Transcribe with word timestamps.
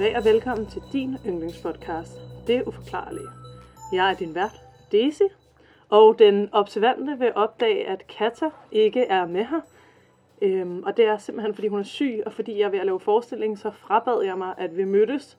Goddag 0.00 0.16
og 0.16 0.24
velkommen 0.24 0.66
til 0.66 0.82
din 0.92 1.16
yndlingspodcast, 1.26 2.12
Det 2.46 2.62
Uforklarlige. 2.66 3.28
Jeg 3.92 4.10
er 4.10 4.16
din 4.16 4.34
vært, 4.34 4.60
Daisy, 4.92 5.28
og 5.90 6.18
den 6.18 6.48
observante 6.52 7.18
vil 7.18 7.32
opdage, 7.34 7.88
at 7.88 8.06
Kata 8.06 8.50
ikke 8.72 9.02
er 9.02 9.26
med 9.26 9.44
her. 9.44 9.60
Øhm, 10.42 10.82
og 10.82 10.96
det 10.96 11.04
er 11.04 11.18
simpelthen, 11.18 11.54
fordi 11.54 11.68
hun 11.68 11.78
er 11.78 11.84
syg, 11.84 12.22
og 12.26 12.32
fordi 12.32 12.58
jeg 12.58 12.66
er 12.66 12.68
ved 12.68 12.78
at 12.78 12.86
lave 12.86 13.00
forestilling, 13.00 13.58
så 13.58 13.70
frabad 13.70 14.22
jeg 14.22 14.38
mig, 14.38 14.54
at 14.58 14.76
vi 14.76 14.84
mødtes, 14.84 15.38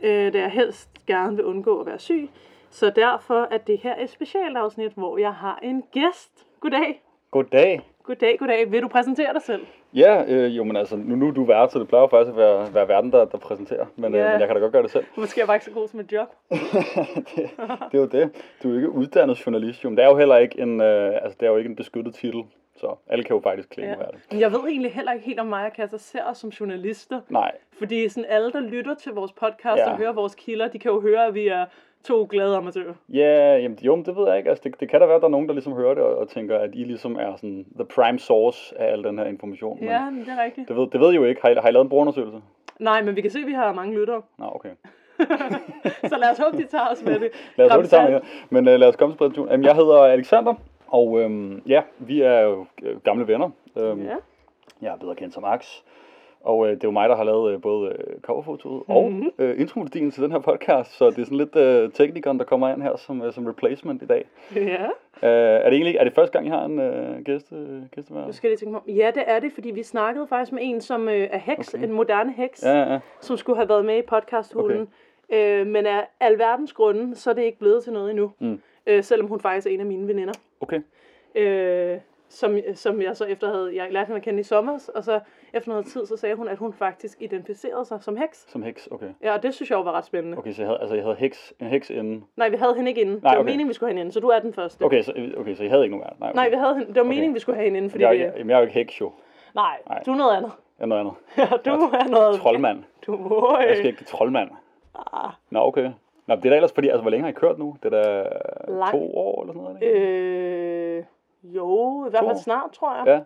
øh, 0.00 0.32
da 0.32 0.38
jeg 0.38 0.50
helst 0.50 1.06
gerne 1.06 1.36
vil 1.36 1.44
undgå 1.44 1.80
at 1.80 1.86
være 1.86 1.98
syg. 1.98 2.28
Så 2.70 2.92
derfor 2.96 3.48
er 3.50 3.58
det 3.58 3.78
her 3.78 4.02
et 4.02 4.10
specialafsnit, 4.10 4.92
hvor 4.92 5.18
jeg 5.18 5.34
har 5.34 5.58
en 5.62 5.82
gæst. 5.92 6.46
Goddag. 6.60 7.02
Goddag. 7.30 7.91
Goddag, 8.04 8.38
goddag. 8.38 8.72
Vil 8.72 8.82
du 8.82 8.88
præsentere 8.88 9.32
dig 9.32 9.42
selv? 9.42 9.66
Ja, 9.94 10.24
øh, 10.28 10.56
jo, 10.56 10.64
men 10.64 10.76
altså, 10.76 10.96
nu, 10.96 11.16
nu 11.16 11.28
er 11.28 11.32
du 11.32 11.44
vært, 11.44 11.72
så 11.72 11.78
det 11.78 11.88
plejer 11.88 12.02
jo 12.02 12.06
faktisk 12.06 12.30
at 12.30 12.36
være, 12.36 12.74
være 12.74 12.88
verden, 12.88 13.12
der, 13.12 13.24
der 13.24 13.38
præsenterer. 13.38 13.86
Men, 13.96 14.14
Ja. 14.14 14.20
øh, 14.24 14.30
men 14.32 14.40
jeg 14.40 14.48
kan 14.48 14.56
da 14.56 14.60
godt 14.62 14.72
gøre 14.72 14.82
det 14.82 14.90
selv. 14.90 15.04
Måske 15.16 15.38
er 15.38 15.42
jeg 15.42 15.46
bare 15.46 15.56
ikke 15.56 15.64
så 15.64 15.70
god 15.70 15.88
som 15.88 16.00
et 16.00 16.12
job. 16.12 16.28
det, 16.50 17.50
det 17.92 17.94
er 17.94 17.98
jo 17.98 18.06
det. 18.06 18.30
Du 18.62 18.68
er 18.68 18.72
jo 18.72 18.76
ikke 18.76 18.90
uddannet 18.90 19.46
journalist, 19.46 19.84
jo. 19.84 19.88
Men 19.88 19.96
det 19.96 20.04
er 20.04 20.08
jo 20.08 20.16
heller 20.16 20.36
ikke 20.36 20.60
en, 20.60 20.80
øh, 20.80 21.14
altså, 21.22 21.36
det 21.40 21.46
er 21.46 21.50
jo 21.50 21.56
ikke 21.56 21.70
en 21.70 21.76
beskyttet 21.76 22.14
titel. 22.14 22.42
Så 22.76 22.96
alle 23.06 23.24
kan 23.24 23.36
jo 23.36 23.40
faktisk 23.40 23.68
klage 23.70 23.88
Ja. 23.90 23.94
det. 23.94 24.18
Men 24.30 24.40
jeg 24.40 24.52
ved 24.52 24.60
egentlig 24.60 24.92
heller 24.92 25.12
ikke 25.12 25.26
helt, 25.26 25.40
om 25.40 25.46
mig 25.46 25.66
og 25.66 25.72
Kata 25.72 25.96
ser 25.98 26.24
os 26.24 26.38
som 26.38 26.50
journalister. 26.50 27.20
Nej, 27.28 27.52
Fordi 27.78 28.08
sådan 28.08 28.24
alle, 28.28 28.52
der 28.52 28.60
lytter 28.60 28.94
til 28.94 29.12
vores 29.12 29.32
podcast 29.32 29.78
Ja. 29.78 29.90
og 29.90 29.96
hører 29.96 30.12
vores 30.12 30.34
kilder, 30.34 30.68
de 30.68 30.78
kan 30.78 30.90
jo 30.90 31.00
høre, 31.00 31.26
at 31.26 31.34
vi 31.34 31.48
er 31.48 31.64
to 32.04 32.26
glade 32.30 32.56
amatører. 32.56 32.94
ja, 33.08 33.56
jamen, 33.56 33.78
jo, 33.82 33.96
det 34.06 34.16
ved 34.16 34.28
jeg 34.28 34.38
ikke. 34.38 34.50
Altså, 34.50 34.62
det, 34.68 34.80
det 34.80 34.88
kan 34.88 35.00
da 35.00 35.06
være, 35.06 35.16
at 35.16 35.22
der 35.22 35.26
er 35.28 35.30
nogen, 35.30 35.46
der 35.48 35.52
ligesom 35.54 35.72
hører 35.72 35.94
det 35.94 36.02
og, 36.02 36.16
og 36.18 36.28
tænker, 36.28 36.58
at 36.58 36.70
I 36.74 36.84
ligesom 36.84 37.16
er 37.16 37.36
sådan 37.36 37.66
the 37.74 37.84
prime 37.84 38.18
source 38.18 38.80
af 38.80 38.92
al 38.92 39.04
den 39.04 39.18
her 39.18 39.26
information. 39.26 39.78
Men 39.80 39.88
Ja, 39.88 40.10
men 40.10 40.20
det 40.20 40.28
er 40.28 40.44
rigtigt. 40.44 40.68
det 40.68 40.76
ved, 40.76 40.86
det 40.90 41.00
ved 41.00 41.12
I 41.12 41.16
jo 41.16 41.24
ikke. 41.24 41.42
Har 41.42 41.48
I, 41.48 41.54
har 41.54 41.68
I 41.68 41.72
lavet 41.72 41.84
en 41.84 41.88
brugerundersøgelse? 41.88 42.38
Nej, 42.78 43.02
men 43.02 43.16
vi 43.16 43.20
kan 43.20 43.30
se, 43.30 43.38
at 43.38 43.46
vi 43.46 43.52
har 43.52 43.72
mange 43.72 43.94
lyttere. 43.98 44.22
Nå, 44.38 44.44
okay. 44.54 44.70
Så 46.10 46.16
lad 46.18 46.30
os 46.30 46.38
håbe, 46.38 46.56
de 46.56 46.64
tager 46.66 46.88
os 46.92 47.02
med 47.04 47.20
det. 47.20 47.30
Lad 47.56 47.66
os 47.66 47.72
hurtigt 47.74 47.90
tage 47.90 48.02
Ramsat. 48.02 48.22
med 48.50 48.62
Men 48.62 48.74
uh, 48.74 48.80
lad 48.80 48.88
os 48.88 48.96
komme 48.96 49.12
til 49.14 49.18
præsentationen. 49.18 49.50
Jamen, 49.50 49.64
jeg 49.66 49.74
hedder 49.74 49.98
Alexander, 50.04 50.54
og 50.88 51.20
øhm, 51.20 51.62
ja, 51.66 51.82
vi 51.98 52.20
er 52.22 52.40
jo 52.40 52.66
øh, 52.82 53.00
gamle 53.00 53.26
venner. 53.28 53.50
Øhm, 53.78 54.02
Ja. 54.02 54.14
Jeg 54.82 54.92
er 54.92 54.96
bedre 54.96 55.14
kendt 55.14 55.34
som 55.34 55.42
Max. 55.42 55.66
Og 56.44 56.66
øh, 56.66 56.70
det 56.74 56.84
er 56.84 56.88
jo 56.88 56.90
mig, 56.92 57.08
der 57.08 57.16
har 57.16 57.24
lavet 57.24 57.52
øh, 57.54 57.60
både 57.60 57.88
øh, 57.88 58.20
coverfotoet 58.20 58.82
og 58.88 59.12
Mhm. 59.12 59.30
øh, 59.38 59.60
intromelodien 59.60 60.10
til 60.10 60.22
den 60.22 60.32
her 60.32 60.38
podcast, 60.38 60.96
så 60.96 61.10
det 61.10 61.18
er 61.18 61.24
sådan 61.24 61.38
lidt 61.38 61.56
øh, 61.56 61.90
teknikeren, 61.92 62.38
der 62.38 62.44
kommer 62.44 62.68
ind 62.74 62.82
her 62.82 62.96
som, 62.96 63.22
øh, 63.22 63.32
som 63.32 63.46
replacement 63.46 64.02
i 64.02 64.06
dag. 64.06 64.24
ja. 64.56 64.84
Øh, 65.22 65.60
er 65.60 65.64
det 65.70 65.72
egentlig 65.72 65.96
er 65.96 66.04
det 66.04 66.12
første 66.14 66.32
gang, 66.32 66.46
I 66.46 66.50
har 66.50 66.64
en 66.64 66.78
øh, 66.80 67.22
gæste, 67.24 67.54
øh, 67.56 67.82
gæstevært? 67.94 68.26
Nu 68.26 68.32
skal 68.32 68.48
jeg 68.48 68.58
tænke 68.58 68.72
mig. 68.72 68.80
Ja, 68.96 69.10
det 69.14 69.22
er 69.26 69.38
det, 69.38 69.52
fordi 69.52 69.70
vi 69.70 69.82
snakkede 69.82 70.26
faktisk 70.26 70.52
med 70.52 70.62
en, 70.64 70.80
som 70.80 71.08
øh, 71.08 71.28
er 71.30 71.38
heks, 71.38 71.74
Okay. 71.74 71.84
en 71.84 71.92
moderne 71.92 72.32
heks, 72.32 72.62
Ja, 72.64 72.92
ja, 72.92 72.98
som 73.20 73.36
skulle 73.36 73.56
have 73.56 73.68
været 73.68 73.84
med 73.84 73.98
i 73.98 74.02
podcasthulen. 74.02 74.88
Okay. 75.30 75.60
Øh, 75.60 75.66
men 75.66 75.86
af 75.86 76.06
alverdens 76.20 76.72
grunde, 76.72 77.14
så 77.16 77.30
er 77.30 77.34
det 77.34 77.42
ikke 77.42 77.58
blevet 77.58 77.84
til 77.84 77.92
noget 77.92 78.10
endnu. 78.10 78.32
Mm. 78.38 78.60
Øh, 78.86 79.02
selvom 79.04 79.26
hun 79.28 79.40
faktisk 79.40 79.66
er 79.66 79.70
en 79.70 79.80
af 79.80 79.86
mine 79.86 80.08
veninder. 80.08 80.34
okay. 80.60 80.80
øh, 81.34 81.98
som, 82.28 82.56
som 82.74 83.02
jeg 83.02 83.16
så 83.16 83.24
efter 83.24 83.46
havde, 83.52 83.76
jeg 83.76 83.86
lærte 83.90 84.06
hende 84.06 84.16
at 84.16 84.22
kende 84.24 84.40
i 84.40 84.42
sommer, 84.42 84.90
og 84.94 85.04
så 85.04 85.20
efter 85.54 85.70
noget 85.70 85.86
tid, 85.86 86.06
så 86.06 86.16
sagde 86.16 86.34
hun, 86.34 86.48
at 86.48 86.58
hun 86.58 86.72
faktisk 86.72 87.22
identificerede 87.22 87.84
sig 87.84 88.02
som 88.02 88.16
heks. 88.16 88.44
Som 88.48 88.62
heks, 88.62 88.88
okay. 88.90 89.08
Ja, 89.22 89.32
og 89.32 89.42
det 89.42 89.54
synes 89.54 89.70
jeg 89.70 89.76
jo 89.76 89.82
var 89.82 89.92
ret 89.92 90.04
spændende. 90.04 90.38
Okay, 90.38 90.52
så 90.52 90.62
jeg 90.62 90.68
havde, 90.68 90.80
altså, 90.80 90.94
jeg 90.94 91.04
havde 91.04 91.16
heks, 91.16 91.54
en 91.60 91.66
heks 91.66 91.90
inden. 91.90 92.24
Nej, 92.36 92.48
vi 92.48 92.56
havde 92.56 92.74
hende 92.74 92.88
ikke 92.90 93.00
inden. 93.00 93.14
Nej, 93.22 93.30
det 93.30 93.36
var 93.36 93.42
okay. 93.42 93.50
meningen, 93.50 93.68
vi 93.68 93.74
skulle 93.74 93.88
have 93.88 93.92
hende 93.92 94.00
inden, 94.00 94.12
så 94.12 94.20
du 94.20 94.28
er 94.28 94.38
den 94.38 94.52
første. 94.52 94.82
Okay, 94.82 95.02
så, 95.02 95.12
okay, 95.36 95.54
så 95.54 95.64
I 95.64 95.68
havde 95.68 95.82
ikke 95.84 95.96
nogen? 95.96 96.10
Nej, 96.20 96.28
okay. 96.30 96.36
Nej, 96.36 96.48
vi 96.48 96.54
havde 96.56 96.74
hende, 96.74 96.86
det 96.88 96.94
var 96.96 97.00
Okay. 97.00 97.08
meningen, 97.08 97.34
vi 97.34 97.40
skulle 97.40 97.56
have 97.56 97.64
hende 97.64 97.76
inden, 97.76 97.90
fordi 97.90 98.02
jeg, 98.04 98.08
er 98.08 98.12
det, 98.12 98.20
ikke- 98.24 98.38
jamen, 98.38 98.50
jeg 98.50 98.56
er 98.56 98.60
jo 98.60 98.66
ikke 98.66 98.78
heks, 98.78 99.00
jo. 99.00 99.12
nej, 99.54 99.76
Nej. 99.88 100.02
du 100.06 100.12
er 100.12 100.16
noget 100.16 100.36
andet. 100.36 100.52
Jeg 100.78 100.84
er 100.84 100.88
noget 100.88 101.00
andet. 101.00 101.14
Ja, 101.38 101.70
du 101.70 101.70
er 101.70 102.08
noget... 102.10 102.40
Troldmand. 102.40 102.82
Du, 103.06 103.12
øh, 103.14 103.68
Jeg 103.68 103.76
skal 103.76 103.86
ikke 103.86 104.04
troldmand. 104.04 104.50
ah, 105.12 105.30
Nå, 105.50 105.60
okay. 105.60 105.90
Nå, 106.26 106.34
det 106.36 106.44
er 106.46 106.50
da 106.50 106.56
ellers 106.56 106.72
fordi, 106.72 106.88
altså, 106.88 107.00
hvor 107.02 107.10
længe 107.10 107.22
har 107.22 107.30
I 107.30 107.32
kørt 107.32 107.58
nu? 107.58 107.76
Det 107.82 107.94
er 107.94 108.02
da 108.02 108.22
Lang- 108.68 108.90
to 108.90 109.16
år 109.16 109.42
eller 109.42 109.52
sådan 109.54 109.62
noget, 109.68 109.82
ikke? 109.82 109.98
øh, 110.98 111.04
jo, 111.42 112.06
i 112.06 112.10
hvert 112.10 112.24
fald 112.24 112.36
snart, 112.36 112.70
tror 112.72 112.94
jeg. 112.96 113.06
Ja, 113.06 113.20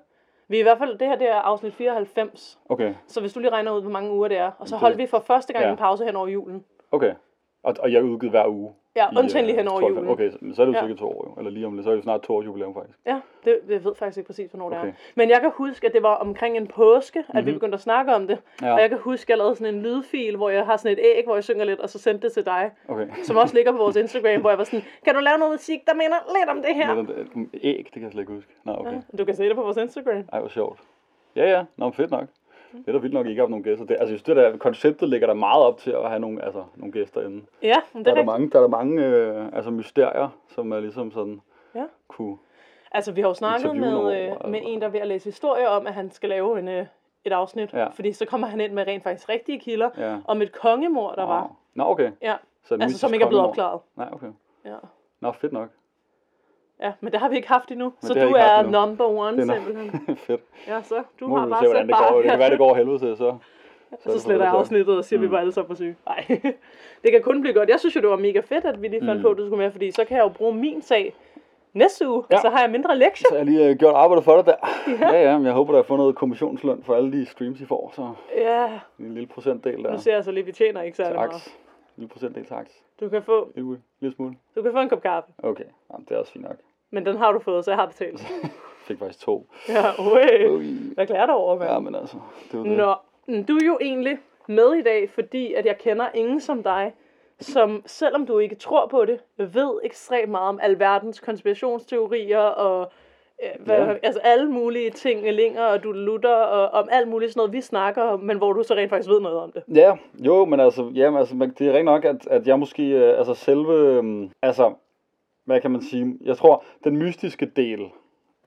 Vi 0.49 0.57
er 0.57 0.61
i 0.61 0.63
hvert 0.63 0.79
fald, 0.79 0.99
det 0.99 1.09
her 1.09 1.17
det 1.17 1.29
er 1.31 1.35
afsnit 1.41 1.75
94, 1.75 2.59
okay. 2.69 2.95
så 3.07 3.21
hvis 3.21 3.33
du 3.33 3.41
lige 3.41 3.51
regner 3.53 3.73
ud, 3.73 3.81
hvor 3.81 3.91
mange 3.91 4.11
uger 4.13 4.29
det 4.29 4.39
er, 4.39 4.51
og 4.59 4.69
så 4.69 4.75
Det- 4.75 4.81
holdt 4.81 4.99
vi 4.99 5.07
for 5.07 5.19
første 5.19 5.53
gang 5.53 5.65
ja. 5.65 5.71
en 5.71 5.77
pause 5.77 6.05
hen 6.05 6.17
over 6.17 6.29
julen. 6.29 6.65
Okay. 6.93 7.15
Og, 7.63 7.75
og 7.81 7.93
jeg 7.93 8.05
udgivet 8.05 8.31
hver 8.31 8.47
uge. 8.49 8.73
Ja, 8.97 9.07
undtagen 9.19 9.47
lige 9.47 9.55
øh, 9.55 9.59
hen 9.59 9.69
over 9.69 9.81
12. 9.81 9.95
julen. 9.95 10.09
Okay, 10.11 10.31
så, 10.31 10.39
så 10.55 10.63
er 10.63 10.67
det 10.67 10.73
jo 10.73 10.79
Ja. 10.79 10.87
cirka 10.87 10.95
to 10.99 11.09
år, 11.09 11.25
jo. 11.29 11.35
Eller 11.39 11.51
lige 11.51 11.67
om 11.67 11.75
lidt, 11.75 11.85
så 11.85 11.91
er 11.91 11.95
det 11.95 11.99
jo 11.99 12.03
snart 12.03 12.21
to 12.23 12.35
års 12.37 12.45
jubilæum 12.47 12.75
faktisk. 12.75 12.99
Ja, 13.07 13.21
det, 13.45 13.59
jeg 13.69 13.85
ved 13.85 13.95
faktisk 13.95 14.19
ikke 14.19 14.27
præcis, 14.27 14.51
hvornår 14.51 14.69
det 14.71 14.79
Okay. 14.79 14.89
er. 14.89 14.93
Men 15.15 15.31
jeg 15.31 15.41
kan 15.41 15.51
huske, 15.55 15.87
at 15.87 15.93
det 15.93 16.03
var 16.03 16.15
omkring 16.15 16.57
en 16.57 16.67
påske, 16.67 17.25
at 17.29 17.47
vi 17.47 17.51
Mhm. 17.51 17.59
begyndte 17.61 17.75
at 17.75 17.81
snakke 17.81 18.15
om 18.15 18.27
det. 18.27 18.39
Ja. 18.63 18.73
Og 18.75 18.81
jeg 18.81 18.89
kan 18.89 18.99
huske, 18.99 19.25
at 19.25 19.29
jeg 19.29 19.39
lavede 19.39 19.55
sådan 19.57 19.75
en 19.75 19.83
lydfil, 19.83 20.37
hvor 20.37 20.51
jeg 20.51 20.65
har 20.67 20.77
sådan 20.77 20.99
et 20.99 21.05
æg, 21.05 21.25
hvor 21.25 21.35
jeg 21.35 21.45
synger 21.45 21.65
lidt, 21.65 21.81
og 21.81 21.89
så 21.91 21.99
sendte 21.99 22.23
det 22.27 22.33
til 22.33 22.45
dig. 22.47 22.71
Okay. 22.89 23.07
Som 23.23 23.37
også 23.37 23.55
ligger 23.55 23.73
på 23.73 23.79
vores 23.79 23.97
Instagram, 23.97 24.41
hvor 24.41 24.51
jeg 24.51 24.59
var 24.59 24.65
sådan, 24.65 24.83
kan 25.05 25.15
du 25.15 25.21
lave 25.21 25.39
noget 25.39 25.53
musik, 25.53 25.87
der 25.87 25.95
minder 25.95 26.17
lidt 26.41 26.51
om 26.51 26.57
det 26.63 26.75
her? 26.75 26.97
Ja. 26.97 27.59
Æg, 27.63 27.79
det 27.85 27.93
kan 27.93 28.03
jeg 28.03 28.11
slet 28.13 28.23
ikke 28.23 28.33
huske. 28.33 28.53
Nå, 28.65 28.73
okay. 28.79 28.93
Ja, 28.93 29.17
du 29.19 29.25
kan 29.25 29.35
se 29.35 29.45
det 29.49 29.57
på 29.57 29.63
vores 29.63 29.77
Instagram. 29.77 30.25
Ej, 30.33 30.41
hvor 30.41 30.49
sjovt. 30.49 30.81
Ja, 31.37 31.51
ja. 31.51 31.65
Nå, 31.77 31.91
fedt 31.91 32.11
nok. 32.11 32.25
Det 32.73 32.89
er 32.89 32.93
da 32.93 32.99
vildt 32.99 33.15
nok, 33.15 33.27
I 33.27 33.29
ikke 33.29 33.41
har 33.41 33.45
haft 33.45 33.51
nogen 33.51 33.65
gæster. 33.65 33.85
Det, 33.87 33.95
altså, 33.95 34.03
jeg 34.03 34.09
synes, 34.09 34.23
det 34.23 34.37
der 34.37 34.57
konceptet 34.57 35.09
ligger 35.09 35.27
der 35.27 35.35
meget 35.35 35.65
op 35.65 35.79
til 35.79 35.91
at 35.91 36.09
have 36.09 36.21
nogle, 36.21 36.45
altså, 36.45 36.65
nogle 36.77 36.93
gæster 36.93 37.21
inden. 37.21 37.49
Ja, 37.63 37.75
men 37.93 37.99
det 37.99 38.07
Der 38.07 38.13
er 38.13 38.15
er 38.17 38.21
der 38.21 38.27
mange, 38.33 38.51
der 38.51 38.57
er 38.59 38.63
der 38.63 38.69
mange 38.69 39.07
øh, 39.07 39.47
altså, 39.53 39.71
mysterier, 39.71 40.29
som 40.49 40.73
er 40.73 40.81
ligesom 40.81 41.11
sådan, 41.11 41.41
Ja. 41.75 41.85
kunne... 42.09 42.37
Altså, 42.93 43.13
vi 43.13 43.21
har 43.21 43.29
jo 43.29 43.35
snakket 43.35 43.77
med, 43.77 43.89
øh, 43.89 43.99
år, 43.99 44.05
med 44.49 44.59
altså. 44.59 44.71
en, 44.73 44.81
der 44.81 44.87
er 44.87 44.91
ved 44.91 45.01
at 45.01 45.07
læse 45.09 45.25
historie 45.25 45.69
om, 45.69 45.87
at 45.87 45.95
han 45.95 46.11
skal 46.11 46.29
lave 46.29 46.59
en, 46.59 46.69
øh, 46.69 46.87
et 47.25 47.33
afsnit. 47.33 47.73
Ja. 47.73 47.87
Fordi 47.89 48.13
så 48.13 48.27
kommer 48.27 48.47
han 48.47 48.61
ind 48.61 48.73
med 48.73 48.87
rent 48.87 49.03
faktisk 49.03 49.29
rigtige 49.29 49.59
kilder 49.61 49.91
Ja. 49.99 50.17
om 50.25 50.43
et 50.43 50.53
kongemor, 50.53 51.13
der 51.13 51.25
var. 51.27 51.41
Wow. 51.41 51.51
Nå, 51.75 51.85
okay. 51.85 52.11
Ja, 52.23 52.35
Så 52.65 52.75
altså 52.81 52.99
som 52.99 53.15
ikke 53.15 53.25
er 53.25 53.29
blevet 53.29 53.45
kongemor. 53.45 53.49
opklaret. 53.67 53.81
Nej, 53.97 54.09
okay. 54.13 54.27
Ja. 54.65 54.77
Nå, 55.21 55.33
fedt 55.33 55.53
nok. 55.53 55.69
Ja, 56.83 56.93
men 57.01 57.13
det 57.13 57.21
har 57.21 57.29
vi 57.29 57.37
ikke 57.37 57.49
haft 57.49 57.71
endnu. 57.71 57.93
så 58.01 58.15
det 58.15 58.23
har 58.23 58.29
du 58.29 58.35
er 58.35 58.63
number 58.71 59.05
one 59.05 59.37
Det 59.43 59.51
er 59.51 59.55
simpelthen. 59.55 60.17
fedt. 60.27 60.41
Ja, 60.69 60.83
så 60.83 61.03
du 61.21 61.27
Nu 61.29 61.37
har 61.37 61.47
bare 61.49 61.61
se, 61.61 61.67
hvordan 61.67 61.87
det 61.89 61.95
går. 61.97 62.03
bare. 62.11 62.17
Det 62.23 62.31
kan 62.31 62.39
være, 62.39 62.51
det 62.51 62.59
går 62.59 62.75
helvede 62.75 62.99
til, 62.99 63.17
så... 63.17 63.37
så, 64.01 64.11
det 64.13 64.21
sletter 64.21 64.45
jeg 64.47 64.55
afsnittet 64.55 64.97
og 64.99 65.05
siger, 65.05 65.19
at 65.19 65.23
vi 65.23 65.27
Mm. 65.27 65.33
var 65.33 65.39
alle 65.39 65.53
sammen 65.53 65.77
syge. 65.77 65.97
Nej, 66.07 66.25
det 67.03 67.13
kan 67.13 67.23
kun 67.23 67.41
blive 67.41 67.55
godt. 67.55 67.69
Jeg 67.69 67.81
synes 67.81 67.97
jo, 67.97 68.01
det 68.01 68.09
var 68.11 68.17
mega 68.17 68.41
fedt, 68.41 68.65
at 68.65 68.83
vi 68.83 68.89
lige 68.89 69.01
fandt 69.07 69.17
Mm. 69.21 69.23
på, 69.23 69.29
at 69.31 69.37
du 69.37 69.47
skulle 69.47 69.63
med, 69.65 69.71
fordi 69.73 69.91
så 69.91 70.05
kan 70.05 70.17
jeg 70.17 70.25
jo 70.25 70.29
bruge 70.29 70.55
min 70.55 70.83
sag 70.83 71.15
næste 71.75 72.09
uge, 72.09 72.25
Ja. 72.31 72.37
så 72.41 72.49
har 72.49 72.61
jeg 72.61 72.71
mindre 72.71 72.99
lektier. 72.99 73.27
Så 73.31 73.37
jeg 73.37 73.45
lige 73.45 73.69
øh, 73.69 73.77
gjort 73.77 73.95
arbejdet 73.95 74.25
for 74.25 74.37
dig 74.37 74.47
der. 74.47 74.55
Ja, 75.01 75.13
ja, 75.17 75.31
ja 75.31 75.37
men 75.37 75.47
jeg 75.47 75.55
håber, 75.55 75.73
der 75.73 75.79
er 75.79 75.83
fundet 75.83 76.03
noget 76.03 76.17
kommissionsløn 76.17 76.83
for 76.83 76.95
alle 76.95 77.13
de 77.13 77.27
streams, 77.27 77.61
I 77.61 77.65
får. 77.67 77.93
Så 77.97 78.11
Ja, 78.37 78.67
en 79.01 79.15
lille 79.15 79.27
procentdel 79.27 79.85
der. 79.85 79.93
nu 79.93 79.99
ser 79.99 80.15
jeg 80.15 80.25
så 80.25 80.31
lige, 80.31 80.41
at 80.43 80.47
vi 80.47 80.53
tjener 80.53 80.83
ikke 80.83 80.97
særlig 80.97 81.15
meget. 81.17 81.31
En 81.35 81.41
lille 81.97 82.09
procentdel 82.09 82.45
til 82.45 82.55
aks. 82.55 82.83
Du 83.01 83.09
kan 83.09 83.23
få, 83.23 83.53
Lille, 83.55 83.83
lille 84.01 84.17
smule. 84.17 84.35
du 84.55 84.63
kan 84.63 84.73
få 84.73 84.79
en 84.79 84.89
kop 84.89 85.03
kaffe, 85.03 85.33
Okay, 85.43 85.65
Jamen, 85.93 86.07
det 86.09 86.15
er 86.15 86.19
også 86.19 86.33
fint 86.33 86.45
nok. 86.45 86.57
men 86.91 87.07
den 87.07 87.17
har 87.17 87.33
du 87.33 87.39
fået, 87.39 87.65
så 87.65 87.71
jeg 87.71 87.79
har 87.79 87.87
betalt. 87.87 88.21
Fik 88.87 88.99
faktisk 88.99 89.21
to. 89.21 89.47
Ja, 89.69 89.83
ui. 90.01 90.47
Ui. 90.57 90.95
Hvad 90.95 91.07
klager 91.07 91.27
du 91.27 91.33
over, 91.33 91.59
mand? 91.59 91.71
Ja, 91.71 91.79
men 91.79 91.95
altså, 91.95 92.17
det 92.53 92.59
var 92.61 92.65
det. 92.67 92.77
Nå, 92.77 92.95
du 93.49 93.57
er 93.57 93.67
jo 93.67 93.79
egentlig 93.81 94.19
med 94.49 94.75
i 94.75 94.83
dag, 94.83 95.11
fordi 95.11 95.55
at 95.55 95.67
jeg 95.67 95.79
kender 95.79 96.07
ingen 96.15 96.41
som 96.41 96.63
dig, 96.63 96.95
som 97.41 97.83
selvom 97.87 98.27
du 98.27 98.39
ikke 98.39 98.55
tror 98.55 98.87
på 98.87 99.05
det, 99.05 99.21
ved 99.37 99.81
ekstremt 99.85 100.31
meget 100.31 100.49
om 100.49 100.59
alverdens 100.63 101.21
konspirationsteorier 101.21 102.39
og 102.41 102.93
hvad, 103.61 103.77
Ja. 103.79 103.95
altså 104.03 104.21
alle 104.25 104.51
mulige 104.51 104.91
ting, 104.91 105.31
linger 105.33 105.63
og 105.65 105.83
du 105.85 105.93
lutter 105.93 106.35
og 106.35 106.83
om 106.83 106.89
alt 106.93 107.09
muligt 107.09 107.33
sådan 107.33 107.39
noget, 107.41 107.53
vi 107.53 107.61
snakker 107.61 108.03
om, 108.03 108.21
men 108.21 108.37
hvor 108.37 108.53
du 108.53 108.63
så 108.63 108.75
rent 108.75 108.91
faktisk 108.91 109.11
ved 109.11 109.21
noget 109.21 109.39
om 109.39 109.53
det. 109.53 109.63
Ja, 109.75 109.97
jo, 110.19 110.45
men 110.45 110.61
altså, 110.61 110.91
ja, 110.95 111.11
men 111.11 111.19
altså 111.19 111.35
det 111.59 111.67
er 111.67 111.71
rigtig 111.71 111.85
nok, 111.85 112.05
at, 112.05 112.27
at 112.31 112.47
jeg 112.47 112.59
måske, 112.59 112.83
øh, 112.89 113.19
altså 113.19 113.35
selve, 113.35 113.73
øh, 113.73 114.31
altså, 114.43 114.73
hvad 115.45 115.61
kan 115.61 115.71
man 115.71 115.83
sige, 115.83 116.17
jeg 116.25 116.37
tror, 116.37 116.65
den 116.85 116.97
mystiske 116.97 117.47
del 117.47 117.81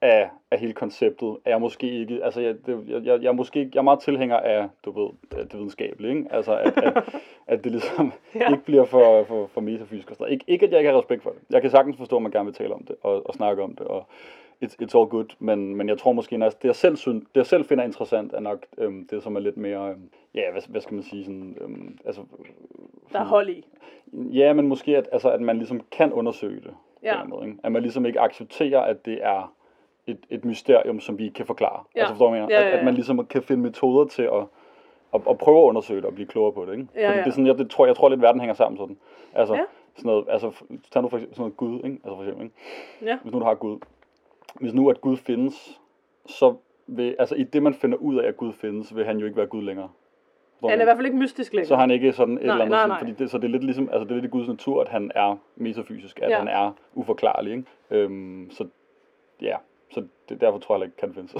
af, 0.02 0.30
af 0.50 0.58
hele 0.58 0.72
konceptet 0.72 1.36
er 1.44 1.58
måske 1.58 1.90
ikke, 1.90 2.24
altså 2.24 2.40
jeg, 2.40 2.54
det, 2.66 2.84
jeg, 2.88 3.04
jeg, 3.04 3.22
jeg, 3.22 3.34
måske, 3.34 3.70
jeg 3.74 3.78
er 3.78 3.82
meget 3.82 4.00
tilhænger 4.00 4.36
af, 4.36 4.68
du 4.84 4.90
ved, 5.00 5.10
det 5.30 5.54
videnskabelige, 5.54 6.16
ikke? 6.16 6.28
Altså, 6.30 6.56
at, 6.56 6.78
at, 6.82 7.04
at 7.52 7.64
det 7.64 7.72
ligesom 7.72 8.12
ja. 8.34 8.50
ikke 8.50 8.64
bliver 8.64 8.84
for, 8.84 9.24
for, 9.24 9.46
for 9.46 9.60
metafysisk 9.60 10.10
og 10.10 10.16
sådan 10.16 10.24
noget. 10.24 10.32
Ikke, 10.32 10.44
ikke, 10.48 10.66
at 10.66 10.72
jeg 10.72 10.78
ikke 10.80 10.90
har 10.90 10.98
respekt 10.98 11.22
for 11.22 11.30
det. 11.30 11.38
Jeg 11.50 11.60
kan 11.62 11.70
sagtens 11.70 11.96
forstå, 11.96 12.16
at 12.16 12.22
man 12.22 12.32
gerne 12.32 12.44
vil 12.44 12.54
tale 12.54 12.74
om 12.74 12.84
det 12.84 12.96
og, 13.02 13.26
og 13.26 13.34
snakke 13.34 13.62
om 13.62 13.74
det, 13.74 13.86
og 13.86 14.06
it's, 14.64 14.76
it's 14.82 14.98
all 14.98 15.06
good, 15.08 15.24
men, 15.38 15.76
men 15.76 15.88
jeg 15.88 15.98
tror 15.98 16.12
måske, 16.12 16.36
når 16.36 16.48
det 16.48 16.64
jeg 16.64 16.74
selv, 16.76 16.96
synes, 16.96 17.24
det 17.24 17.36
jeg 17.36 17.46
selv 17.46 17.64
finder 17.64 17.84
interessant, 17.84 18.32
er 18.32 18.40
nok 18.40 18.66
øhm, 18.78 19.06
det, 19.10 19.22
som 19.22 19.36
er 19.36 19.40
lidt 19.40 19.56
mere, 19.56 19.90
øhm, 19.90 20.10
ja, 20.34 20.50
hvad, 20.52 20.62
hvad 20.68 20.80
skal 20.80 20.94
man 20.94 21.02
sige, 21.02 21.24
sådan, 21.24 21.56
øhm, 21.60 21.98
altså, 22.04 22.20
Der 23.12 23.18
er 23.20 23.24
hold 23.24 23.48
i. 23.48 23.66
ja, 24.12 24.52
men 24.52 24.68
måske, 24.68 24.96
at, 24.96 25.08
altså, 25.12 25.30
at 25.30 25.40
man 25.40 25.56
ligesom 25.56 25.80
kan 25.90 26.12
undersøge 26.12 26.60
det, 26.60 26.74
Ja. 27.02 27.16
på 27.18 27.24
en 27.24 27.30
måde, 27.30 27.46
ikke? 27.46 27.58
at 27.62 27.72
man 27.72 27.82
ligesom 27.82 28.06
ikke 28.06 28.20
accepterer, 28.20 28.80
at 28.80 29.04
det 29.06 29.18
er 29.22 29.54
et, 30.06 30.18
et 30.30 30.44
mysterium, 30.44 31.00
som 31.00 31.18
vi 31.18 31.24
ikke 31.24 31.34
kan 31.34 31.46
forklare. 31.46 31.82
Ja. 31.94 32.00
Altså, 32.00 32.14
forstår 32.14 32.28
du, 32.28 32.34
jeg 32.34 32.42
mener? 32.42 32.54
Ja, 32.58 32.60
ja, 32.62 32.66
At, 32.68 32.72
ja. 32.74 32.78
at 32.78 32.84
man 32.84 32.94
ligesom 32.94 33.26
kan 33.26 33.42
finde 33.42 33.62
metoder 33.62 34.04
til 34.06 34.22
at, 34.22 34.44
at, 35.14 35.20
at 35.30 35.38
prøve 35.38 35.58
at 35.58 35.64
undersøge 35.64 35.96
det 36.00 36.06
og 36.06 36.14
blive 36.14 36.26
klogere 36.28 36.52
på 36.52 36.64
det, 36.66 36.72
ikke? 36.72 36.86
Ja, 36.94 37.06
Fordi 37.08 37.18
ja. 37.18 37.22
det 37.24 37.26
er 37.26 37.30
sådan, 37.30 37.46
jeg, 37.46 37.58
det 37.58 37.70
tror, 37.70 37.86
jeg 37.86 37.96
tror 37.96 38.08
lidt, 38.08 38.22
verden 38.22 38.40
hænger 38.40 38.54
sammen 38.54 38.78
sådan. 38.78 38.96
Altså, 39.34 39.54
Ja. 39.54 39.60
sådan 39.96 40.08
noget, 40.08 40.24
altså, 40.28 40.50
tag 40.90 41.02
nu 41.02 41.08
for 41.08 41.16
eksempel 41.16 41.34
sådan 41.36 41.42
noget 41.42 41.56
Gud, 41.56 41.74
ikke? 41.76 41.98
Altså 42.04 42.14
for 42.16 42.22
eksempel, 42.22 42.44
ikke? 42.44 42.56
Ja. 43.02 43.18
Hvis 43.22 43.32
nu 43.32 43.38
du 43.40 43.44
har 43.44 43.54
Gud, 43.54 43.78
hvis 44.54 44.72
nu 44.74 44.90
at 44.90 45.00
Gud 45.00 45.16
findes, 45.16 45.80
så 46.26 46.54
vil, 46.86 47.16
altså 47.18 47.34
i 47.34 47.42
det 47.42 47.62
man 47.62 47.74
finder 47.74 47.98
ud 47.98 48.16
af, 48.16 48.28
at 48.28 48.36
Gud 48.36 48.52
findes, 48.52 48.96
vil 48.96 49.04
han 49.04 49.18
jo 49.18 49.24
ikke 49.26 49.36
være 49.36 49.46
Gud 49.46 49.62
længere. 49.62 49.88
Han 50.68 50.78
er 50.78 50.82
i 50.82 50.84
hvert 50.84 50.96
fald 50.96 51.06
ikke 51.06 51.18
mystisk 51.18 51.52
længere. 51.52 51.66
så 51.68 51.74
har 51.74 51.80
han 51.80 51.90
ikke 51.90 52.12
sådan 52.12 52.34
et 52.38 52.42
Nej, 52.44 52.52
eller 52.54 52.64
andet, 52.64 52.70
nej, 52.78 52.86
nej. 52.88 52.98
fordi 52.98 53.12
det, 53.12 53.30
så 53.30 53.38
det 53.38 53.44
er 53.44 53.48
lidt 53.48 53.64
ligesom, 53.64 53.88
altså 53.92 54.04
det 54.04 54.10
er 54.10 54.14
lidt 54.14 54.24
i 54.24 54.28
Guds 54.28 54.48
natur, 54.48 54.80
at 54.80 54.88
han 54.88 55.12
er 55.14 55.36
metafysisk, 55.56 56.20
at 56.22 56.30
Ja. 56.30 56.38
han 56.38 56.48
er 56.48 56.72
uforklarlig, 56.94 57.52
ikke? 57.52 57.64
Øhm, 57.90 58.50
så 58.50 58.66
ja, 59.42 59.56
så 59.90 60.02
det, 60.28 60.40
derfor 60.40 60.58
tror 60.58 60.76
jeg 60.76 60.84
ikke, 60.84 60.96
kan 60.96 61.14
findes. 61.14 61.32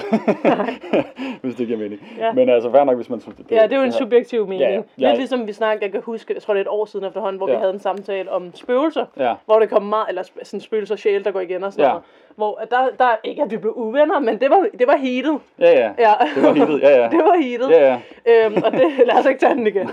hvis 1.42 1.54
det 1.54 1.66
giver 1.66 1.78
mening. 1.78 2.00
Ja. 2.18 2.32
Men 2.32 2.48
altså, 2.48 2.70
fair 2.70 2.84
nok, 2.84 2.96
hvis 2.96 3.10
man 3.10 3.20
synes, 3.20 3.36
det 3.36 3.50
Ja, 3.50 3.62
det 3.62 3.72
er 3.72 3.76
jo 3.76 3.82
en 3.82 3.92
subjektiv 3.92 4.42
mening. 4.46 4.60
Ja, 4.60 4.70
ja. 4.70 4.76
Lidt 4.76 4.86
Jeg- 4.98 5.16
ligesom 5.16 5.46
vi 5.46 5.52
snakkede, 5.52 5.84
jeg 5.84 5.92
kan 5.92 6.02
huske, 6.04 6.34
jeg 6.34 6.42
tror 6.42 6.54
det 6.54 6.58
er 6.60 6.64
et 6.64 6.68
år 6.68 6.84
siden 6.84 7.06
efterhånden, 7.06 7.36
hvor 7.38 7.48
Ja. 7.48 7.54
vi 7.54 7.58
havde 7.60 7.72
en 7.72 7.78
samtale 7.78 8.30
om 8.30 8.54
spøgelser. 8.54 9.06
Ja. 9.16 9.34
Hvor 9.44 9.58
det 9.58 9.70
kom 9.70 9.82
meget, 9.82 10.08
eller 10.08 10.22
sådan 10.42 10.60
spøgelser 10.60 10.94
og 10.94 10.98
sjæl, 10.98 11.24
der 11.24 11.30
går 11.30 11.40
igen 11.40 11.64
og 11.64 11.72
sådan 11.72 11.84
Ja. 11.84 11.88
noget. 11.88 12.04
Hvor 12.36 12.60
der, 12.70 12.88
der, 12.98 13.16
ikke 13.24 13.42
at 13.42 13.50
vi 13.50 13.56
blev 13.56 13.72
uvenner, 13.76 14.18
men 14.18 14.40
det 14.40 14.50
var, 14.50 14.66
det 14.78 14.86
var 14.86 14.96
heated. 14.96 15.38
Ja, 15.58 15.70
ja. 15.70 15.92
Ja. 15.98 16.12
Det 16.34 16.42
var 16.42 16.52
hittet, 16.52 16.80
ja, 16.82 17.02
ja. 17.02 17.08
det 17.16 17.18
var 17.18 17.42
heated. 17.42 17.68
Ja, 17.68 17.98
ja. 18.26 18.46
øhm, 18.46 18.62
og 18.64 18.72
det, 18.72 18.82
lad 19.06 19.18
os 19.18 19.26
ikke 19.26 19.40
tage 19.40 19.54
den 19.54 19.66
igen. 19.66 19.88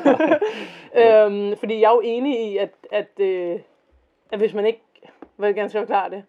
øhm, 1.02 1.58
fordi 1.58 1.80
jeg 1.82 1.88
er 1.88 1.94
jo 1.96 2.02
enig 2.04 2.52
i, 2.52 2.58
at, 2.58 2.70
at, 2.92 3.20
øh, 3.20 3.56
at 4.32 4.40
hvis 4.40 4.54
man 4.54 4.66
ikke, 4.66 4.82
hvad 5.36 5.48
jeg 5.50 5.56
gerne 5.56 5.70
skal 5.70 5.82
forklare 5.82 6.10
det, 6.10 6.24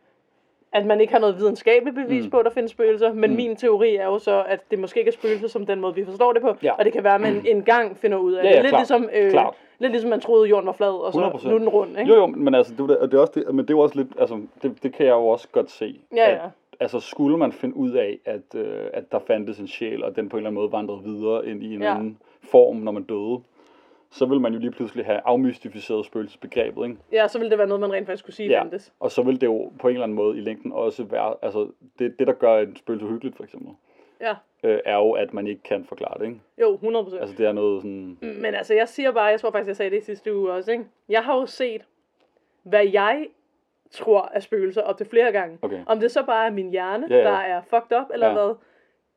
at 0.72 0.86
man 0.86 1.00
ikke 1.00 1.12
har 1.12 1.20
noget 1.20 1.36
videnskabeligt 1.38 1.96
bevis 1.96 2.24
mm. 2.24 2.30
på, 2.30 2.38
at 2.38 2.44
der 2.44 2.50
findes 2.50 2.70
spøgelser. 2.70 3.12
Men 3.12 3.30
mm. 3.30 3.36
min 3.36 3.56
teori 3.56 3.96
er 3.96 4.04
jo 4.04 4.18
så, 4.18 4.44
at 4.48 4.60
det 4.70 4.78
måske 4.78 4.98
ikke 5.00 5.08
er 5.08 5.12
spøgelser 5.12 5.48
som 5.48 5.66
den 5.66 5.80
måde, 5.80 5.94
vi 5.94 6.04
forstår 6.04 6.32
det 6.32 6.42
på. 6.42 6.54
Ja. 6.62 6.72
Og 6.72 6.84
det 6.84 6.92
kan 6.92 7.04
være, 7.04 7.14
at 7.14 7.20
man 7.20 7.46
en 7.46 7.62
gang 7.62 7.96
finder 7.96 8.18
ud 8.18 8.32
af 8.32 8.44
Ja, 8.44 8.48
det. 8.48 8.54
ja, 8.54 8.60
Lidt 8.60 8.68
klart. 8.70 8.80
ligesom, 8.80 9.08
øh, 9.14 9.30
Klart. 9.30 9.54
lidt 9.78 9.92
ligesom 9.92 10.10
man 10.10 10.20
troede, 10.20 10.48
jorden 10.48 10.66
var 10.66 10.72
flad, 10.72 10.88
og 10.88 11.12
så 11.12 11.18
100%. 11.20 11.48
nu 11.48 11.54
er 11.54 11.58
den 11.58 11.68
rund. 11.68 11.90
Ikke? 11.98 12.12
Jo, 12.12 12.16
jo, 12.16 12.26
men 12.26 12.54
altså, 12.54 12.72
det, 12.78 12.88
det, 13.10 13.14
er 13.14 13.18
også 13.20 13.32
det, 13.34 13.54
men 13.54 13.68
det 13.68 13.74
er 13.74 13.78
også 13.78 13.96
lidt, 13.96 14.08
altså, 14.18 14.40
det, 14.62 14.82
det 14.82 14.92
kan 14.94 15.06
jeg 15.06 15.12
jo 15.12 15.26
også 15.28 15.48
godt 15.52 15.70
se. 15.70 16.00
Ja, 16.16 16.30
at, 16.30 16.34
ja. 16.34 16.38
Altså, 16.80 17.00
skulle 17.00 17.36
man 17.38 17.52
finde 17.52 17.76
ud 17.76 17.90
af, 17.90 18.18
at, 18.24 18.54
øh, 18.60 18.84
at 18.92 19.12
der 19.12 19.18
fandtes 19.18 19.58
en 19.58 19.68
sjæl, 19.68 20.04
og 20.04 20.16
den 20.16 20.28
på 20.28 20.36
en 20.36 20.38
eller 20.38 20.50
anden 20.50 20.60
måde 20.60 20.72
vandrede 20.72 21.00
videre 21.04 21.46
ind 21.46 21.62
i 21.62 21.74
en 21.74 21.82
Ja. 21.82 21.94
anden 21.94 22.18
form, 22.50 22.76
når 22.76 22.92
man 22.92 23.02
døde, 23.02 23.38
så 24.10 24.26
vil 24.26 24.40
man 24.40 24.52
jo 24.52 24.58
lige 24.58 24.70
pludselig 24.70 25.04
have 25.04 25.20
afmystificeret 25.24 26.06
spøgelsesbegrebet, 26.06 26.84
ikke? 26.84 26.96
Ja, 27.12 27.28
så 27.28 27.38
ville 27.38 27.50
det 27.50 27.58
være 27.58 27.66
noget, 27.66 27.80
man 27.80 27.92
rent 27.92 28.06
faktisk 28.06 28.24
kunne 28.24 28.34
sige 28.34 28.48
Ja, 28.48 28.60
fandtes. 28.62 28.92
og 29.00 29.10
så 29.10 29.22
vil 29.22 29.40
det 29.40 29.46
jo 29.46 29.72
på 29.78 29.88
en 29.88 29.94
eller 29.94 30.04
anden 30.04 30.16
måde 30.16 30.38
i 30.38 30.40
længden 30.40 30.72
også 30.72 31.04
være, 31.04 31.34
altså, 31.42 31.70
det, 31.98 32.18
det 32.18 32.26
der 32.26 32.32
gør 32.32 32.58
en 32.58 32.76
spøgelse 32.76 33.06
hyggeligt, 33.06 33.36
for 33.36 33.44
eksempel, 33.44 33.70
Ja, 34.20 34.34
øh, 34.62 34.78
er 34.84 34.96
jo, 34.96 35.12
at 35.12 35.34
man 35.34 35.46
ikke 35.46 35.62
kan 35.62 35.84
forklare 35.84 36.18
det, 36.18 36.24
ikke? 36.26 36.40
jo, 36.60 36.74
100 36.74 37.04
procent. 37.04 37.20
Altså, 37.20 37.36
det 37.38 37.46
er 37.46 37.52
noget 37.52 37.82
sådan, 37.82 38.18
Men 38.20 38.54
altså, 38.54 38.74
jeg 38.74 38.88
siger 38.88 39.10
bare, 39.12 39.24
jeg 39.24 39.40
tror 39.40 39.50
faktisk, 39.50 39.68
jeg 39.68 39.76
sagde 39.76 39.90
det 39.90 40.02
i 40.02 40.04
sidste 40.04 40.36
uge 40.36 40.52
også, 40.52 40.72
ikke? 40.72 40.84
Jeg 41.08 41.24
har 41.24 41.36
jo 41.36 41.46
set, 41.46 41.80
hvad 42.62 42.86
jeg 42.92 43.26
tror 43.90 44.30
er 44.34 44.40
spøgelser 44.40 44.82
op 44.82 44.96
til 44.96 45.06
flere 45.06 45.32
gange. 45.32 45.58
Okay. 45.62 45.80
Om 45.86 46.00
det 46.00 46.10
så 46.10 46.22
bare 46.26 46.46
er 46.46 46.50
min 46.50 46.70
hjerne, 46.70 47.06
Ja, 47.10 47.16
ja. 47.16 47.22
der 47.24 47.30
er 47.38 47.62
fucked 47.62 47.98
up, 48.00 48.06
eller 48.12 48.26
Ja. 48.26 48.32
hvad, 48.32 48.54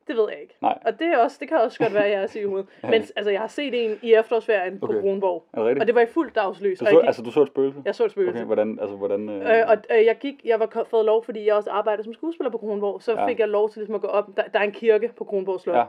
det 0.08 0.16
ved 0.16 0.26
jeg 0.30 0.40
ikke. 0.40 0.54
Nej. 0.62 0.78
Og 0.86 0.98
det, 0.98 1.06
er 1.06 1.18
også, 1.18 1.36
det 1.40 1.48
kan 1.48 1.56
også 1.58 1.78
godt 1.78 1.94
være, 1.94 2.04
at 2.04 2.10
jeg 2.12 2.22
er 2.22 2.26
syg 2.26 2.40
i 2.40 2.44
hovedet. 2.44 2.68
Men 2.82 2.92
altså, 3.16 3.30
jeg 3.30 3.40
har 3.40 3.46
set 3.46 3.84
en 3.84 3.98
i 4.02 4.14
efterårsferien 4.14 4.80
på 4.80 4.86
Okay. 4.86 5.00
Kronborg. 5.00 5.44
er 5.52 5.58
det 5.58 5.66
rigtigt? 5.66 5.82
Og 5.82 5.86
det 5.86 5.94
var 5.94 6.00
i 6.00 6.06
fuldt 6.06 6.34
dagslys. 6.34 6.78
du 6.78 6.84
og 6.84 6.90
så, 6.90 6.96
gik, 7.00 7.06
altså, 7.06 7.22
du 7.22 7.30
så 7.30 7.42
et 7.42 7.48
spøgelse? 7.48 7.82
jeg 7.84 7.94
så 7.94 8.04
et 8.04 8.10
spøgelse. 8.10 8.38
Okay, 8.38 8.46
hvordan, 8.46 8.78
altså, 8.80 8.96
hvordan... 8.96 9.28
Øh, 9.28 9.36
Øh, 9.58 9.64
og 9.68 9.76
øh, 9.98 10.04
jeg 10.04 10.16
gik, 10.20 10.40
jeg 10.44 10.60
var 10.60 10.84
fået 10.90 11.04
lov, 11.04 11.24
fordi 11.24 11.46
jeg 11.46 11.54
også 11.54 11.70
arbejdede 11.70 12.04
som 12.04 12.14
skuespiller 12.14 12.50
på 12.50 12.58
Kronborg, 12.58 13.02
så 13.02 13.12
Ja. 13.12 13.26
fik 13.28 13.38
jeg 13.38 13.48
lov 13.48 13.70
til 13.70 13.78
ligesom 13.80 13.94
at 13.94 14.00
gå 14.00 14.06
op. 14.06 14.26
Der, 14.36 14.42
der 14.52 14.58
er 14.58 14.62
en 14.64 14.72
kirke 14.72 15.10
på 15.16 15.24
Kronborg 15.24 15.60
Slot, 15.60 15.76
Ja. 15.76 15.84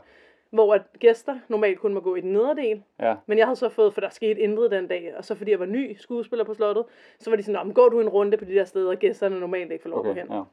hvor 0.51 0.73
at 0.73 0.81
gæster 0.99 1.35
normalt 1.47 1.79
kun 1.79 1.93
må 1.93 1.99
gå 1.99 2.15
i 2.15 2.21
den 2.21 2.33
nedre 2.33 2.55
del, 2.55 2.83
ja, 2.99 3.15
men 3.25 3.37
jeg 3.37 3.47
havde 3.47 3.55
så 3.55 3.69
fået, 3.69 3.93
for 3.93 4.01
der 4.01 4.09
skete 4.09 4.39
intet 4.41 4.71
den 4.71 4.87
dag, 4.87 5.13
og 5.17 5.25
så 5.25 5.35
fordi 5.35 5.51
jeg 5.51 5.59
var 5.59 5.65
ny 5.65 5.95
skuespiller 5.97 6.45
på 6.45 6.53
slottet, 6.53 6.83
så 7.19 7.29
var 7.29 7.37
de 7.37 7.43
sådan, 7.43 7.71
går 7.71 7.89
du 7.89 7.99
en 8.01 8.09
runde 8.09 8.37
på 8.37 8.45
de 8.45 8.53
der 8.53 8.63
steder, 8.65 8.95
gæsterne 8.95 9.39
normalt 9.39 9.71
ikke 9.71 9.81
får 9.81 9.89
lov 9.89 9.99
at 10.05 10.09
okay, 10.11 10.21
gå 10.25 10.27
hen. 10.27 10.37
ja. 10.37 10.43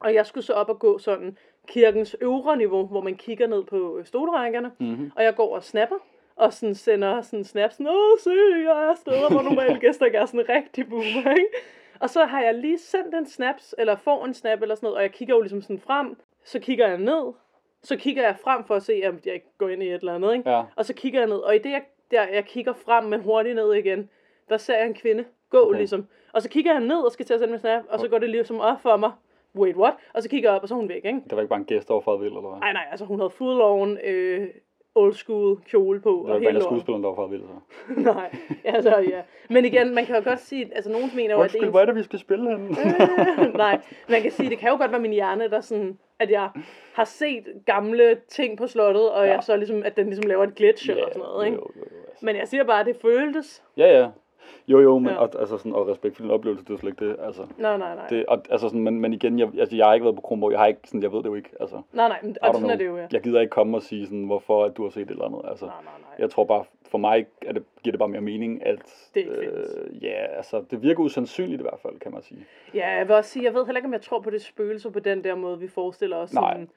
Og 0.00 0.14
jeg 0.14 0.26
skulle 0.26 0.44
så 0.44 0.52
op 0.52 0.68
og 0.68 0.78
gå 0.78 0.98
sådan 0.98 1.38
kirkens 1.68 2.16
øvre 2.20 2.56
niveau, 2.56 2.86
hvor 2.86 3.00
man 3.00 3.14
kigger 3.14 3.46
ned 3.46 3.64
på 3.64 3.98
øh, 3.98 4.04
stolrækkerne, 4.06 4.70
Mm-hmm. 4.78 5.10
og 5.16 5.22
jeg 5.24 5.34
går 5.34 5.54
og 5.54 5.64
snapper, 5.64 5.96
og 6.36 6.52
sådan 6.52 6.74
sender 6.74 7.20
sådan 7.22 7.44
snaps, 7.44 7.74
sådan, 7.74 7.86
åh 7.92 8.18
se, 8.20 8.30
jeg 8.64 8.88
er 8.90 8.94
steder, 8.94 9.30
hvor 9.30 9.42
normale 9.42 9.78
gæster 9.80 10.06
ikke 10.06 10.18
er 10.18 10.26
sådan 10.26 10.48
rigtig 10.48 10.88
boomer, 10.88 11.30
ikke? 11.30 11.46
Og 12.00 12.10
så 12.10 12.24
har 12.24 12.42
jeg 12.42 12.54
lige 12.54 12.78
sendt 12.78 13.14
en 13.14 13.26
snaps, 13.26 13.74
eller 13.78 13.96
får 13.96 14.24
en 14.24 14.34
snap 14.34 14.62
eller 14.62 14.74
sådan 14.74 14.86
noget, 14.86 14.96
og 14.96 15.02
jeg 15.02 15.12
kigger 15.12 15.34
jo 15.34 15.40
ligesom 15.40 15.62
sådan 15.62 15.78
frem, 15.80 16.16
så 16.44 16.58
kigger 16.58 16.88
jeg 16.88 16.98
ned, 16.98 17.32
så 17.82 17.96
kigger 17.96 18.22
jeg 18.22 18.36
frem 18.44 18.64
for 18.64 18.74
at 18.74 18.82
se, 18.82 19.02
om 19.08 19.18
jeg 19.24 19.34
ikke 19.34 19.46
går 19.58 19.68
ind 19.68 19.82
i 19.82 19.86
et 19.88 19.94
eller 19.94 20.14
andet, 20.14 20.34
ikke? 20.34 20.50
Ja. 20.50 20.62
Og 20.76 20.84
så 20.84 20.94
kigger 20.94 21.20
jeg 21.20 21.28
ned, 21.28 21.36
og 21.36 21.54
i 21.56 21.58
det, 21.58 21.70
jeg, 21.70 21.82
der, 22.10 22.22
jeg 22.22 22.44
kigger 22.44 22.72
frem, 22.72 23.04
men 23.04 23.20
hurtigt 23.20 23.54
ned 23.56 23.74
igen, 23.74 24.10
der 24.48 24.56
ser 24.56 24.76
jeg 24.76 24.86
en 24.86 24.94
kvinde 24.94 25.24
gå 25.50 25.66
Okay. 25.68 25.78
ligesom. 25.78 26.06
Og 26.32 26.42
så 26.42 26.48
kigger 26.48 26.72
jeg 26.72 26.80
ned 26.80 26.96
og 27.00 27.12
skal 27.12 27.26
til 27.26 27.34
at 27.34 27.40
sende 27.40 27.50
min 27.52 27.60
snap, 27.60 27.82
og 27.88 28.00
så 28.00 28.08
går 28.08 28.18
det 28.18 28.30
ligesom 28.30 28.60
op 28.60 28.80
for 28.82 28.96
mig. 28.96 29.12
Wait, 29.58 29.76
what? 29.76 29.94
Og 30.14 30.22
så 30.22 30.28
kigger 30.28 30.48
jeg 30.50 30.56
op, 30.56 30.62
og 30.62 30.68
så 30.68 30.74
er 30.74 30.78
hun 30.78 30.88
væk, 30.88 31.04
ikke? 31.04 31.20
Det 31.24 31.32
var 31.32 31.40
ikke 31.40 31.48
bare 31.48 31.58
en 31.58 31.64
gæst 31.64 31.90
over 31.90 32.00
for 32.00 32.14
eller 32.24 32.40
hvad? 32.40 32.60
Nej, 32.60 32.72
nej, 32.72 32.86
altså 32.90 33.04
hun 33.04 33.18
havde 33.20 33.30
full 33.30 33.60
on 33.60 33.98
øh, 34.04 34.48
old 34.94 35.12
school 35.12 35.60
kjole 35.70 36.00
på. 36.00 36.10
det 36.10 36.28
var 36.28 36.34
ikke 36.34 36.44
bare 36.44 36.50
en 36.50 36.56
af 36.56 36.62
lortet. 36.62 36.64
skuespilleren, 36.64 37.02
der 37.02 37.08
var 37.08 37.16
for 37.16 37.26
vild, 37.26 37.42
så. 37.42 38.00
nej, 38.14 38.30
altså 38.64 38.98
ja. 38.98 39.20
Men 39.50 39.64
igen, 39.64 39.94
man 39.94 40.04
kan 40.06 40.16
jo 40.16 40.22
godt 40.24 40.40
sige, 40.40 40.70
altså 40.74 40.90
nogen 40.92 41.10
mener 41.16 41.34
jo, 41.34 41.40
at 41.40 41.50
det 41.50 41.56
Undskyld, 41.56 41.70
hvor 41.70 41.80
er 41.80 41.84
det, 41.86 41.94
vi 41.94 42.02
skal 42.02 42.18
spille 42.18 42.50
henne? 42.50 42.68
Nej, 43.64 43.80
man 44.08 44.22
kan 44.22 44.30
sige, 44.30 44.50
det 44.50 44.58
kan 44.58 44.68
jo 44.70 44.76
godt 44.76 44.90
være 44.92 45.00
min 45.00 45.12
hjerne, 45.12 45.50
der 45.50 45.60
sådan, 45.60 45.98
at 46.18 46.30
jeg 46.30 46.50
har 46.94 47.04
set 47.04 47.44
gamle 47.66 48.16
ting 48.28 48.58
på 48.58 48.66
slottet, 48.66 49.10
og 49.10 49.26
Ja. 49.26 49.32
jeg 49.32 49.42
så 49.42 49.56
ligesom, 49.56 49.82
at 49.84 49.96
den 49.96 50.06
ligesom 50.06 50.24
laver 50.28 50.44
et 50.44 50.54
glitch 50.54 50.90
eller 50.90 51.04
sådan 51.08 51.20
noget, 51.22 51.46
ikke? 51.46 51.56
Jo, 51.56 51.70
jo, 51.76 51.82
jo, 51.82 51.96
altså. 52.10 52.24
Men 52.26 52.36
jeg 52.36 52.48
siger 52.48 52.64
bare, 52.64 52.80
at 52.80 52.86
det 52.86 52.96
føltes. 53.02 53.62
Ja, 53.76 53.98
ja. 54.00 54.08
Jo, 54.68 54.80
jo, 54.80 54.98
men 54.98 55.12
Ja. 55.12 55.16
og, 55.16 55.30
altså 55.38 55.58
sådan, 55.58 55.72
og 55.72 55.88
respekt 55.88 56.16
for 56.16 56.22
din 56.22 56.30
oplevelse, 56.30 56.64
det 56.64 56.74
er 56.74 56.78
slet 56.78 56.90
ikke 56.90 57.08
det, 57.08 57.16
altså. 57.22 57.42
Nej, 57.58 57.76
nej, 57.76 57.94
nej. 57.94 58.06
Det, 58.06 58.26
og, 58.26 58.42
altså 58.50 58.68
sådan, 58.68 58.80
men, 58.80 59.00
men 59.00 59.12
igen, 59.12 59.38
jeg, 59.38 59.48
altså, 59.58 59.76
jeg 59.76 59.86
har 59.86 59.94
ikke 59.94 60.04
været 60.04 60.16
på 60.16 60.22
Kronborg, 60.22 60.52
jeg 60.52 60.60
har 60.60 60.66
ikke, 60.66 60.80
sådan, 60.84 61.02
jeg 61.02 61.12
ved 61.12 61.18
det 61.18 61.26
jo 61.26 61.34
ikke, 61.34 61.50
altså. 61.60 61.82
Nej, 61.92 62.08
nej, 62.08 62.18
men, 62.22 62.36
og 62.42 62.54
sådan 62.54 62.70
er 62.70 62.76
know. 62.76 62.78
det 62.78 62.86
jo, 62.86 62.96
ja. 62.96 63.06
Jeg 63.12 63.20
gider 63.20 63.40
ikke 63.40 63.50
komme 63.50 63.76
og 63.76 63.82
sige 63.82 64.06
sådan, 64.06 64.24
hvorfor 64.24 64.64
at 64.64 64.76
du 64.76 64.82
har 64.82 64.90
set 64.90 65.02
et 65.02 65.10
eller 65.10 65.24
andet, 65.24 65.40
altså. 65.48 65.66
Nej, 65.66 65.74
nej, 65.84 65.92
nej. 66.00 66.16
Jeg 66.18 66.30
tror 66.30 66.44
bare, 66.44 66.64
for 66.90 66.98
mig 66.98 67.26
er 67.46 67.52
det, 67.52 67.64
giver 67.82 67.92
det 67.92 67.98
bare 67.98 68.08
mere 68.08 68.20
mening, 68.20 68.66
at... 68.66 69.10
Det 69.14 69.26
øh, 69.28 70.02
ja, 70.04 70.26
altså, 70.36 70.64
det 70.70 70.82
virker 70.82 71.02
usandsynligt 71.02 71.60
i 71.60 71.62
hvert 71.62 71.80
fald, 71.82 71.98
kan 72.00 72.12
man 72.12 72.22
sige. 72.22 72.40
Ja, 72.74 72.90
jeg 72.96 73.08
vil 73.08 73.16
også 73.16 73.30
sige, 73.30 73.44
jeg 73.44 73.54
ved 73.54 73.64
heller 73.66 73.78
ikke, 73.78 73.86
om 73.86 73.92
jeg 73.92 74.02
tror 74.02 74.20
på 74.20 74.30
det 74.30 74.42
spøgelse 74.42 74.90
på 74.90 75.00
den 75.00 75.24
der 75.24 75.34
måde, 75.34 75.58
vi 75.58 75.68
forestiller 75.68 76.16
os. 76.16 76.34
Nej. 76.34 76.52
Sådan, 76.52 76.68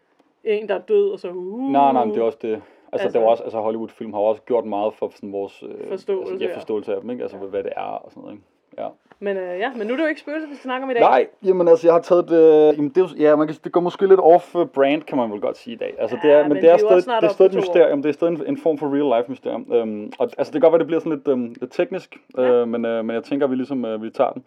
en, 0.43 0.69
der 0.69 0.75
er 0.75 0.81
død, 0.81 1.11
og 1.11 1.19
så 1.19 1.29
uh, 1.29 1.71
Nej, 1.71 1.93
nej, 1.93 2.05
men 2.05 2.13
det 2.13 2.19
er 2.19 2.25
også 2.25 2.37
det. 2.41 2.61
Altså, 2.95 3.05
Altså- 3.05 3.07
altså, 3.07 3.19
det 3.19 3.25
var 3.25 3.31
også, 3.31 3.43
altså 3.43 3.59
Hollywood-film 3.59 4.13
har 4.13 4.19
også 4.19 4.41
gjort 4.41 4.65
meget 4.65 4.93
for 4.93 5.11
sådan 5.15 5.31
vores 5.31 5.63
øh, 5.63 5.87
Forståelse, 5.89 6.31
altså, 6.33 6.45
ja, 6.45 6.51
ja. 6.51 6.57
forståelse 6.57 6.95
af 6.95 7.01
dem, 7.01 7.09
ikke? 7.09 7.23
Altså, 7.23 7.37
hvad 7.37 7.63
det 7.63 7.71
er 7.75 7.81
og 7.81 8.11
sådan 8.11 8.21
noget, 8.21 8.35
ikke? 8.35 8.45
Ja. 8.77 8.87
Men 9.19 9.37
øh, 9.37 9.59
ja, 9.59 9.71
men 9.77 9.87
nu 9.87 9.93
er 9.93 9.97
det 9.97 10.03
jo 10.03 10.09
ikke 10.09 10.21
spøgelser, 10.21 10.49
vi 10.49 10.55
skal 10.55 10.63
snakke 10.63 10.83
om 10.83 10.89
i 10.89 10.93
dag. 10.93 11.01
Nej, 11.01 11.27
jamen 11.45 11.67
altså, 11.67 11.87
jeg 11.87 11.93
har 11.93 12.01
taget 12.01 12.29
det, 12.29 12.69
øh, 12.69 12.77
jamen, 12.77 12.89
det, 12.95 13.01
er, 13.03 13.07
ja, 13.19 13.35
man 13.35 13.47
kan, 13.47 13.55
det 13.63 13.71
går 13.71 13.79
måske 13.81 14.07
lidt 14.07 14.19
off-brand, 14.19 15.01
kan 15.01 15.17
man 15.17 15.31
vel 15.31 15.41
godt 15.41 15.57
sige 15.57 15.73
i 15.73 15.77
dag. 15.77 15.93
Altså, 15.99 16.17
det 16.23 16.29
Ja, 16.29 16.33
er, 16.33 16.43
men, 16.43 16.53
men 16.53 16.63
det 16.63 16.71
er 16.71 16.77
stadig, 16.77 17.03
det 17.05 17.23
er 17.23 17.27
stadig 17.33 17.49
et 17.49 17.55
mysterium, 17.55 18.01
det 18.01 18.09
er 18.09 18.13
stadig 18.13 18.33
en, 18.33 18.43
en 18.47 18.57
form 18.57 18.77
for 18.77 18.87
real-life 18.87 19.29
mysterium. 19.29 19.73
Øhm, 19.73 20.11
og 20.19 20.29
altså, 20.37 20.51
det 20.53 20.61
kan 20.61 20.61
godt 20.61 20.71
være, 20.71 20.79
det 20.79 20.87
bliver 20.87 20.99
sådan 20.99 21.11
lidt, 21.11 21.27
øhm, 21.27 21.55
lidt 21.61 21.71
teknisk, 21.71 22.17
øh, 22.37 22.45
Ja. 22.45 22.65
men, 22.65 22.85
øh, 22.85 23.05
men 23.05 23.13
jeg 23.15 23.23
tænker, 23.23 23.45
at 23.45 23.51
vi 23.51 23.55
ligesom, 23.55 23.85
øh, 23.85 24.03
vi 24.03 24.09
tager 24.09 24.31
den. 24.31 24.43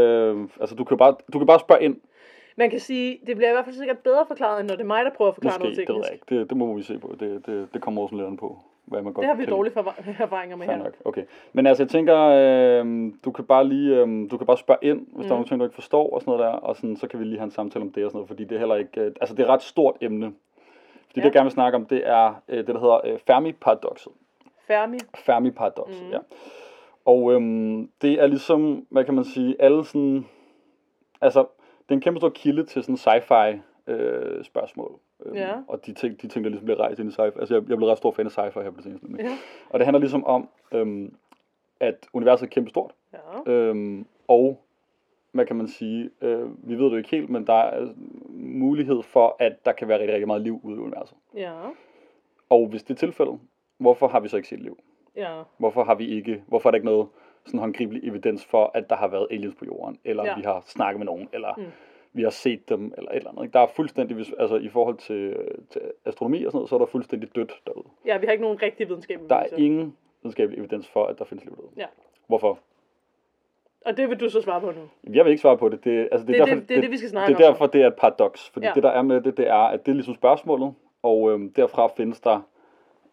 Øh, 0.00 0.36
altså, 0.60 0.74
du 0.74 0.84
kan, 0.84 0.96
bare, 0.98 1.14
du 1.32 1.38
kan 1.38 1.46
bare 1.46 1.60
spørge 1.60 1.82
ind, 1.82 1.96
Man 2.56 2.70
kan 2.70 2.80
sige, 2.80 3.20
det 3.26 3.36
bliver 3.36 3.50
i 3.50 3.52
hvert 3.52 3.64
fald 3.64 3.76
sikkert 3.76 3.98
bedre 3.98 4.26
forklaret, 4.26 4.60
end 4.60 4.68
når 4.68 4.74
det 4.74 4.82
er 4.82 4.86
mig, 4.86 5.04
der 5.04 5.10
prøver 5.10 5.28
at 5.28 5.34
forklare 5.34 5.58
måske, 5.58 5.62
noget 5.64 5.76
det 5.76 5.88
ved 5.88 5.94
teknisk. 5.94 6.08
jeg 6.10 6.14
ikke. 6.30 6.40
Det, 6.40 6.50
det 6.50 6.56
må 6.56 6.74
vi 6.74 6.82
se 6.82 6.98
på, 6.98 7.14
det, 7.20 7.46
det, 7.46 7.68
det 7.74 7.80
kommer 7.82 8.02
også 8.02 8.26
an 8.26 8.36
på, 8.36 8.58
hvad 8.84 9.02
man 9.02 9.12
godt 9.12 9.22
Det 9.22 9.28
har 9.28 9.34
vi 9.36 9.44
kan 9.44 9.52
dårlige 9.52 9.74
erfaringer 10.26 10.56
med 10.56 10.66
Fair 10.66 10.76
her. 10.76 10.84
nok, 10.84 10.94
okay. 11.04 11.22
Men 11.52 11.66
altså, 11.66 11.82
jeg 11.82 11.90
tænker, 11.90 12.16
øh, 12.18 13.12
du 13.24 13.30
kan 13.30 13.44
bare 13.44 13.68
lige, 13.68 13.96
øh, 13.96 14.30
du 14.30 14.36
kan 14.36 14.46
bare 14.46 14.56
spørge 14.56 14.78
ind, 14.82 14.98
hvis 14.98 15.08
mm. 15.16 15.22
der 15.22 15.28
er 15.28 15.34
nogle 15.34 15.46
ting, 15.46 15.60
du 15.60 15.64
ikke 15.64 15.74
forstår 15.74 16.10
og 16.14 16.20
sådan 16.20 16.30
noget 16.32 16.46
der, 16.52 16.58
og 16.58 16.76
sådan, 16.76 16.96
så 16.96 17.06
kan 17.08 17.18
vi 17.20 17.24
lige 17.24 17.38
have 17.38 17.44
en 17.44 17.50
samtale 17.50 17.82
om 17.84 17.92
det 17.92 18.04
og 18.04 18.10
sådan 18.10 18.16
noget, 18.16 18.28
fordi 18.28 18.44
det 18.44 18.54
er 18.54 18.58
heller 18.58 18.76
ikke, 18.76 19.00
øh, 19.00 19.12
altså 19.20 19.34
det 19.34 19.42
er 19.42 19.46
et 19.46 19.50
ret 19.52 19.62
stort 19.62 19.96
emne. 20.00 20.26
Fordi 21.06 21.20
Ja. 21.20 21.20
det, 21.20 21.24
jeg 21.24 21.32
gerne 21.32 21.44
vil 21.44 21.52
snakke 21.52 21.76
om, 21.76 21.86
det 21.86 22.02
er 22.08 22.42
øh, 22.48 22.58
det, 22.58 22.66
der 22.66 22.80
hedder 22.80 23.00
øh, 23.04 23.18
Fermi-paradoxet. 23.26 24.12
Fermi. 24.66 24.98
Fermi-paradoxet, 25.14 26.02
Mm. 26.02 26.06
mm. 26.06 26.12
ja. 26.12 26.18
Og 27.04 27.32
øhm, 27.32 27.88
det 28.02 28.12
er 28.22 28.26
ligesom, 28.26 28.86
hvad 28.90 29.04
kan 29.04 29.14
man 29.14 29.24
sige, 29.24 29.56
alle 29.58 29.84
sådan, 29.84 30.26
altså, 31.20 31.44
det 31.82 31.90
er 31.90 31.94
en 31.94 32.00
kæmpe 32.00 32.20
stor 32.20 32.28
kilde 32.30 32.64
til 32.64 32.82
sådan 32.82 32.96
sci-fi 32.96 33.58
øh, 33.92 34.44
spørgsmål. 34.44 34.98
Øhm, 35.26 35.36
Ja. 35.36 35.54
Og 35.68 35.86
de 35.86 35.92
ting, 35.92 36.22
de 36.22 36.28
ting, 36.28 36.44
der 36.44 36.50
ligesom 36.50 36.64
bliver 36.64 36.80
rejst 36.80 37.00
ind 37.00 37.08
i 37.08 37.12
sci-fi. 37.12 37.40
Altså, 37.40 37.54
jeg, 37.54 37.68
jeg 37.68 37.76
blev 37.76 37.88
ret 37.88 37.98
stor 37.98 38.10
fan 38.10 38.26
af 38.26 38.30
sci-fi 38.38 38.62
her 38.62 38.70
på 38.70 38.76
det 38.76 38.84
seneste. 38.84 39.06
nemlig. 39.06 39.24
Ja. 39.24 39.36
Og 39.70 39.78
det 39.78 39.86
handler 39.86 40.00
ligesom 40.00 40.24
om, 40.24 40.48
øhm, 40.72 41.14
at 41.80 42.06
universet 42.12 42.46
er 42.46 42.50
kæmpe 42.50 42.70
stort, 42.70 42.92
ja. 43.12 43.52
øhm, 43.52 44.06
og 44.28 44.60
hvad 45.32 45.46
kan 45.46 45.56
man 45.56 45.68
sige, 45.68 46.10
øh, 46.20 46.68
vi 46.68 46.78
ved 46.78 46.90
det 46.90 46.96
ikke 46.98 47.10
helt, 47.10 47.30
men 47.30 47.46
der 47.46 47.52
er 47.54 47.88
mulighed 48.34 49.02
for, 49.02 49.36
at 49.38 49.64
der 49.64 49.72
kan 49.72 49.88
være 49.88 49.98
rigtig, 49.98 50.12
rigtig 50.14 50.26
meget 50.26 50.42
liv 50.42 50.60
ude 50.62 50.76
i 50.76 50.78
universet. 50.80 51.16
Ja. 51.36 51.52
Og 52.48 52.66
hvis 52.66 52.82
det 52.82 52.94
er 52.94 52.98
tilfældet, 52.98 53.38
hvorfor 53.78 54.08
har 54.08 54.20
vi 54.20 54.28
så 54.28 54.36
ikke 54.36 54.48
set 54.48 54.60
liv? 54.60 54.78
Ja. 55.16 55.42
Hvorfor 55.58 55.84
har 55.84 55.94
vi 55.94 56.06
ikke, 56.06 56.42
hvorfor 56.46 56.68
er 56.68 56.70
der 56.70 56.76
ikke 56.76 56.86
noget 56.86 57.06
sådan 57.46 57.60
håndgribelig 57.60 58.08
evidens 58.08 58.44
for, 58.44 58.70
at 58.74 58.90
der 58.90 58.96
har 58.96 59.08
været 59.08 59.26
aliens 59.30 59.54
på 59.54 59.64
jorden, 59.64 59.98
eller 60.04 60.24
Ja. 60.24 60.34
vi 60.36 60.42
har 60.42 60.62
snakket 60.66 60.98
med 60.98 61.06
nogen, 61.06 61.28
eller 61.32 61.54
Mm. 61.58 61.64
vi 62.12 62.22
har 62.22 62.30
set 62.30 62.68
dem, 62.68 62.92
eller 62.96 63.10
et 63.10 63.16
eller 63.16 63.30
andet. 63.30 63.42
ikke? 63.42 63.52
Der 63.52 63.60
er 63.60 63.66
fuldstændig, 63.66 64.16
altså 64.38 64.56
i 64.56 64.68
forhold 64.68 64.96
til, 64.96 65.36
til 65.70 65.80
astronomi 66.04 66.44
og 66.44 66.52
sådan 66.52 66.56
noget, 66.58 66.68
så 66.68 66.74
er 66.74 66.78
der 66.78 66.86
fuldstændig 66.86 67.34
dødt 67.36 67.52
derude. 67.66 67.86
Ja, 68.06 68.18
vi 68.18 68.26
har 68.26 68.32
ikke 68.32 68.42
nogen 68.44 68.62
rigtig 68.62 68.88
videnskab. 68.88 69.20
Der 69.28 69.36
er 69.36 69.46
ingen 69.56 69.96
videnskabelig 70.22 70.58
evidens 70.58 70.88
for, 70.88 71.04
at 71.06 71.18
der 71.18 71.24
findes 71.24 71.44
liv 71.44 71.56
derude. 71.56 71.70
Ja. 71.76 71.86
Hvorfor? 72.26 72.58
Og 73.86 73.96
det 73.96 74.08
vil 74.10 74.20
du 74.20 74.28
så 74.28 74.40
svare 74.42 74.60
på 74.60 74.66
nu. 74.66 75.12
Jeg 75.14 75.24
vil 75.24 75.30
ikke 75.30 75.40
svare 75.40 75.58
på 75.58 75.68
det. 75.68 75.84
Det, 75.84 76.08
altså, 76.12 76.26
Det 76.26 76.40
er 76.40 76.44
det- 76.44 76.68
det 76.68 76.76
er 76.76 76.80
det, 76.80 76.90
vi 76.90 76.96
skal 76.96 77.10
snakke 77.10 77.34
Det 77.34 77.40
er 77.42 77.46
om. 77.48 77.52
derfor, 77.52 77.66
det 77.66 77.82
er 77.82 77.86
et 77.86 77.94
paradoks. 77.96 78.50
Fordi 78.50 78.66
ja. 78.66 78.72
det, 78.74 78.82
der 78.82 78.88
er 78.90 79.02
med 79.02 79.20
det, 79.20 79.36
det 79.36 79.48
er, 79.48 79.54
at 79.54 79.86
det 79.86 79.92
er 79.92 79.94
ligesom 79.94 80.14
spørgsmålet, 80.14 80.74
og 81.02 81.30
øhm, 81.32 81.52
derfra 81.52 81.86
findes 81.96 82.20
der, 82.20 82.40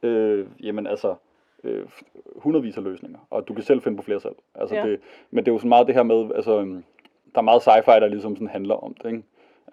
øh, 0.04 0.48
jamen 0.64 0.88
altså, 0.88 1.16
øh, 1.64 1.86
hundredvis 2.36 2.78
af 2.78 2.84
løsninger, 2.84 3.20
og 3.30 3.48
du 3.48 3.54
kan 3.54 3.64
selv 3.64 3.82
finde 3.82 3.98
på 3.98 4.04
flere 4.04 4.20
selv. 4.20 4.36
Altså 4.56 4.76
Ja. 4.76 4.84
det, 4.88 5.00
men 5.32 5.46
det 5.46 5.52
er 5.52 5.56
jo 5.56 5.60
så 5.60 5.68
meget 5.68 5.88
det 5.88 5.96
her 5.96 6.04
med, 6.04 6.32
altså, 6.36 6.60
øhm, 6.60 6.84
der 7.36 7.42
er 7.42 7.42
meget 7.42 7.68
sci-fi, 7.68 7.92
der 8.00 8.08
ligesom 8.08 8.36
sådan 8.36 8.48
handler 8.48 8.76
om 8.76 8.94
det, 8.94 9.10
ikke? 9.12 9.24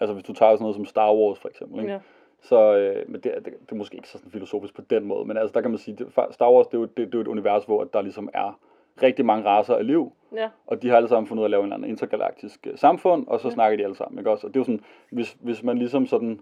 Altså 0.00 0.14
hvis 0.14 0.24
du 0.24 0.32
tager 0.32 0.52
sådan 0.52 0.62
noget 0.62 0.76
som 0.76 0.84
Star 0.84 1.14
Wars 1.14 1.38
for 1.38 1.48
eksempel, 1.48 1.80
ikke? 1.80 1.92
Ja. 1.92 1.98
Så, 2.42 2.76
øh, 2.76 3.10
men 3.10 3.20
det, 3.20 3.32
er- 3.36 3.40
det, 3.40 3.52
det 3.60 3.72
er 3.72 3.76
måske 3.76 3.96
ikke 3.96 4.08
så 4.08 4.18
sådan 4.18 4.30
filosofisk 4.30 4.74
på 4.74 4.82
den 4.90 5.04
måde, 5.04 5.24
men 5.24 5.36
altså 5.36 5.52
der 5.54 5.60
kan 5.60 5.70
man 5.70 5.78
sige, 5.78 5.96
det, 5.96 6.12
Star 6.30 6.52
Wars, 6.52 6.66
det 6.66 6.74
er, 6.74 6.78
jo, 6.78 6.84
det, 6.84 6.96
det 6.96 7.04
er 7.04 7.08
jo 7.14 7.20
et 7.20 7.26
univers, 7.28 7.64
hvor 7.64 7.84
der 7.84 8.02
ligesom 8.02 8.28
er 8.34 8.58
rigtig 9.02 9.26
mange 9.26 9.44
racer 9.44 9.74
af 9.74 9.86
liv, 9.86 10.12
Ja. 10.36 10.48
og 10.66 10.82
de 10.82 10.88
har 10.88 10.96
alle 10.96 11.08
sammen 11.08 11.26
fundet 11.26 11.40
ud 11.40 11.44
af 11.44 11.46
at 11.46 11.50
lave 11.50 11.60
en 11.60 11.64
eller 11.66 11.76
anden 11.76 11.90
intergalaktisk 11.90 12.66
øh, 12.66 12.78
samfund, 12.78 13.26
og 13.26 13.40
så 13.40 13.48
ja. 13.48 13.54
snakker 13.54 13.76
de 13.76 13.84
alle 13.84 13.96
sammen, 13.96 14.18
ikke 14.18 14.30
også? 14.30 14.46
Og 14.46 14.54
det 14.54 14.60
er 14.60 14.60
jo 14.60 14.64
sådan, 14.64 14.80
hvis, 15.10 15.36
hvis 15.40 15.62
man 15.62 15.78
ligesom 15.78 16.06
sådan, 16.06 16.40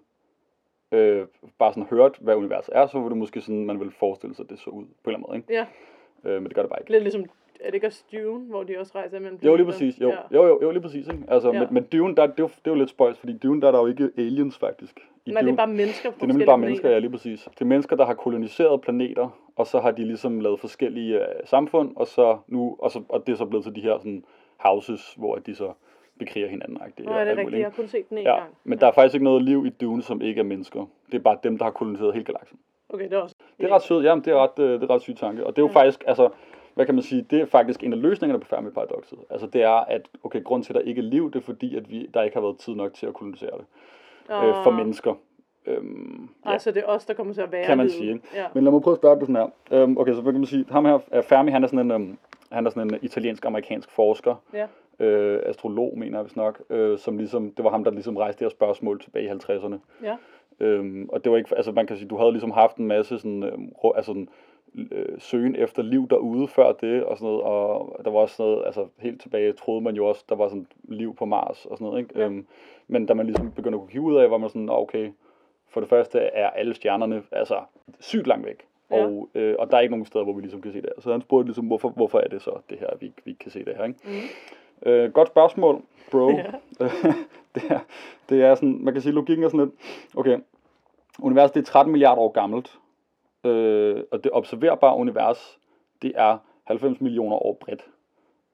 øh, 0.94 1.26
bare 1.58 1.72
sådan 1.72 1.86
hørt, 1.90 2.18
hvad 2.20 2.34
universet 2.36 2.76
er, 2.76 2.86
så 2.86 2.98
ville 2.98 3.10
det 3.10 3.18
måske 3.18 3.40
sådan, 3.40 3.64
man 3.66 3.78
ville 3.78 3.92
forestille 3.92 4.34
sig, 4.34 4.42
at 4.44 4.50
det 4.50 4.58
så 4.58 4.70
ud, 4.70 4.84
på 4.84 5.10
en 5.10 5.14
eller 5.14 5.18
anden 5.18 5.26
måde, 5.28 5.36
ikke? 5.36 5.52
Ja. 5.52 5.66
Øh, 6.30 6.42
men 6.42 6.44
det 6.44 6.54
gør 6.54 6.62
det 6.62 6.70
bare 6.70 6.80
ikke. 6.80 6.90
Lidt 6.92 7.02
ligesom, 7.02 7.24
er 7.60 7.66
det 7.66 7.74
ikke 7.74 7.86
også 7.86 8.04
Dune, 8.12 8.44
hvor 8.44 8.62
de 8.62 8.78
også 8.80 8.92
rejser 8.94 9.20
mellem 9.20 9.38
Jo, 9.42 9.56
lige 9.56 9.66
præcis. 9.66 10.00
Jo, 10.00 10.08
Ja. 10.08 10.16
jo, 10.32 10.46
jo, 10.46 10.58
jo 10.62 10.70
lige 10.70 10.82
præcis. 10.82 11.06
Ikke? 11.08 11.22
Altså, 11.28 11.52
Ja. 11.52 11.58
men, 11.60 11.68
men 11.74 11.82
Dune, 11.84 12.14
der, 12.16 12.26
det, 12.26 12.32
er 12.40 12.42
jo, 12.42 12.46
det 12.48 12.66
er 12.66 12.70
jo 12.70 12.74
lidt 12.74 12.90
spøjs, 12.90 13.18
fordi 13.18 13.38
Dune, 13.38 13.60
der 13.60 13.66
er 13.68 13.72
der 13.72 13.78
jo 13.80 13.86
ikke 13.86 14.10
aliens 14.18 14.58
faktisk. 14.58 15.00
I 15.26 15.30
Nej, 15.30 15.40
det 15.42 15.48
er 15.48 15.52
Dune- 15.52 15.56
bare 15.56 15.66
mennesker 15.66 16.10
på 16.10 16.16
det 16.16 16.22
er 16.22 16.26
nemlig 16.26 16.46
bare 16.46 16.58
mennesker, 16.58 16.90
ja, 16.90 16.98
lige 16.98 17.10
præcis. 17.10 17.48
Det 17.54 17.60
er 17.60 17.64
mennesker, 17.64 17.96
der 17.96 18.04
har 18.06 18.14
koloniseret 18.14 18.80
planeter, 18.80 19.28
og 19.56 19.66
så 19.66 19.80
har 19.80 19.90
de 19.90 20.04
ligesom 20.04 20.40
lavet 20.40 20.60
forskellige 20.60 21.20
øh, 21.20 21.26
samfund, 21.44 21.92
og 21.96 22.06
så 22.06 22.38
nu, 22.46 22.76
og, 22.78 22.90
så, 22.90 23.02
og 23.08 23.26
det 23.26 23.32
er 23.32 23.36
så 23.36 23.44
blevet 23.46 23.64
til 23.64 23.74
de 23.74 23.80
her 23.80 23.98
sådan, 23.98 24.24
houses, 24.56 25.14
hvor 25.18 25.36
de 25.36 25.54
så 25.54 25.72
bekriger 26.18 26.49
hinanden. 26.49 26.78
Nå, 26.99 27.12
er 27.12 27.25
det 27.25 27.37
rigtigt? 27.38 27.59
Jeg 27.59 27.66
har 27.66 27.71
kun 27.76 27.88
set 27.88 28.09
den 28.11 28.18
en 28.18 28.25
Ja, 28.25 28.37
gang. 28.38 28.50
men 28.64 28.78
der 28.80 28.87
er 28.87 28.92
faktisk 28.92 29.14
ikke 29.14 29.25
noget 29.25 29.42
liv 29.42 29.66
i 29.66 29.68
Dune, 29.71 30.02
som 30.02 30.21
ikke 30.23 30.38
er 30.38 30.44
mennesker. 30.44 30.87
Det 31.12 31.14
er 31.18 31.23
bare 31.23 31.38
dem, 31.42 31.59
der 31.59 31.64
har 31.64 31.71
koloniseret 31.73 32.12
hele 32.12 32.25
galaksen. 32.25 32.59
Okay, 32.88 33.04
det 33.04 33.12
er 33.12 33.18
også... 33.18 33.35
Det 33.61 33.71
er 33.71 33.75
ret 33.75 33.83
sødt, 33.83 34.04
ja, 34.04 34.14
det 34.14 34.26
er 34.28 34.37
ret, 34.42 34.59
øh, 34.59 34.80
det 34.80 34.90
er 34.90 34.94
ret 34.94 35.02
syg 35.02 35.16
tanke. 35.16 35.47
Og 35.47 35.56
det 35.56 35.62
er 35.62 35.66
jo 35.66 35.68
Ja. 35.75 35.80
faktisk, 35.80 36.04
altså, 36.06 36.28
hvad 36.75 36.87
kan 36.87 36.94
man 36.94 37.02
sige, 37.02 37.23
det 37.30 37.40
er 37.40 37.47
faktisk 37.47 37.83
en 37.85 37.92
af 37.92 38.02
løsningerne 38.02 38.40
på 38.40 38.47
Fermi-paradokset. 38.47 39.18
Altså 39.30 39.47
det 39.47 39.62
er, 39.62 39.71
at 39.71 40.09
okay, 40.25 40.42
grund 40.44 40.64
til, 40.64 40.73
at 40.73 40.75
der 40.75 40.80
ikke 40.80 40.99
er 40.99 41.02
liv, 41.04 41.30
det 41.33 41.38
er 41.38 41.44
fordi, 41.44 41.76
at 41.76 41.90
vi, 41.90 42.06
der 42.14 42.23
ikke 42.23 42.37
har 42.37 42.42
været 42.42 42.59
tid 42.59 42.75
nok 42.75 42.94
til 42.94 43.06
at 43.06 43.14
kolonisere 43.14 43.50
det 43.50 43.64
øh, 44.30 44.54
for 44.64 44.71
mennesker. 44.71 45.14
Øhm, 45.66 46.28
ja, 46.47 46.52
Altså, 46.52 46.71
det 46.71 46.83
er 46.83 46.87
os, 46.87 47.04
der 47.06 47.14
kommer 47.14 47.35
til 47.35 47.40
at 47.40 47.52
være 47.52 47.64
kan 47.64 47.76
man 47.76 47.87
livet. 47.87 47.99
sige. 47.99 48.21
Ja. 48.35 48.44
Men 48.54 48.64
lad 48.64 48.73
mig 48.73 48.83
prøve 48.83 48.92
at 48.94 48.99
spørge 48.99 49.16
dig 49.21 49.26
sådan 49.26 49.37
her. 49.71 49.80
Øhm, 49.83 49.99
okay, 49.99 50.14
så 50.14 50.21
hvad 50.21 50.33
kan 50.33 50.40
man 50.40 50.47
sige, 50.47 50.64
ham 50.71 50.85
her, 50.85 50.99
er 51.11 51.23
Fermi, 51.23 51.50
han 51.50 51.62
er 51.64 51.66
sådan 51.68 51.78
en, 51.78 51.90
øhm, 51.90 52.18
han 52.52 52.66
er 52.66 52.71
sådan 52.71 52.90
en 52.94 52.99
italiensk-amerikansk 53.02 53.90
forsker, 53.90 54.35
Ja. 54.52 54.66
Øh, 55.00 55.40
astrolog, 55.46 55.98
mener 55.98 56.18
jeg 56.18 56.24
vist 56.24 56.36
nok, 56.36 56.62
øh, 56.70 56.98
som 56.98 57.18
ligesom, 57.18 57.50
det 57.50 57.64
var 57.64 57.70
ham, 57.70 57.84
der 57.84 57.90
ligesom 57.90 58.16
rejste 58.16 58.38
det 58.38 58.44
her 58.44 58.50
spørgsmål 58.50 59.00
tilbage 59.00 59.24
i 59.24 59.28
50'erne. 59.28 59.76
Ja. 60.02 60.16
Øhm, 60.60 61.08
og 61.12 61.24
det 61.24 61.32
var 61.32 61.38
ikke, 61.38 61.56
altså 61.56 61.72
man 61.72 61.86
kan 61.86 61.96
sige, 61.96 62.08
du 62.08 62.16
havde 62.16 62.32
ligesom 62.32 62.50
haft 62.50 62.76
en 62.76 62.86
masse 62.86 63.18
sådan, 63.18 63.72
rå- 63.84 63.92
altså 63.96 64.10
sådan, 64.12 64.28
øh, 64.92 65.06
søgen 65.18 65.56
efter 65.56 65.82
liv 65.82 66.08
derude 66.10 66.48
før 66.48 66.72
det, 66.72 67.04
og 67.04 67.18
sådan 67.18 67.26
noget, 67.26 67.42
og 67.42 68.00
der 68.04 68.10
var 68.10 68.18
også 68.18 68.36
sådan 68.36 68.50
noget, 68.50 68.66
altså 68.66 68.86
helt 68.98 69.20
tilbage 69.22 69.52
troede 69.52 69.80
man 69.80 69.94
jo 69.94 70.06
også, 70.06 70.24
der 70.28 70.34
var 70.34 70.48
sådan 70.48 70.66
liv 70.84 71.16
på 71.16 71.24
Mars 71.24 71.66
og 71.66 71.78
sådan 71.78 71.84
noget, 71.84 72.00
ikke? 72.02 72.18
Ja. 72.18 72.24
Øhm, 72.26 72.46
men 72.88 73.06
da 73.06 73.14
man 73.14 73.26
ligesom 73.26 73.50
begyndte 73.52 73.76
at 73.76 73.80
kunne 73.80 73.90
kigge 73.90 74.06
ud 74.06 74.16
af, 74.16 74.30
var 74.30 74.38
man 74.38 74.48
sådan, 74.48 74.62
"Nå, 74.62 74.72
okay, 74.76 75.10
for 75.68 75.80
det 75.80 75.88
første 75.88 76.18
er 76.18 76.50
alle 76.50 76.74
stjernerne 76.74 77.22
altså 77.32 77.60
sygt 78.00 78.26
langt 78.26 78.46
væk, 78.46 78.62
Ja. 78.90 79.04
og, 79.06 79.28
øh, 79.34 79.54
og 79.58 79.70
der 79.70 79.76
er 79.76 79.80
ikke 79.80 79.90
nogen 79.92 80.06
steder, 80.06 80.24
hvor 80.24 80.32
vi 80.32 80.40
ligesom 80.40 80.62
kan 80.62 80.72
se 80.72 80.82
det 80.82 80.90
her. 80.96 81.02
Så 81.02 81.12
han 81.12 81.20
spurgte 81.20 81.46
ligesom, 81.46 81.66
hvorfor, 81.66 81.88
hvorfor 81.88 82.18
er 82.18 82.28
det 82.28 82.42
så 82.42 82.50
det 82.70 82.78
her, 82.78 82.88
vi, 83.00 83.12
vi 83.24 83.32
kan 83.32 83.50
se 83.50 83.64
det 83.64 83.74
her, 83.76 83.84
ikke? 83.84 83.98
Mm. 84.04 84.10
Øh, 84.84 85.12
godt 85.12 85.28
spørgsmål, 85.28 85.82
bro. 86.10 86.30
Ja. 86.30 86.50
det, 87.54 87.62
er, 87.70 87.78
det 88.28 88.42
er 88.42 88.54
sådan, 88.54 88.78
man 88.80 88.94
kan 88.94 89.02
sige, 89.02 89.12
logikken 89.12 89.44
er 89.44 89.48
sådan 89.48 89.60
lidt, 89.60 89.74
okay, 90.16 90.38
universet 91.18 91.54
det 91.54 91.60
er 91.60 91.64
13 91.64 91.92
milliarder 91.92 92.22
år 92.22 92.32
gammelt, 92.32 92.78
øh, 93.44 94.02
og 94.10 94.24
det 94.24 94.32
observerbare 94.32 94.96
univers, 94.96 95.58
det 96.02 96.12
er 96.16 96.38
90 96.64 97.00
millioner 97.00 97.36
år 97.36 97.58
bredt. 97.60 97.84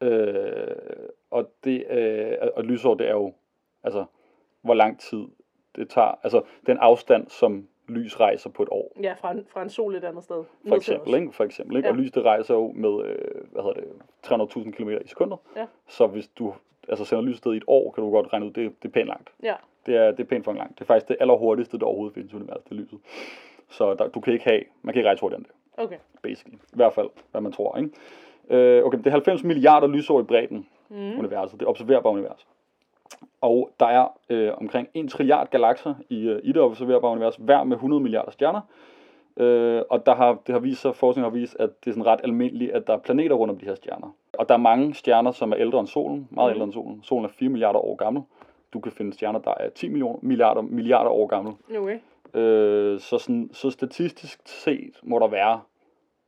Øh, 0.03 1.09
og 1.31 1.51
det, 1.65 1.85
øh, 1.91 2.37
og 2.57 2.65
lysår, 2.65 2.95
det 2.95 3.09
er 3.09 3.13
jo, 3.13 3.33
altså, 3.83 4.05
hvor 4.63 4.75
lang 4.75 5.01
tid 5.01 5.27
det 5.77 5.89
tager, 5.89 6.19
altså, 6.23 6.43
den 6.67 6.79
afstand, 6.79 7.29
som 7.29 7.69
lys 7.91 8.21
rejser 8.21 8.51
på 8.51 8.63
et 8.63 8.69
år. 8.73 8.93
Ja, 9.03 9.13
fra 9.21 9.31
en, 9.33 9.47
fra 9.49 9.63
en 9.63 9.71
sol 9.71 9.95
et 9.95 10.05
andet 10.05 10.25
sted. 10.25 10.45
For 10.69 10.77
eksempel, 10.77 11.15
ikke? 11.15 11.33
For 11.33 11.45
eksempel, 11.45 11.77
ikke? 11.77 11.87
Ja. 11.89 11.93
Og 11.93 11.99
lys, 11.99 12.11
det 12.13 12.23
rejser 12.25 12.55
jo 12.55 12.73
med, 12.75 13.05
øh, 13.05 13.19
hvad 13.53 13.63
hedder 13.63 13.81
det, 13.81 13.85
300.000 14.67 14.71
km 14.71 14.89
i 14.91 14.95
sekundet. 15.07 15.39
Ja. 15.57 15.67
Så 15.89 16.07
hvis 16.07 16.29
du 16.29 16.55
altså 16.89 17.05
sender 17.05 17.25
lys 17.25 17.35
afsted 17.35 17.53
i 17.53 17.57
et 17.57 17.65
år, 17.67 17.91
kan 17.91 18.05
du 18.05 18.11
godt 18.11 18.33
regne 18.33 18.47
ud, 18.47 18.51
det, 18.51 18.83
det 18.83 18.89
er 18.89 18.93
pænt 18.93 19.07
langt. 19.09 19.31
Ja. 19.43 19.55
Det 19.87 19.97
er, 19.97 20.11
det 20.11 20.21
er 20.21 20.25
pænt 20.25 20.45
for 20.45 20.53
langt. 20.53 20.75
Det 20.79 20.81
er 20.81 20.87
faktisk 20.87 21.09
det 21.09 21.17
allerhurtigste, 21.21 21.79
der 21.79 21.87
overhovedet 21.87 22.15
findes 22.15 22.33
i 22.33 22.37
universet, 22.37 22.69
det 22.69 22.77
lyset. 22.77 22.99
Så 23.69 23.95
der, 23.95 24.09
du 24.09 24.21
kan 24.21 24.33
ikke 24.33 24.45
have, 24.45 24.61
man 24.83 24.93
kan 24.95 25.01
ikke 25.01 25.09
rejse 25.09 25.21
hurtigere 25.21 25.39
end 25.39 25.47
det, 25.47 25.55
Okay. 25.85 25.97
basically. 26.23 26.57
I 26.57 26.77
hvert 26.77 26.93
fald, 26.93 27.09
hvad 27.31 27.41
man 27.41 27.53
tror, 27.53 27.77
ikke? 27.77 27.91
Øh, 28.51 28.85
okay, 28.85 28.99
det 28.99 29.07
er 29.07 29.11
90 29.11 29.45
milliarder 29.45 29.87
lysår 29.87 30.21
i 30.21 30.23
bredden, 30.23 30.67
Mm. 30.93 31.19
universet. 31.19 31.61
Det 31.61 31.69
observerbare 31.69 32.13
univers. 32.13 32.47
Og 33.41 33.71
der 33.81 33.87
er 33.87 34.09
øh, 34.31 34.53
omkring 34.61 34.89
1 34.95 35.11
trilliard 35.11 35.51
galakser 35.51 35.95
i, 36.09 36.29
øh, 36.29 36.41
i 36.45 36.53
det 36.53 36.63
observerbare 36.63 37.13
univers, 37.13 37.37
hver 37.37 37.65
med 37.65 37.77
100 37.77 38.03
milliarder 38.03 38.31
stjerner. 38.31 38.61
Øh, 39.37 39.83
og 39.91 40.07
der 40.07 40.15
har, 40.15 40.39
det 40.47 40.53
har 40.53 40.59
vist 40.61 40.81
sig, 40.81 40.95
forskning 40.97 41.25
har 41.27 41.31
vist, 41.31 41.57
at 41.59 41.71
det 41.85 41.91
er 41.91 41.95
sådan 41.95 42.07
ret 42.07 42.21
almindeligt, 42.25 42.73
at 42.73 42.87
der 42.87 42.93
er 42.93 42.99
planeter 42.99 43.35
rundt 43.37 43.51
om 43.53 43.59
de 43.59 43.67
her 43.67 43.75
stjerner. 43.75 44.15
Og 44.33 44.49
der 44.49 44.55
er 44.55 44.59
mange 44.59 44.95
stjerner, 44.95 45.31
som 45.33 45.53
er 45.53 45.57
ældre 45.59 45.79
end 45.81 45.89
solen, 45.89 46.29
meget 46.31 46.49
Mhm. 46.49 46.55
ældre 46.55 46.65
end 46.65 46.73
solen. 46.73 47.03
Solen 47.03 47.25
er 47.25 47.29
4 47.29 47.49
milliarder 47.49 47.79
år 47.81 47.95
gammel. 47.95 48.23
Du 48.73 48.81
kan 48.81 48.93
finde 48.93 49.13
stjerner, 49.13 49.39
der 49.39 49.55
er 49.61 49.69
10 49.71 49.89
millioner, 49.89 50.19
milliarder, 50.23 50.61
milliarder 50.63 51.11
år 51.11 51.27
gammel. 51.27 51.55
Okay. 51.79 51.99
Øh, 52.41 53.01
så, 53.01 53.19
sådan, 53.19 53.51
så 53.53 53.71
statistisk 53.71 54.41
set 54.45 54.97
må 55.03 55.19
der 55.19 55.29
være 55.29 55.61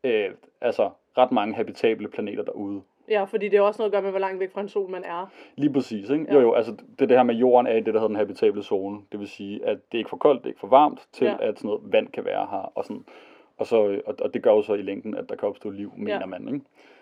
øh, 0.05 0.31
altså 0.61 0.91
ret 1.19 1.33
mange 1.33 1.55
habitable 1.55 2.09
planeter 2.09 2.43
derude. 2.43 2.81
Ja, 3.09 3.25
fordi 3.25 3.49
det 3.49 3.57
er 3.57 3.61
også 3.61 3.83
noget 3.83 3.89
at 3.91 3.93
gøre 3.93 4.03
med, 4.03 4.11
hvor 4.11 4.19
langt 4.21 4.41
væk 4.41 4.53
fra 4.53 4.61
en 4.61 4.69
sol 4.69 4.91
man 4.91 5.05
er. 5.05 5.27
Lige 5.57 5.73
præcis, 5.73 6.11
ikke? 6.11 6.25
Ja. 6.29 6.35
Jo, 6.35 6.41
jo, 6.41 6.53
altså 6.53 6.73
det, 6.99 7.09
det 7.09 7.17
her 7.17 7.23
med 7.23 7.35
jorden 7.35 7.67
er 7.67 7.73
i 7.73 7.77
det, 7.81 7.87
der 7.87 7.93
hedder 7.93 8.07
den 8.07 8.17
habitable 8.17 8.63
zone. 8.63 9.01
Det 9.13 9.21
vil 9.21 9.29
sige, 9.29 9.65
at 9.67 9.77
det 9.93 9.95
er 9.95 9.99
ikke 9.99 10.11
for 10.11 10.17
koldt, 10.17 10.41
det 10.43 10.47
er 10.47 10.51
ikke 10.51 10.61
for 10.61 10.67
varmt, 10.69 11.09
til 11.13 11.25
Ja. 11.27 11.37
at 11.41 11.59
sådan 11.59 11.69
noget 11.69 11.81
vand 11.85 12.09
kan 12.09 12.25
være 12.25 12.47
her. 12.51 12.73
Og, 12.75 12.85
sådan, 12.85 13.05
og, 13.59 13.67
så, 13.67 14.01
og, 14.07 14.15
og 14.21 14.35
det 14.35 14.43
gør 14.43 14.51
jo 14.53 14.63
så 14.63 14.75
i 14.75 14.83
længden, 14.83 15.15
at 15.15 15.29
der 15.29 15.37
kan 15.37 15.49
opstå 15.49 15.71
liv, 15.71 15.93
mener 15.97 16.19
Ja. 16.21 16.27
man, 16.27 16.49
ikke? 16.55 16.61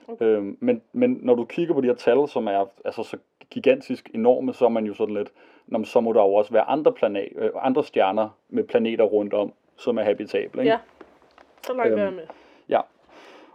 Okay. 0.09 0.25
Øhm, 0.25 0.57
men, 0.61 0.83
men 0.93 1.19
når 1.23 1.35
du 1.35 1.45
kigger 1.45 1.75
på 1.75 1.81
de 1.81 1.87
her 1.87 1.95
tal, 1.95 2.29
som 2.29 2.47
er 2.47 2.65
altså 2.85 3.03
så 3.03 3.17
gigantisk 3.51 4.11
enorme, 4.15 4.53
så 4.55 4.65
er 4.65 4.69
man 4.69 4.85
jo 4.87 4.95
sådan 4.95 5.15
lidt, 5.15 5.33
"Nå, 5.67 5.79
men 5.79 5.85
så 5.85 6.01
må 6.01 6.13
der 6.13 6.21
jo 6.23 6.35
også 6.35 6.53
være 6.53 6.63
andre, 6.63 6.93
planet, 6.93 7.29
øh, 7.37 7.51
andre 7.61 7.85
stjerner 7.85 8.29
med 8.49 8.65
planeter 8.65 9.05
rundt 9.05 9.35
om, 9.35 9.53
som 9.77 9.99
er 9.99 10.03
habitable, 10.03 10.63
ikke? 10.63 10.73
Ja. 10.73 10.79
Så 11.63 11.73
langt 11.75 11.93
Øhm, 11.93 12.01
er 12.01 12.05
jeg 12.05 12.13
med. 12.13 12.23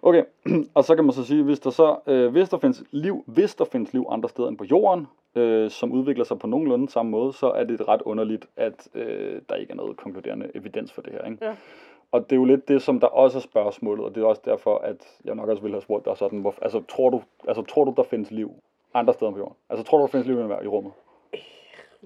Okay, 0.05 0.23
og 0.75 0.83
så 0.83 0.95
kan 0.95 1.03
man 1.03 1.13
så 1.13 1.25
sige, 1.25 1.43
hvis 1.43 1.59
der 1.59 1.69
så, 1.69 1.97
øh, 2.07 2.31
hvis 2.31 2.49
der 2.49 2.57
findes 2.57 2.83
liv, 2.91 3.23
hvis 3.27 3.55
der 3.55 3.65
findes 3.65 3.93
liv 3.93 4.05
andre 4.09 4.29
steder 4.29 4.47
end 4.47 4.57
på 4.57 4.63
jorden, 4.63 5.07
øh, 5.35 5.69
som 5.69 5.91
udvikler 5.91 6.23
sig 6.23 6.39
på 6.39 6.47
nogenlunde 6.47 6.89
samme 6.89 7.11
måde, 7.11 7.33
så 7.33 7.51
er 7.51 7.63
det 7.63 7.87
ret 7.87 8.01
underligt, 8.01 8.47
at 8.55 8.87
øh, 8.95 9.41
der 9.49 9.55
ikke 9.55 9.71
er 9.71 9.75
noget 9.75 9.97
konkluderende 9.97 10.51
evidens 10.55 10.93
for 10.93 11.01
det 11.01 11.13
her. 11.13 11.25
Ikke? 11.31 11.45
Ja. 11.45 11.55
Og 12.11 12.23
det 12.23 12.31
er 12.31 12.35
jo 12.35 12.45
lidt 12.45 12.67
det, 12.67 12.81
som 12.81 12.99
der 12.99 13.07
også 13.07 13.37
er 13.37 13.41
spørgsmålet, 13.41 14.05
og 14.05 14.15
det 14.15 14.23
er 14.23 14.27
også 14.27 14.41
derfor, 14.45 14.77
at 14.77 15.07
jeg 15.25 15.35
nok 15.35 15.49
også 15.49 15.61
ville 15.61 15.75
have 15.75 15.81
spurgt 15.81 16.05
dig 16.05 16.17
sådan, 16.17 16.39
hvor, 16.39 16.55
altså, 16.61 16.83
tror 16.89 17.09
du, 17.09 17.21
altså 17.47 17.63
tror 17.63 17.83
du, 17.83 17.93
der 17.97 18.03
findes 18.03 18.31
liv 18.31 18.51
andre 18.93 19.13
steder 19.13 19.31
på 19.31 19.37
jorden? 19.37 19.55
Altså 19.69 19.85
tror 19.85 19.97
du, 19.97 20.01
der 20.01 20.07
findes 20.07 20.27
liv 20.27 20.39
i 20.39 20.67
rummet? 20.67 20.91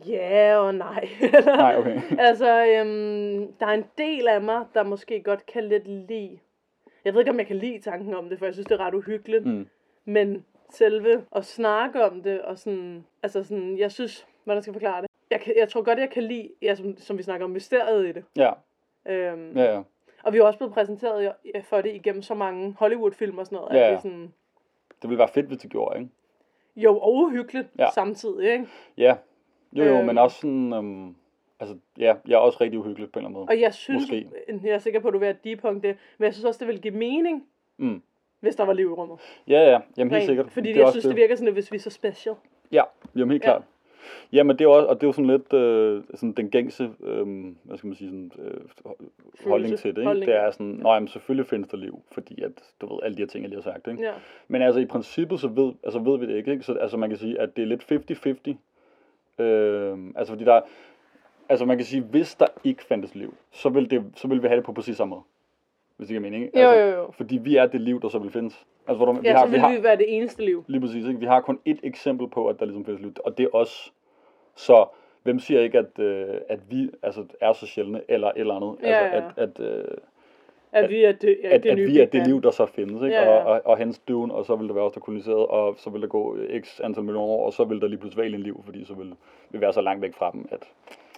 Ja 0.07 0.57
og 0.57 0.75
nej. 0.75 1.09
Nej, 1.45 1.77
okay. 1.77 2.01
altså, 2.27 2.65
øhm, 2.65 3.53
der 3.59 3.65
er 3.65 3.73
en 3.73 3.85
del 3.97 4.27
af 4.27 4.41
mig, 4.41 4.65
der 4.73 4.83
måske 4.83 5.23
godt 5.23 5.45
kan 5.45 5.63
lidt 5.63 5.87
lide. 5.87 6.39
Jeg 7.05 7.13
ved 7.13 7.21
ikke, 7.21 7.31
om 7.31 7.37
jeg 7.39 7.47
kan 7.47 7.55
lide 7.55 7.79
tanken 7.79 8.13
om 8.13 8.29
det, 8.29 8.39
for 8.39 8.45
jeg 8.45 8.53
synes, 8.53 8.67
det 8.67 8.75
er 8.79 8.85
ret 8.85 8.93
uhyggeligt. 8.93 9.45
Mm. 9.45 9.67
Men 10.05 10.45
selve 10.69 11.25
at 11.35 11.45
snakke 11.45 12.03
om 12.05 12.23
det, 12.23 12.41
og 12.41 12.59
sådan, 12.59 13.05
altså 13.23 13.43
sådan, 13.43 13.77
jeg 13.77 13.91
synes, 13.91 14.27
hvordan 14.43 14.61
skal 14.63 14.71
jeg 14.71 14.75
forklare 14.75 15.01
det? 15.01 15.09
Jeg, 15.31 15.41
kan, 15.41 15.53
jeg 15.57 15.69
tror 15.69 15.81
godt, 15.81 15.99
jeg 15.99 16.09
kan 16.09 16.23
lide, 16.23 16.49
ja, 16.61 16.75
som, 16.75 16.97
som 16.97 17.17
vi 17.17 17.23
snakker 17.23 17.45
om, 17.45 17.51
mysteriet 17.51 18.07
i 18.09 18.11
det. 18.11 18.23
Ja, 18.37 18.51
Øhm, 19.07 19.57
ja, 19.57 19.73
ja. 19.75 19.81
Og 20.23 20.33
vi 20.33 20.37
er 20.37 20.43
også 20.43 20.57
blevet 20.59 20.73
præsenteret 20.73 21.31
for 21.63 21.81
det 21.81 21.95
igennem 21.95 22.21
så 22.21 22.33
mange 22.35 22.75
Hollywood-film 22.79 23.37
og 23.37 23.45
sådan 23.45 23.55
noget. 23.55 23.73
Ja, 23.73 23.77
at 23.77 23.83
ja. 23.85 23.89
det 23.89 23.95
er 23.97 24.01
sådan, 24.01 24.33
Det 25.01 25.09
ville 25.09 25.19
være 25.19 25.27
fedt, 25.27 25.45
hvis 25.45 25.57
det 25.57 25.69
gjorde, 25.71 25.99
ikke? 25.99 26.11
jo, 26.75 26.99
og 26.99 27.13
uhyggeligt 27.13 27.67
ja. 27.79 27.87
samtidig, 27.93 28.51
ikke? 28.51 28.67
Ja, 28.97 29.15
jo 29.73 29.83
jo, 29.83 29.97
Øhm. 29.97 30.05
men 30.05 30.17
også 30.17 30.37
sådan, 30.39 30.73
øhm, 30.73 31.15
altså 31.59 31.75
ja, 31.99 32.15
jeg 32.27 32.33
er 32.33 32.37
også 32.39 32.57
rigtig 32.61 32.79
uhyggelig 32.79 33.11
på 33.11 33.19
en 33.19 33.25
eller 33.25 33.27
anden 33.29 33.39
måde. 33.39 33.47
Og 33.49 33.61
jeg 33.61 33.73
synes, 33.73 34.01
Måske. 34.11 34.27
jeg 34.63 34.73
er 34.73 34.77
sikker 34.79 34.99
på, 34.99 35.07
at 35.07 35.13
du 35.13 35.17
vil 35.19 35.25
have 35.25 35.37
debunk 35.43 35.83
det, 35.83 35.95
men 36.17 36.25
jeg 36.25 36.33
synes 36.33 36.45
også, 36.45 36.57
det 36.59 36.67
ville 36.67 36.81
give 36.81 36.93
mening, 36.93 37.45
Mm. 37.77 38.01
hvis 38.39 38.55
der 38.55 38.65
var 38.65 38.73
liv 38.73 38.85
i 38.89 38.93
rummet. 38.93 39.17
Ja, 39.47 39.59
ja, 39.71 39.79
jamen 39.97 40.11
helt 40.11 40.13
Rent. 40.13 40.25
sikkert. 40.25 40.51
Fordi 40.51 40.67
det 40.69 40.75
det, 40.75 40.81
jeg 40.81 40.91
synes, 40.91 41.05
det 41.05 41.15
virker 41.15 41.35
sådan, 41.35 41.47
at 41.47 41.53
hvis 41.53 41.71
vi 41.71 41.75
er 41.75 41.79
så 41.81 41.89
special. 41.89 42.35
Ja, 42.71 42.83
jamen 43.15 43.31
helt 43.31 43.43
Ja. 43.43 43.47
klart. 43.49 43.63
Jamen 44.33 44.59
det 44.59 44.65
er 44.65 44.69
også, 44.69 44.87
og 44.87 44.95
det 44.95 45.03
er 45.03 45.07
jo 45.07 45.11
sådan 45.11 45.27
lidt 45.29 45.53
øh, 45.53 46.03
sådan 46.15 46.31
den 46.33 46.49
gængse, 46.49 46.89
øh, 47.03 47.27
hvad 47.63 47.77
skal 47.77 47.87
man 47.87 47.95
sige, 47.95 48.09
sådan, 48.09 48.31
øh, 48.39 48.61
holdning 49.47 49.77
til 49.77 49.91
det, 49.91 49.97
ikke? 49.97 50.05
Holdning, 50.07 50.27
Det 50.27 50.35
er 50.35 50.43
ja. 50.43 50.51
sådan, 50.51 50.65
nej, 50.67 50.99
men 50.99 51.07
selvfølgelig 51.07 51.47
findes 51.47 51.69
der 51.69 51.77
liv, 51.77 52.01
fordi 52.11 52.41
at, 52.41 52.51
du 52.81 52.93
ved, 52.93 52.99
alle 53.03 53.17
de 53.17 53.21
her 53.21 53.27
ting, 53.27 53.41
jeg 53.43 53.49
lige 53.49 53.61
har 53.63 53.71
sagt, 53.71 53.87
ikke? 53.87 54.03
Ja. 54.03 54.11
Men 54.47 54.61
altså 54.61 54.79
i 54.79 54.85
princippet, 54.85 55.39
så 55.39 55.47
ved, 55.47 55.73
altså 55.83 55.99
ved 55.99 56.19
vi 56.19 56.25
det 56.27 56.35
ikke, 56.37 56.51
ikke? 56.51 56.63
Så 56.63 56.73
altså 56.73 56.97
man 56.97 57.09
kan 57.09 57.17
sige, 57.17 57.39
at 57.39 57.55
det 57.55 57.61
er 57.61 57.65
lidt 57.65 57.83
50-50. 57.83 59.43
Øh, 59.43 59.97
altså 60.15 60.33
fordi 60.33 60.43
der 60.45 60.53
er- 60.53 60.61
altså 61.49 61.65
man 61.65 61.77
kan 61.77 61.85
sige, 61.85 62.01
hvis 62.01 62.35
der 62.35 62.47
ikke 62.63 62.83
fandtes 62.83 63.15
liv, 63.15 63.33
så 63.51 63.69
vil, 63.69 63.89
det, 63.89 64.03
så 64.15 64.27
vil 64.27 64.41
vi 64.43 64.47
have 64.47 64.57
det 64.57 64.65
på 64.65 64.73
præcis 64.73 64.97
samme 64.97 65.09
måde. 65.09 65.21
hvis 65.97 66.07
det 66.07 66.13
giver 66.13 66.21
mening. 66.21 66.45
ikke? 66.45 66.61
Jo, 66.61 66.69
jo, 66.69 66.85
jo. 66.87 67.11
Fordi 67.11 67.37
vi 67.37 67.55
er 67.55 67.65
det 67.65 67.81
liv, 67.81 68.01
der 68.01 68.09
så 68.09 68.19
vil 68.19 68.31
findes. 68.31 68.65
Altså, 68.87 69.03
hvor 69.03 69.13
du, 69.13 69.19
Ja, 69.23 69.37
så 69.39 69.47
vil 69.47 69.77
vi 69.77 69.83
være 69.83 69.97
det 69.97 70.15
eneste 70.15 70.45
liv. 70.45 70.63
Lige 70.67 70.81
præcis, 70.81 71.07
ikke? 71.07 71.19
Vi 71.19 71.25
har 71.25 71.41
kun 71.41 71.59
ét 71.69 71.79
eksempel 71.83 72.27
på, 72.29 72.47
at 72.47 72.59
der 72.59 72.65
ligesom 72.65 72.85
findes 72.85 73.01
liv, 73.01 73.13
og 73.25 73.37
det 73.37 73.43
er 73.43 73.49
os. 73.53 73.93
Så 74.55 74.85
hvem 75.23 75.39
siger 75.39 75.61
ikke, 75.61 75.77
at, 75.77 75.99
øh, 75.99 76.27
at 76.49 76.59
vi 76.69 76.89
altså, 77.03 77.25
er 77.41 77.53
så 77.53 77.67
sjældne, 77.67 78.01
eller 78.07 78.27
et 78.27 78.33
eller 78.37 78.53
andet. 78.55 78.75
Ja, 78.83 78.87
altså, 78.87 79.31
ja. 79.37 79.43
At, 79.43 79.59
at, 79.59 79.79
øh, 79.79 79.85
At 80.71 80.89
vi 80.89 81.03
er 81.03 81.11
det, 81.11 81.37
at, 81.43 81.63
det 81.63 81.69
at 81.69 81.77
nye 81.77 81.85
vi 81.85 81.99
er 81.99 82.05
det 82.05 82.27
liv, 82.27 82.41
der 82.41 82.51
så 82.51 82.65
findes, 82.65 83.03
ikke? 83.03 83.15
Ja, 83.15 83.23
ja. 83.23 83.43
Og, 83.43 83.51
og, 83.51 83.61
og 83.65 83.77
hens 83.77 83.99
døven, 83.99 84.31
og 84.31 84.45
så 84.45 84.55
vil 84.55 84.67
der 84.67 84.73
være 84.73 84.83
os, 84.83 84.91
der 84.91 84.99
er 84.99 85.03
koloniseret, 85.03 85.47
og 85.47 85.75
så 85.77 85.89
vil 85.89 86.01
der 86.01 86.07
gå 86.07 86.37
x 86.61 86.79
antal 86.83 87.03
millioner 87.03 87.27
år, 87.27 87.45
og 87.45 87.53
så 87.53 87.63
vil 87.63 87.81
der 87.81 87.87
lige 87.87 87.99
pludselig 87.99 88.17
være 88.17 88.25
alien 88.25 88.41
liv, 88.43 88.61
fordi 88.65 88.85
så 88.85 88.93
vil 88.93 89.13
vi 89.49 89.61
være 89.61 89.73
så 89.73 89.81
langt 89.81 90.01
væk 90.01 90.13
fra 90.13 90.31
dem, 90.31 90.47
at 90.51 90.67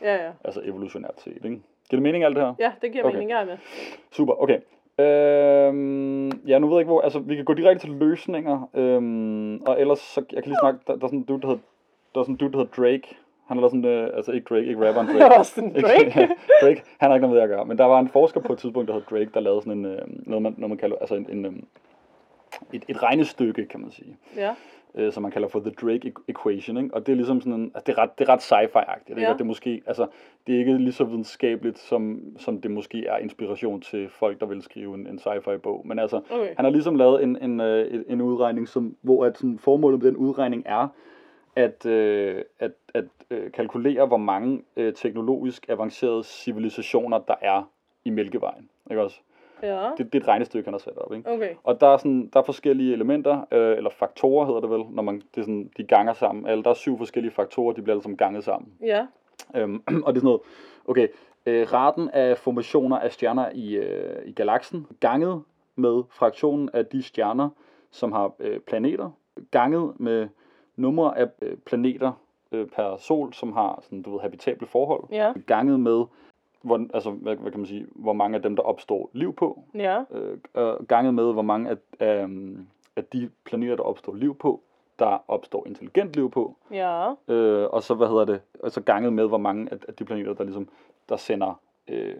Ja, 0.02 0.16
ja. 0.26 0.32
altså 0.44 0.62
evolutionært 0.66 1.22
set, 1.22 1.34
ikke? 1.36 1.48
Giver 1.90 2.00
det 2.00 2.02
mening 2.02 2.24
alt 2.24 2.36
det 2.36 2.44
her? 2.46 2.54
Ja, 2.60 2.72
det 2.82 2.92
giver 2.92 3.04
Okay. 3.04 3.14
mening, 3.14 3.30
jeg 3.32 3.42
er 3.42 3.46
med. 3.46 3.58
Super, 4.12 4.34
okay. 4.44 4.60
Øhm, 5.00 6.28
ja, 6.48 6.60
nu 6.60 6.68
ved 6.68 6.76
jeg 6.76 6.80
ikke 6.82 6.92
hvor, 6.92 7.02
altså 7.02 7.20
vi 7.20 7.36
kan 7.36 7.46
gå 7.46 7.54
direkte 7.54 7.86
til 7.88 7.94
løsninger, 7.96 8.70
øhm, 8.74 9.56
og 9.62 9.82
ellers 9.82 10.00
så, 10.00 10.24
jeg 10.34 10.44
kan 10.44 10.50
lige 10.50 10.60
snakke, 10.62 10.80
der, 10.88 10.96
der 10.96 11.04
er 11.04 11.08
sådan 11.08 11.20
en 11.20 11.26
dude, 11.26 11.42
der 11.42 11.48
hedder, 11.48 11.62
der 12.14 12.20
er 12.20 12.24
sådan 12.24 12.34
en 12.34 12.38
dude, 12.38 12.52
der 12.52 12.58
hedder 12.58 12.72
Drake. 12.84 13.18
Han 13.48 13.58
er 13.58 13.68
sådan, 13.68 13.86
øh, 13.86 14.10
altså 14.16 14.32
ikke 14.32 14.46
Drake, 14.50 14.66
ikke 14.68 14.88
rapperen 14.88 15.08
Drake. 15.08 15.20
Jeg 15.24 15.32
var 15.38 15.44
sådan, 15.44 15.76
Ikke- 15.76 15.88
Drake? 15.88 16.30
Drake, 16.62 16.82
han 17.00 17.10
har 17.10 17.16
ikke 17.16 17.28
noget 17.28 17.36
med 17.36 17.44
at 17.44 17.50
gøre, 17.50 17.66
men 17.66 17.78
der 17.78 17.86
var 17.86 18.00
en 18.00 18.08
forsker 18.10 18.40
på 18.42 18.54
et 18.54 18.60
tidspunkt, 18.60 18.88
der 18.88 18.94
hed 18.94 19.02
Drake, 19.10 19.30
der 19.34 19.40
lavede 19.40 19.62
sådan 19.62 19.78
en, 19.80 19.86
øh, 19.86 20.00
noget, 20.08 20.42
man, 20.42 20.54
noget 20.58 20.70
man 20.70 20.78
kalder, 20.78 20.96
altså 21.02 21.16
en, 21.16 21.28
en 21.30 21.46
øh, 21.46 21.52
et, 22.74 22.84
et 22.88 23.04
regnestykke, 23.04 23.66
kan 23.66 23.80
man 23.80 23.92
sige, 23.92 24.18
Ja, 24.36 24.56
øh, 24.96 25.12
som 25.14 25.24
man 25.24 25.32
kalder 25.32 25.48
for 25.48 25.60
the 25.60 25.70
Drake 25.82 26.14
equation, 26.28 26.78
ikke? 26.78 26.94
og 26.96 27.06
det 27.06 27.12
er 27.12 27.16
ligesom 27.16 27.42
sådan 27.42 27.54
en, 27.60 27.72
altså 27.76 27.84
det 27.86 27.98
er 27.98 28.02
ret, 28.02 28.20
det 28.20 28.30
er 28.30 28.34
ret 28.34 28.40
sci-fi-agtigt, 28.52 29.10
ikke? 29.10 29.22
Ja. 29.22 29.28
og 29.32 29.34
det 29.36 29.42
er 29.42 29.48
måske, 29.48 29.82
altså, 29.88 30.08
det 30.48 30.56
er 30.56 30.60
ikke 30.60 30.78
lige 30.78 30.92
så 30.92 31.04
videnskabeligt, 31.04 31.80
som, 31.80 32.22
som 32.38 32.62
det 32.62 32.72
måske 32.72 33.06
er 33.06 33.18
inspiration 33.18 33.82
til 33.82 34.10
folk, 34.10 34.40
der 34.40 34.46
vil 34.46 34.62
skrive 34.62 34.96
en, 34.96 35.08
en 35.08 35.20
sci-fi 35.20 35.58
bog, 35.58 35.82
men 35.88 36.00
altså, 36.00 36.22
okay. 36.32 36.56
han 36.56 36.66
har 36.66 36.72
ligesom 36.72 36.96
lavet 36.96 37.24
en, 37.24 37.38
en, 37.44 37.60
øh, 37.62 37.94
en- 37.94 38.04
en 38.08 38.22
udregning, 38.22 38.68
som, 38.68 38.96
hvor 39.02 39.26
at 39.26 39.38
sådan, 39.38 39.60
formålet 39.60 40.00
med 40.04 40.08
den 40.08 40.18
udregning 40.18 40.64
er, 40.66 40.88
at, 41.56 41.86
øh, 41.86 42.42
at, 42.60 42.72
at 42.94 43.06
øh, 43.32 43.52
kalkulere, 43.52 44.06
hvor 44.06 44.18
mange 44.18 44.62
øh, 44.78 44.94
teknologisk 44.94 45.66
avancerede 45.70 46.24
civilisationer, 46.24 47.20
der 47.20 47.36
er 47.42 47.70
i 48.06 48.10
Mælkevejen. 48.10 48.70
Ikke 48.92 49.02
også? 49.04 49.22
Ja, 49.64 49.90
Det, 49.98 50.14
det 50.14 50.16
er 50.16 50.24
et 50.24 50.28
regnestykke, 50.28 50.68
han 50.68 50.74
har 50.74 50.80
sat 50.80 50.98
op. 50.98 51.14
Ikke? 51.14 51.30
okay. 51.30 51.56
Og 51.64 51.82
der 51.82 51.88
er, 51.88 51.98
sådan, 51.98 52.30
der 52.34 52.40
er 52.40 52.44
forskellige 52.44 52.94
elementer, 52.94 53.46
øh, 53.52 53.78
eller 53.78 53.90
faktorer 53.90 54.46
hedder 54.46 54.62
det 54.62 54.70
vel, 54.70 54.84
når 54.90 55.04
man, 55.04 55.16
det 55.16 55.42
er 55.42 55.42
sådan, 55.42 55.70
de 55.78 55.84
ganger 55.84 56.14
sammen. 56.14 56.48
Eller 56.48 56.64
der 56.64 56.70
er 56.70 56.74
syv 56.74 56.98
forskellige 56.98 57.34
faktorer, 57.34 57.74
de 57.74 57.82
bliver 57.82 57.94
alle 57.94 58.04
sammen 58.04 58.18
ganget 58.18 58.44
sammen. 58.44 58.74
Ja, 58.84 59.06
Øhm, 59.56 59.84
og 60.06 60.14
det 60.14 60.20
er 60.20 60.22
sådan 60.22 60.24
noget, 60.24 60.42
okay, 60.88 61.08
øh, 61.46 61.74
raten 61.74 62.10
af 62.10 62.38
formationer 62.38 63.00
af 63.00 63.12
stjerner 63.12 63.50
i, 63.54 63.76
øh, 63.76 64.26
i 64.26 64.32
galaksen, 64.32 64.88
ganget 65.00 65.44
med 65.76 66.04
fraktionen 66.10 66.70
af 66.74 66.86
de 66.86 67.04
stjerner, 67.04 67.50
som 67.92 68.12
har 68.12 68.34
øh, 68.40 68.60
planeter, 68.60 69.10
ganget 69.52 70.00
med 70.00 70.28
numre 70.76 71.18
af 71.18 71.28
øh, 71.42 71.58
planeter 71.58 72.12
øh, 72.52 72.68
per 72.68 72.98
sol, 72.98 73.34
som 73.34 73.54
har 73.54 73.80
sådan, 73.84 74.02
du 74.02 74.12
ved, 74.12 74.20
habitable 74.20 74.68
forhold, 74.68 75.04
ja, 75.12 75.34
ganget 75.48 75.80
med, 75.80 76.04
hvor, 76.62 76.88
altså, 76.94 77.12
hvad, 77.12 77.36
hvad 77.36 77.52
kan 77.52 77.60
man 77.60 77.68
sige, 77.68 77.88
hvor 77.96 78.14
mange 78.14 78.36
af 78.36 78.42
dem, 78.42 78.56
der 78.56 78.64
opstår 78.64 79.10
liv 79.14 79.36
på, 79.36 79.64
ja, 79.76 80.04
øh, 80.12 80.86
ganget 80.88 81.14
med, 81.14 81.34
hvor 81.34 81.42
mange 81.42 81.70
af, 81.70 81.78
af, 82.00 82.28
af 82.96 83.06
de 83.06 83.30
planeter, 83.44 83.76
der 83.76 83.84
opstår 83.84 84.14
liv 84.16 84.38
på, 84.38 84.62
der 85.00 85.24
opstår 85.28 85.68
intelligent 85.68 86.16
liv 86.16 86.32
på, 86.32 86.56
ja, 86.72 87.12
øh, 87.28 87.70
og 87.70 87.84
så 87.84 87.94
hvad 87.94 88.08
hedder 88.08 88.26
det, 88.26 88.42
og 88.60 88.72
så 88.72 88.82
ganget 88.82 89.14
med, 89.14 89.28
hvor 89.28 89.38
mange 89.38 89.72
af, 89.72 89.78
af 89.88 89.94
de 89.94 90.06
planeter, 90.06 90.34
der 90.34 90.44
ligesom, 90.44 90.70
der 91.10 91.16
sender, 91.16 91.62
øh, 91.88 92.16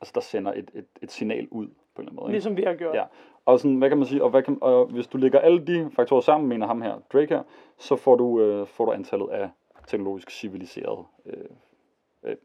altså 0.00 0.12
der 0.14 0.20
sender 0.20 0.52
et, 0.52 0.70
et, 0.74 0.86
et 1.02 1.10
signal 1.10 1.48
ud, 1.50 1.66
på 1.66 2.02
en 2.02 2.08
eller 2.08 2.10
anden 2.10 2.16
måde. 2.16 2.26
Ikke? 2.26 2.32
ligesom 2.32 2.56
vi 2.56 2.62
har 2.62 2.74
gjort. 2.74 2.94
Ja. 2.94 3.04
Og 3.44 3.60
sådan, 3.60 3.76
hvad 3.76 3.88
kan 3.88 3.98
man 3.98 4.06
sige, 4.06 4.24
og, 4.24 4.30
hvad 4.30 4.42
kan, 4.42 4.58
og 4.60 4.86
hvis 4.86 5.06
du 5.06 5.18
lægger 5.18 5.38
alle 5.38 5.66
de 5.66 5.90
faktorer 5.90 6.20
sammen, 6.20 6.48
mener 6.48 6.66
ham 6.66 6.82
her, 6.82 6.98
Drake 7.12 7.34
her, 7.34 7.42
så 7.78 7.96
får 7.96 8.16
du, 8.16 8.40
øh, 8.40 8.66
får 8.66 8.84
du 8.84 8.92
antallet 8.92 9.28
af 9.30 9.50
teknologisk 9.86 10.30
civiliseret 10.30 11.04
øh, 11.26 11.44
øh, 12.22 12.36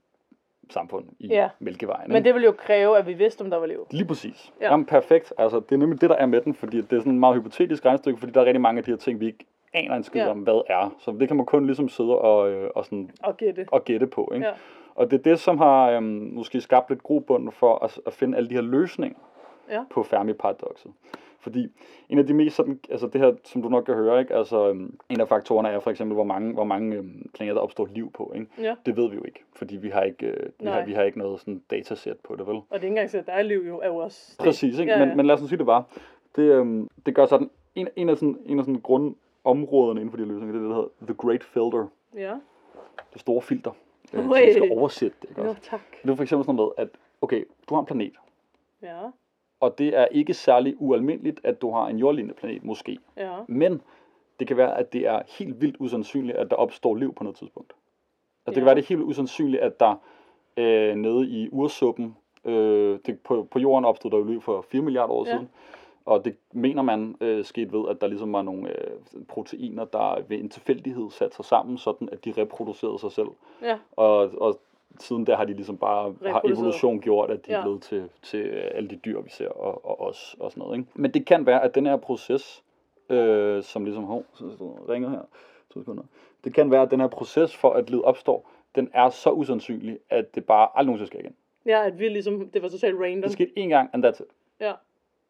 samfund 0.73 1.06
i 1.19 1.27
Ja. 1.27 1.49
Mælkevejen. 1.60 2.12
Men 2.12 2.25
det 2.25 2.34
ville 2.34 2.45
jo 2.45 2.51
kræve, 2.51 2.97
at 2.97 3.08
vi 3.08 3.13
vidste, 3.13 3.41
om 3.41 3.49
der 3.49 3.58
var 3.58 3.65
liv. 3.65 3.88
Lige 3.91 4.06
præcis. 4.06 4.53
Ja. 4.60 4.65
Ja. 4.65 4.71
Jamen 4.71 4.86
perfekt. 4.86 5.34
Altså, 5.38 5.60
det 5.60 5.71
er 5.71 5.77
nemlig 5.77 6.01
det, 6.01 6.10
der 6.10 6.15
er 6.15 6.25
med 6.25 6.41
den, 6.41 6.53
fordi 6.53 6.77
det 6.82 6.93
er 6.93 6.99
sådan 6.99 7.13
et 7.13 7.19
meget 7.19 7.36
hypotetisk 7.36 7.86
regnestykke, 7.86 8.19
fordi 8.19 8.32
der 8.32 8.41
er 8.41 8.45
rigtig 8.45 8.62
mange 8.62 8.77
af 8.77 8.84
de 8.84 8.91
her 8.91 8.97
ting, 8.97 9.19
vi 9.19 9.25
ikke 9.25 9.45
aner 9.73 9.95
en 9.95 10.03
skid 10.03 10.21
ja. 10.21 10.30
om, 10.30 10.39
hvad 10.39 10.62
er. 10.69 10.95
Så 10.99 11.12
det 11.19 11.27
kan 11.27 11.38
man 11.38 11.45
kun 11.45 11.65
ligesom 11.65 11.89
sidde 11.89 12.17
og, 12.17 12.51
øh, 12.51 12.69
og, 12.75 12.86
sådan, 12.86 13.10
Og 13.23 13.38
gætte. 13.38 13.65
og 13.71 13.86
gætte 13.86 14.08
på. 14.08 14.32
Ikke? 14.36 14.45
Ja. 14.45 14.53
Og 14.95 15.12
det 15.12 15.19
er 15.19 15.23
det, 15.23 15.39
som 15.39 15.58
har 15.58 15.89
øhm, 15.91 16.03
måske 16.34 16.62
skabt 16.62 16.89
lidt 16.89 17.03
grobund 17.03 17.51
for 17.51 17.84
at, 17.84 17.99
at 18.06 18.13
finde 18.13 18.38
alle 18.38 18.49
de 18.49 18.53
her 18.56 18.62
løsninger 18.62 19.17
Ja. 19.71 19.84
på 19.89 20.03
Fermi-paradokset. 20.03 20.91
Fordi 21.47 21.67
en 22.10 22.19
af 22.19 22.27
de 22.27 22.33
mest 22.33 22.55
sådan, 22.55 22.79
altså 22.89 23.07
det 23.07 23.21
her, 23.21 23.33
som 23.43 23.62
du 23.62 23.69
nok 23.69 23.83
kan 23.83 23.95
høre, 23.95 24.19
ikke? 24.19 24.36
Altså, 24.36 24.69
øhm, 24.69 24.99
en 25.10 25.21
af 25.21 25.27
faktorerne 25.27 25.69
er 25.69 25.79
for 25.79 25.91
eksempel, 25.91 26.13
hvor 26.13 26.23
mange, 26.23 26.53
hvor 26.53 26.63
mange 26.63 26.95
øhm, 26.95 27.29
planeter 27.33 27.53
der 27.53 27.62
opstår 27.62 27.86
liv 27.86 28.12
på. 28.12 28.31
Ikke? 28.36 28.47
Ja. 28.62 28.75
Det 28.86 28.97
ved 28.97 29.10
vi 29.10 29.15
jo 29.15 29.23
ikke, 29.23 29.43
fordi 29.53 29.77
vi 29.77 29.89
har 29.89 30.01
ikke, 30.03 30.25
øh, 30.27 30.49
vi, 30.60 30.65
har, 30.65 30.86
vi 30.86 30.93
har 30.93 31.03
ikke 31.03 31.17
noget 31.17 31.39
sådan 31.39 31.62
datasæt 31.71 32.17
på 32.23 32.36
det, 32.36 32.47
vel? 32.47 32.55
Og 32.55 32.63
det 32.69 32.73
er 32.73 32.75
ikke 32.75 32.88
engang 32.88 33.10
så, 33.10 33.17
at 33.17 33.25
der 33.25 33.31
er 33.31 33.41
liv 33.41 33.63
jo, 33.67 33.79
er 33.79 33.88
jo 33.88 33.95
også 33.95 34.36
det. 34.38 34.45
Præcis, 34.45 34.79
ikke? 34.79 34.91
Ja, 34.91 34.99
Ja. 34.99 35.05
Men, 35.05 35.17
men 35.17 35.25
lad 35.25 35.36
os 35.36 35.41
nu 35.41 35.47
sige 35.47 35.57
det 35.57 35.65
var. 35.67 35.86
Det, 36.36 36.43
øhm, 36.43 36.89
det 37.05 37.15
gør 37.15 37.25
sådan, 37.25 37.49
en, 37.75 37.88
en 37.95 38.10
af 38.10 38.17
sådan, 38.17 38.38
en 38.45 38.60
af 38.60 38.65
sådan 38.65 38.81
grundområderne 38.81 39.99
inden 39.99 40.12
for 40.12 40.17
de 40.17 40.23
her 40.23 40.31
løsninger, 40.31 40.53
det 40.53 40.60
er 40.60 40.63
det, 40.63 40.69
der 40.69 40.75
hedder 40.75 40.89
The 41.05 41.13
Great 41.13 41.43
Filter. 41.43 41.88
Ja. 42.15 42.33
Det 43.13 43.21
store 43.21 43.41
filter. 43.41 43.71
Øh, 44.13 44.23
så 44.23 44.45
vi 44.45 44.51
skal 44.51 44.71
oversætte 44.71 45.17
det, 45.21 45.29
ikke 45.29 45.41
også? 45.41 45.62
tak. 45.62 45.81
Det 46.03 46.10
er 46.10 46.15
for 46.15 46.23
eksempel 46.23 46.45
sådan 46.45 46.55
noget 46.55 46.73
med, 46.77 46.83
at 46.86 46.89
okay, 47.21 47.43
du 47.69 47.73
har 47.75 47.79
en 47.79 47.86
planet, 47.86 48.13
Ja, 48.81 48.99
og 49.60 49.78
det 49.78 49.98
er 49.98 50.06
ikke 50.06 50.34
særlig 50.34 50.76
ualmindeligt, 50.78 51.41
at 51.43 51.62
du 51.62 51.72
har 51.72 51.88
en 51.88 51.98
jordlignende 51.98 52.36
planet, 52.36 52.63
måske. 52.63 52.98
ja, 53.17 53.32
Men 53.48 53.82
det 54.39 54.48
kan 54.48 54.58
være, 54.58 54.78
at 54.78 54.93
det 54.93 55.08
er 55.08 55.22
helt 55.39 55.62
vildt 55.62 55.76
usandsynligt, 55.80 56.38
at 56.38 56.50
der 56.50 56.56
opstår 56.56 56.96
liv 56.96 57.13
på 57.15 57.24
noget 57.24 57.38
tidspunkt. 57.38 57.74
Altså, 58.46 58.52
det 58.52 58.56
Ja. 58.56 58.60
kan 58.60 58.65
være, 58.65 58.76
det 58.76 58.82
er 58.84 58.88
helt 58.88 59.02
usandsynligt, 59.02 59.62
at 59.62 59.80
der 59.80 59.96
øh, 60.58 60.96
nede 60.96 61.28
i 61.30 61.50
ursuppen, 61.52 62.15
øh, 62.46 63.00
det, 63.06 63.20
på, 63.20 63.48
på 63.52 63.60
jorden 63.60 63.86
opstod 63.86 64.12
der 64.12 64.17
jo 64.17 64.24
liv 64.24 64.41
for 64.41 64.62
4 64.62 64.82
milliarder 64.82 65.13
år 65.13 65.26
Ja. 65.26 65.32
siden. 65.32 65.50
Og 66.06 66.26
det 66.26 66.36
mener 66.52 66.82
man 66.82 67.15
øh, 67.22 67.46
skete 67.46 67.72
ved, 67.74 67.86
at 67.89 68.02
der 68.02 68.08
ligesom 68.08 68.34
var 68.34 68.41
nogle 68.41 68.70
øh, 68.70 68.98
proteiner, 69.28 69.86
der 69.86 70.22
ved 70.28 70.38
en 70.39 70.50
tilfældighed 70.50 71.10
satte 71.12 71.36
sig 71.36 71.46
sammen, 71.46 71.78
sådan 71.78 72.10
at 72.12 72.26
de 72.26 72.34
reproducerede 72.38 73.00
sig 73.00 73.12
selv. 73.12 73.28
ja, 73.62 73.78
Og, 73.91 74.17
og 74.41 74.60
siden 74.99 75.27
der 75.27 75.36
har 75.36 75.45
de 75.45 75.53
ligesom 75.53 75.77
bare 75.77 76.15
har 76.25 76.41
evolution 76.45 76.99
gjort, 77.01 77.31
at 77.31 77.45
de 77.47 77.51
Ja. 77.51 77.57
er 77.57 77.62
blevet 77.62 77.81
til, 77.81 78.10
til 78.21 78.43
alle 78.49 78.89
de 78.89 78.95
dyr, 78.95 79.21
vi 79.21 79.29
ser, 79.29 79.47
og, 79.49 79.86
og 79.86 80.01
os 80.01 80.36
og 80.39 80.51
sådan 80.51 80.62
noget. 80.62 80.77
Ikke? 80.77 80.89
Men 80.95 81.12
det 81.12 81.25
kan 81.25 81.45
være, 81.45 81.63
at 81.63 81.75
den 81.75 81.86
her 81.86 81.97
proces, 81.97 82.63
øh, 83.10 83.63
som 83.63 83.83
ligesom, 83.86 84.03
hov, 84.03 84.23
så 84.33 84.45
ringer 84.89 85.10
her, 85.10 85.21
to 85.73 85.79
sekunder. 85.79 86.03
Det 86.43 86.53
kan 86.53 86.71
være, 86.71 86.81
at 86.81 86.91
den 86.91 86.99
her 86.99 87.07
proces 87.07 87.55
for, 87.55 87.69
at 87.69 87.89
livet 87.89 88.03
opstår, 88.05 88.49
den 88.75 88.89
er 88.93 89.10
så 89.10 89.29
usandsynlig, 89.31 89.99
at 90.10 90.36
det 90.36 90.45
bare 90.45 90.67
aldrig 90.75 90.86
nogensinde 90.86 91.07
sker 91.07 91.19
igen. 91.19 91.36
ja, 91.65 91.86
at 91.86 91.99
vi 91.99 92.10
ligesom, 92.10 92.49
det 92.49 92.62
var 92.62 92.69
totalt 92.69 92.95
random. 92.99 93.21
Det 93.21 93.31
skete 93.31 93.51
én 93.57 93.67
gang, 93.67 93.89
and 93.93 94.05
that's 94.05 94.21
it. 94.23 94.27
Ja, 94.60 94.73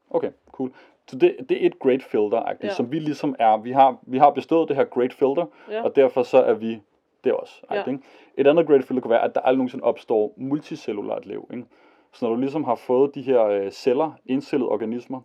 Okay, 0.09 0.31
cool. 0.51 0.71
Så 1.07 1.17
det, 1.17 1.35
det 1.49 1.61
er 1.63 1.65
et 1.67 1.79
great 1.79 2.03
filter, 2.03 2.43
ja. 2.63 2.69
som 2.73 2.91
vi 2.91 2.99
ligesom 2.99 3.35
er. 3.39 3.57
Vi 3.57 3.71
har, 3.71 3.97
vi 4.01 4.17
har 4.17 4.29
bestået 4.29 4.67
det 4.69 4.75
her 4.77 4.83
great 4.83 5.13
filter, 5.13 5.45
Ja. 5.71 5.83
og 5.83 5.95
derfor 5.95 6.23
så 6.23 6.37
er 6.37 6.53
vi 6.53 6.81
det 7.23 7.33
også. 7.33 7.61
Ja. 7.71 7.83
Ikke? 7.83 7.99
Et 8.37 8.47
andet 8.47 8.67
great 8.67 8.83
filter 8.83 9.01
kan 9.01 9.11
være, 9.11 9.23
at 9.23 9.35
der 9.35 9.41
aldrig 9.41 9.57
nogensinde 9.57 9.83
opstår 9.83 10.33
multicellulært 10.37 11.25
liv. 11.25 11.47
Ikke? 11.53 11.65
Så 12.13 12.25
når 12.25 12.35
du 12.35 12.39
ligesom 12.39 12.63
har 12.63 12.75
fået 12.75 13.15
de 13.15 13.21
her 13.21 13.43
øh, 13.43 13.71
celler, 13.71 14.11
encellede 14.25 14.69
organismer, 14.69 15.21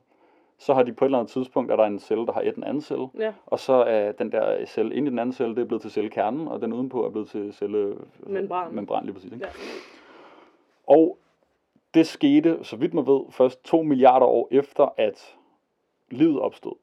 så 0.59 0.75
har 0.75 0.83
de 0.83 0.93
på 0.93 1.05
et 1.05 1.07
eller 1.07 1.19
andet 1.19 1.33
tidspunkt, 1.33 1.73
at 1.73 1.79
der 1.79 1.85
er 1.85 1.89
en 1.89 1.99
celle, 1.99 2.27
der 2.27 2.33
har 2.33 2.41
et 2.41 2.57
en 2.57 2.65
anden 2.65 2.81
celle, 2.81 3.09
ja, 3.19 3.33
og 3.47 3.59
så 3.59 3.73
er 3.73 4.13
den 4.13 4.33
der 4.33 4.65
celle 4.67 4.95
inde 4.95 5.07
i 5.07 5.11
den 5.11 5.19
anden 5.19 5.33
celle, 5.33 5.55
det 5.55 5.63
er 5.63 5.67
blevet 5.67 5.83
til 5.83 5.91
cellekernen, 5.91 6.49
og 6.49 6.61
den 6.61 6.73
udenpå 6.73 7.07
er 7.07 7.11
blevet 7.11 7.29
til 7.29 7.53
celle... 7.53 7.97
Membran. 8.27 8.75
Membran, 8.75 9.05
lige 9.05 9.15
præcis. 9.15 9.33
Ikke? 9.33 9.47
ja. 9.47 9.53
Og 10.87 11.19
det 11.95 12.07
skete, 12.07 12.59
så 12.63 12.77
vidt 12.77 12.95
man 12.95 13.07
ved, 13.07 13.21
først 13.31 13.65
to 13.65 13.83
milliarder 13.83 14.27
år 14.27 14.49
efter, 14.51 14.95
at 14.97 15.37
livet 16.11 16.41
opstod. 16.41 16.75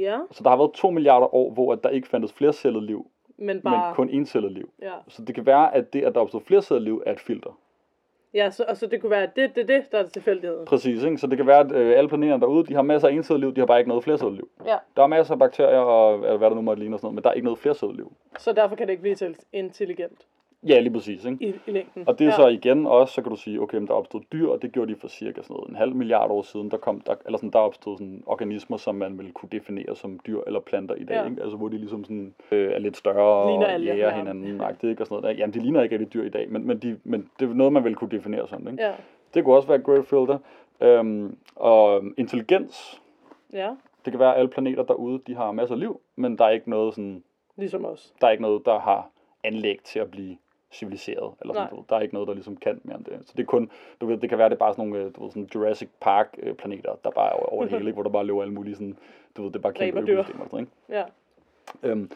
Ja, 0.00 0.18
Så 0.30 0.42
der 0.42 0.50
har 0.50 0.56
været 0.56 0.72
to 0.72 0.90
milliarder 0.90 1.34
år, 1.34 1.52
hvor 1.52 1.72
at 1.72 1.82
der 1.82 1.88
ikke 1.88 2.08
fandtes 2.08 2.32
flercellet 2.32 2.82
liv, 2.82 3.06
men 3.38 3.60
Bare... 3.60 3.86
men 3.86 3.94
kun 3.94 4.08
encellet 4.08 4.52
liv. 4.52 4.70
Ja, 4.82 4.92
Så 5.08 5.22
det 5.24 5.34
kan 5.34 5.46
være, 5.46 5.74
at 5.74 5.92
det, 5.92 6.02
at 6.02 6.14
der 6.14 6.20
opstod 6.20 6.40
flercellet 6.40 6.82
liv, 6.82 7.02
er 7.06 7.12
et 7.12 7.20
filter. 7.20 7.58
ja 8.34 8.50
så, 8.50 8.64
og 8.68 8.76
så 8.76 8.86
det 8.86 9.00
kunne 9.00 9.10
være, 9.10 9.22
at 9.22 9.36
det, 9.36 9.56
det, 9.56 9.68
det, 9.68 9.92
der 9.92 9.98
er 9.98 10.06
tilfældigheden. 10.06 10.66
Præcis, 10.66 11.02
ikke? 11.04 11.18
Så 11.18 11.26
det 11.26 11.36
kan 11.36 11.46
være, 11.46 11.60
at 11.60 11.72
øh, 11.72 11.98
alle 11.98 12.08
planeterne 12.08 12.40
derude, 12.40 12.66
de 12.66 12.74
har 12.74 12.82
masser 12.82 13.08
af 13.08 13.12
encellet 13.12 13.40
liv, 13.40 13.54
de 13.54 13.60
har 13.60 13.66
bare 13.66 13.78
ikke 13.78 13.88
noget 13.88 14.04
flercellet 14.04 14.36
liv. 14.36 14.48
Ja, 14.66 14.76
Der 14.96 15.02
er 15.02 15.06
masser 15.06 15.32
af 15.34 15.38
bakterier 15.38 15.78
og 15.78 16.14
eller 16.14 16.36
hvad 16.36 16.50
der 16.50 16.56
nu 16.56 16.62
måtte 16.62 16.80
ligne 16.80 16.96
og 16.96 17.00
sådan 17.00 17.06
noget, 17.06 17.14
men 17.14 17.22
der 17.22 17.30
er 17.30 17.34
ikke 17.34 17.44
noget 17.44 17.58
flercellet 17.58 17.96
liv. 17.96 18.12
så 18.38 18.52
derfor 18.52 18.76
kan 18.76 18.86
det 18.86 18.92
ikke 18.92 19.02
blive 19.02 19.14
til 19.14 19.36
intelligent 19.52 20.26
Ja, 20.68 20.80
lige 20.80 20.92
præcis, 20.92 21.24
ikke? 21.24 21.44
i, 21.48 21.54
i 21.66 21.70
længden. 21.70 22.04
Og 22.08 22.18
det 22.18 22.24
er 22.24 22.28
ja. 22.30 22.36
så 22.36 22.46
igen 22.48 22.86
også, 22.86 23.14
så 23.14 23.22
kan 23.22 23.30
du 23.30 23.36
sige, 23.36 23.60
okay, 23.62 23.78
men 23.78 23.86
der 23.86 23.92
opstod 23.92 24.20
dyr, 24.32 24.48
og 24.48 24.62
det 24.62 24.72
gjorde 24.72 24.94
de 24.94 24.98
for 25.00 25.08
cirka 25.08 25.42
sådan 25.42 25.54
noget, 25.54 25.68
en 25.68 25.76
halv 25.76 25.94
milliard 25.94 26.30
år 26.30 26.42
siden, 26.42 26.70
der 26.70 26.76
kom 26.76 27.00
der, 27.00 27.14
eller 27.26 27.38
sådan, 27.38 27.50
der 27.50 27.58
opstod 27.58 27.96
sådan 27.98 28.22
organismer, 28.26 28.76
som 28.76 28.94
man 28.94 29.18
ville 29.18 29.32
kunne 29.32 29.48
definere 29.52 29.96
som 29.96 30.20
dyr 30.26 30.40
eller 30.46 30.60
planter 30.60 30.94
i 30.94 31.04
dag, 31.04 31.14
Ja. 31.14 31.24
ikke? 31.28 31.42
Altså 31.42 31.56
hvor 31.56 31.68
de 31.68 31.78
ligesom 31.78 32.04
sådan 32.04 32.34
øh, 32.52 32.72
er 32.72 32.78
lidt 32.78 32.96
større 32.96 33.50
Ligner 33.50 33.74
og 33.74 33.80
jæger 33.80 34.08
ja. 34.08 34.16
hinanden, 34.16 34.44
ja. 34.60 34.68
ikke? 34.88 35.02
Og 35.02 35.06
sådan 35.06 35.06
noget 35.10 35.22
der. 35.24 35.30
Jamen, 35.42 35.54
de 35.54 35.58
ligner 35.60 35.82
ikke 35.82 35.98
rigtig 35.98 36.14
dyr 36.14 36.24
i 36.24 36.28
dag, 36.28 36.50
men, 36.50 36.66
men, 36.66 36.78
de, 36.78 36.98
men 37.04 37.30
det 37.40 37.50
er 37.50 37.54
noget, 37.54 37.72
man 37.72 37.84
ville 37.84 37.96
kunne 37.96 38.10
definere 38.10 38.48
sådan, 38.48 38.68
ikke? 38.70 38.82
Ja, 38.82 38.92
Det 39.34 39.44
kunne 39.44 39.56
også 39.56 39.68
være 39.68 39.78
et 39.78 39.84
great 39.84 40.06
filter. 40.06 40.38
Øhm, 40.80 41.36
og 41.56 42.02
intelligens, 42.16 43.02
Ja, 43.52 43.70
det 44.04 44.12
kan 44.12 44.20
være, 44.20 44.32
at 44.34 44.38
alle 44.38 44.50
planeter 44.50 44.82
derude, 44.82 45.20
de 45.26 45.34
har 45.34 45.52
masser 45.52 45.74
af 45.74 45.80
liv, 45.80 46.00
men 46.16 46.38
der 46.38 46.44
er 46.44 46.50
ikke 46.50 46.70
noget 46.70 46.94
sådan, 46.94 47.22
ligesom 47.56 47.84
os. 47.84 48.14
der 48.20 48.26
er 48.26 48.30
ikke 48.30 48.42
noget, 48.42 48.62
der 48.66 48.78
har 48.78 49.10
anlæg 49.44 49.78
til 49.84 49.98
at 49.98 50.10
blive 50.10 50.36
civiliseret, 50.72 51.34
eller 51.40 51.54
sådan 51.54 51.66
Nej. 51.66 51.70
noget. 51.70 51.90
Der 51.90 51.96
er 51.96 52.00
ikke 52.00 52.14
noget, 52.14 52.28
der 52.28 52.34
ligesom 52.34 52.56
kan 52.56 52.80
mere 52.84 52.96
end 52.96 53.04
det. 53.04 53.12
Så 53.24 53.32
det 53.36 53.42
er 53.42 53.46
kun, 53.46 53.70
du 54.00 54.06
ved, 54.06 54.16
det 54.18 54.28
kan 54.28 54.38
være, 54.38 54.48
det 54.48 54.54
er 54.54 54.58
bare 54.58 54.72
sådan 54.74 54.88
nogle, 54.88 55.04
øh, 55.04 55.14
du 55.16 55.22
ved, 55.22 55.30
sådan 55.30 55.48
Jurassic 55.54 55.88
Park 56.00 56.36
øh, 56.42 56.54
planeter, 56.54 56.94
der 57.04 57.10
bare 57.10 57.28
er 57.30 57.52
over, 57.52 57.62
det 57.62 57.72
hele, 57.72 57.84
ikke? 57.88 57.92
hvor 57.94 58.02
der 58.02 58.10
bare 58.10 58.26
lever 58.26 58.42
alle 58.42 58.54
mulige 58.54 58.74
sådan, 58.74 58.96
du 59.36 59.42
ved, 59.42 59.50
det 59.50 59.56
er 59.56 59.62
bare 59.62 59.72
kæmpe 59.72 60.00
økosystemer 60.00 60.44
sådan, 60.44 60.58
ikke? 60.60 60.72
Ja. 60.88 61.02
Øhm, 61.82 62.10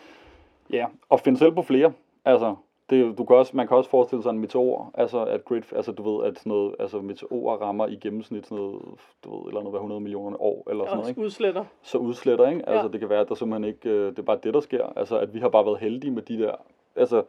ja, 0.72 0.86
og 1.08 1.20
finde 1.20 1.38
selv 1.38 1.52
på 1.52 1.62
flere. 1.62 1.92
Altså, 2.24 2.54
det, 2.90 3.18
du 3.18 3.24
kan 3.24 3.36
også, 3.36 3.56
man 3.56 3.68
kan 3.68 3.76
også 3.76 3.90
forestille 3.90 4.22
sig 4.22 4.30
en 4.30 4.38
meteor, 4.38 4.90
altså 4.94 5.24
at 5.24 5.44
grid, 5.44 5.62
altså 5.72 5.92
du 5.92 6.02
ved, 6.16 6.26
at 6.26 6.38
sådan 6.38 6.50
noget, 6.50 6.74
altså 6.78 7.00
meteorer 7.00 7.56
rammer 7.56 7.86
i 7.86 7.96
gennemsnit 7.96 8.46
sådan 8.46 8.64
noget, 8.64 8.82
du 9.24 9.36
ved, 9.36 9.46
eller 9.48 9.60
noget 9.60 9.72
hver 9.72 9.78
100 9.78 10.00
millioner 10.00 10.42
år, 10.42 10.70
eller 10.70 10.84
sådan 10.84 10.90
Og 10.92 10.96
noget, 10.96 11.08
ikke? 11.08 11.20
udsletter. 11.20 11.64
Så 11.82 11.98
udsletter, 11.98 12.48
ikke? 12.48 12.68
Altså, 12.68 12.86
Ja. 12.86 12.92
det 12.92 13.00
kan 13.00 13.08
være, 13.08 13.20
at 13.20 13.28
der 13.28 13.34
simpelthen 13.34 13.64
ikke, 13.64 13.88
øh, 13.90 14.10
det 14.10 14.18
er 14.18 14.22
bare 14.22 14.38
det, 14.42 14.54
der 14.54 14.60
sker. 14.60 14.86
Altså, 14.96 15.18
at 15.18 15.34
vi 15.34 15.38
har 15.38 15.48
bare 15.48 15.66
været 15.66 15.78
heldige 15.78 16.10
med 16.10 16.22
de 16.22 16.38
der, 16.38 16.54
altså, 16.96 17.22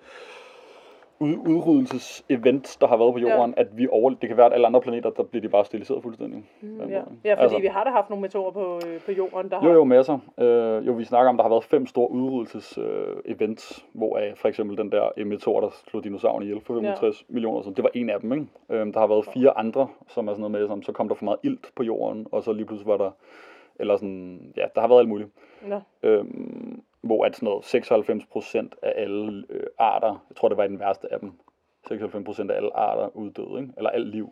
ud, 1.22 1.36
udryddelsesevents, 1.48 2.78
der 2.78 2.88
har 2.88 2.98
været 2.98 3.14
på 3.14 3.20
jorden, 3.20 3.54
at 3.58 3.68
vi 3.78 3.88
over, 3.92 4.10
det 4.10 4.30
kan 4.30 4.38
være, 4.38 4.46
at 4.46 4.54
alle 4.54 4.68
andre 4.68 4.82
planeter, 4.82 5.10
der 5.10 5.24
bliver 5.24 5.42
de 5.42 5.50
bare 5.50 5.66
stiliseret 5.66 6.04
fuldstændig. 6.04 6.44
Mm, 6.62 6.80
ja. 6.80 6.96
ja, 6.96 7.02
fordi 7.02 7.44
altså, 7.44 7.60
vi 7.60 7.68
har 7.68 7.84
da 7.84 7.90
haft 7.90 8.10
nogle 8.10 8.22
meteorer 8.22 8.52
på, 8.52 8.80
øh, 8.88 9.00
på 9.06 9.12
jorden, 9.12 9.50
der 9.50 9.60
har... 9.60 9.68
Jo, 9.68 9.74
jo, 9.74 9.84
masser. 9.84 10.20
Øh, 10.38 10.88
jo, 10.88 10.94
vi 10.94 11.04
snakker 11.04 11.30
om, 11.30 11.38
der 11.38 11.44
har 11.44 11.50
været 11.50 11.64
fem 11.64 11.88
store 11.88 12.12
udryddelses 12.12 12.78
øh, 12.78 13.58
hvor 13.94 14.18
øh, 14.18 14.36
for 14.36 14.48
eksempel 14.48 14.78
den 14.78 14.92
der 14.92 15.10
øh, 15.18 15.28
meteor, 15.28 15.62
der 15.62 15.70
slog 15.90 16.04
dinosaurerne 16.04 16.46
ihjel 16.46 16.62
for 16.62 16.74
65 16.74 17.26
ja. 17.30 17.34
millioner, 17.34 17.62
så 17.62 17.70
det 17.70 17.84
var 17.84 17.92
en 17.94 18.10
af 18.10 18.20
dem, 18.20 18.34
ikke? 18.34 18.46
Øh, 18.70 18.94
der 18.94 19.00
har 19.00 19.08
været 19.08 19.26
fire 19.34 19.58
andre, 19.58 19.88
som 20.08 20.28
er 20.28 20.32
sådan 20.32 20.42
noget 20.42 20.52
med, 20.52 20.68
som 20.68 20.84
så 20.84 20.92
kom 20.92 21.08
der 21.08 21.16
for 21.16 21.26
meget 21.26 21.40
ilt 21.44 21.72
på 21.76 21.84
jorden, 21.84 22.28
og 22.32 22.44
så 22.44 22.54
lige 22.54 22.66
pludselig 22.66 22.88
var 22.88 22.98
der, 22.98 23.12
eller 23.80 23.98
sådan, 23.98 24.54
ja, 24.58 24.66
der 24.76 24.82
har 24.82 24.88
været 24.88 25.00
alt 25.00 25.10
muligt. 25.10 25.30
Nå. 25.68 25.80
Øhm, 26.04 26.84
hvor 27.02 27.26
at 27.26 27.36
sådan 27.36 27.48
noget 27.48 27.66
96 27.66 28.26
procent 28.26 28.76
af 28.82 28.94
alle 28.96 29.44
øh, 29.50 29.64
arter, 29.78 30.26
jeg 30.30 30.36
tror 30.36 30.48
det 30.48 30.58
var 30.58 30.68
den 30.68 30.80
værste 30.80 31.14
af 31.14 31.20
dem, 31.20 31.32
96 31.88 32.26
procent 32.26 32.52
af 32.52 32.56
alle 32.58 32.78
arter 32.78 33.18
uddøde, 33.18 33.62
ikke? 33.62 33.74
eller 33.78 33.90
alt 33.90 34.08
liv 34.08 34.30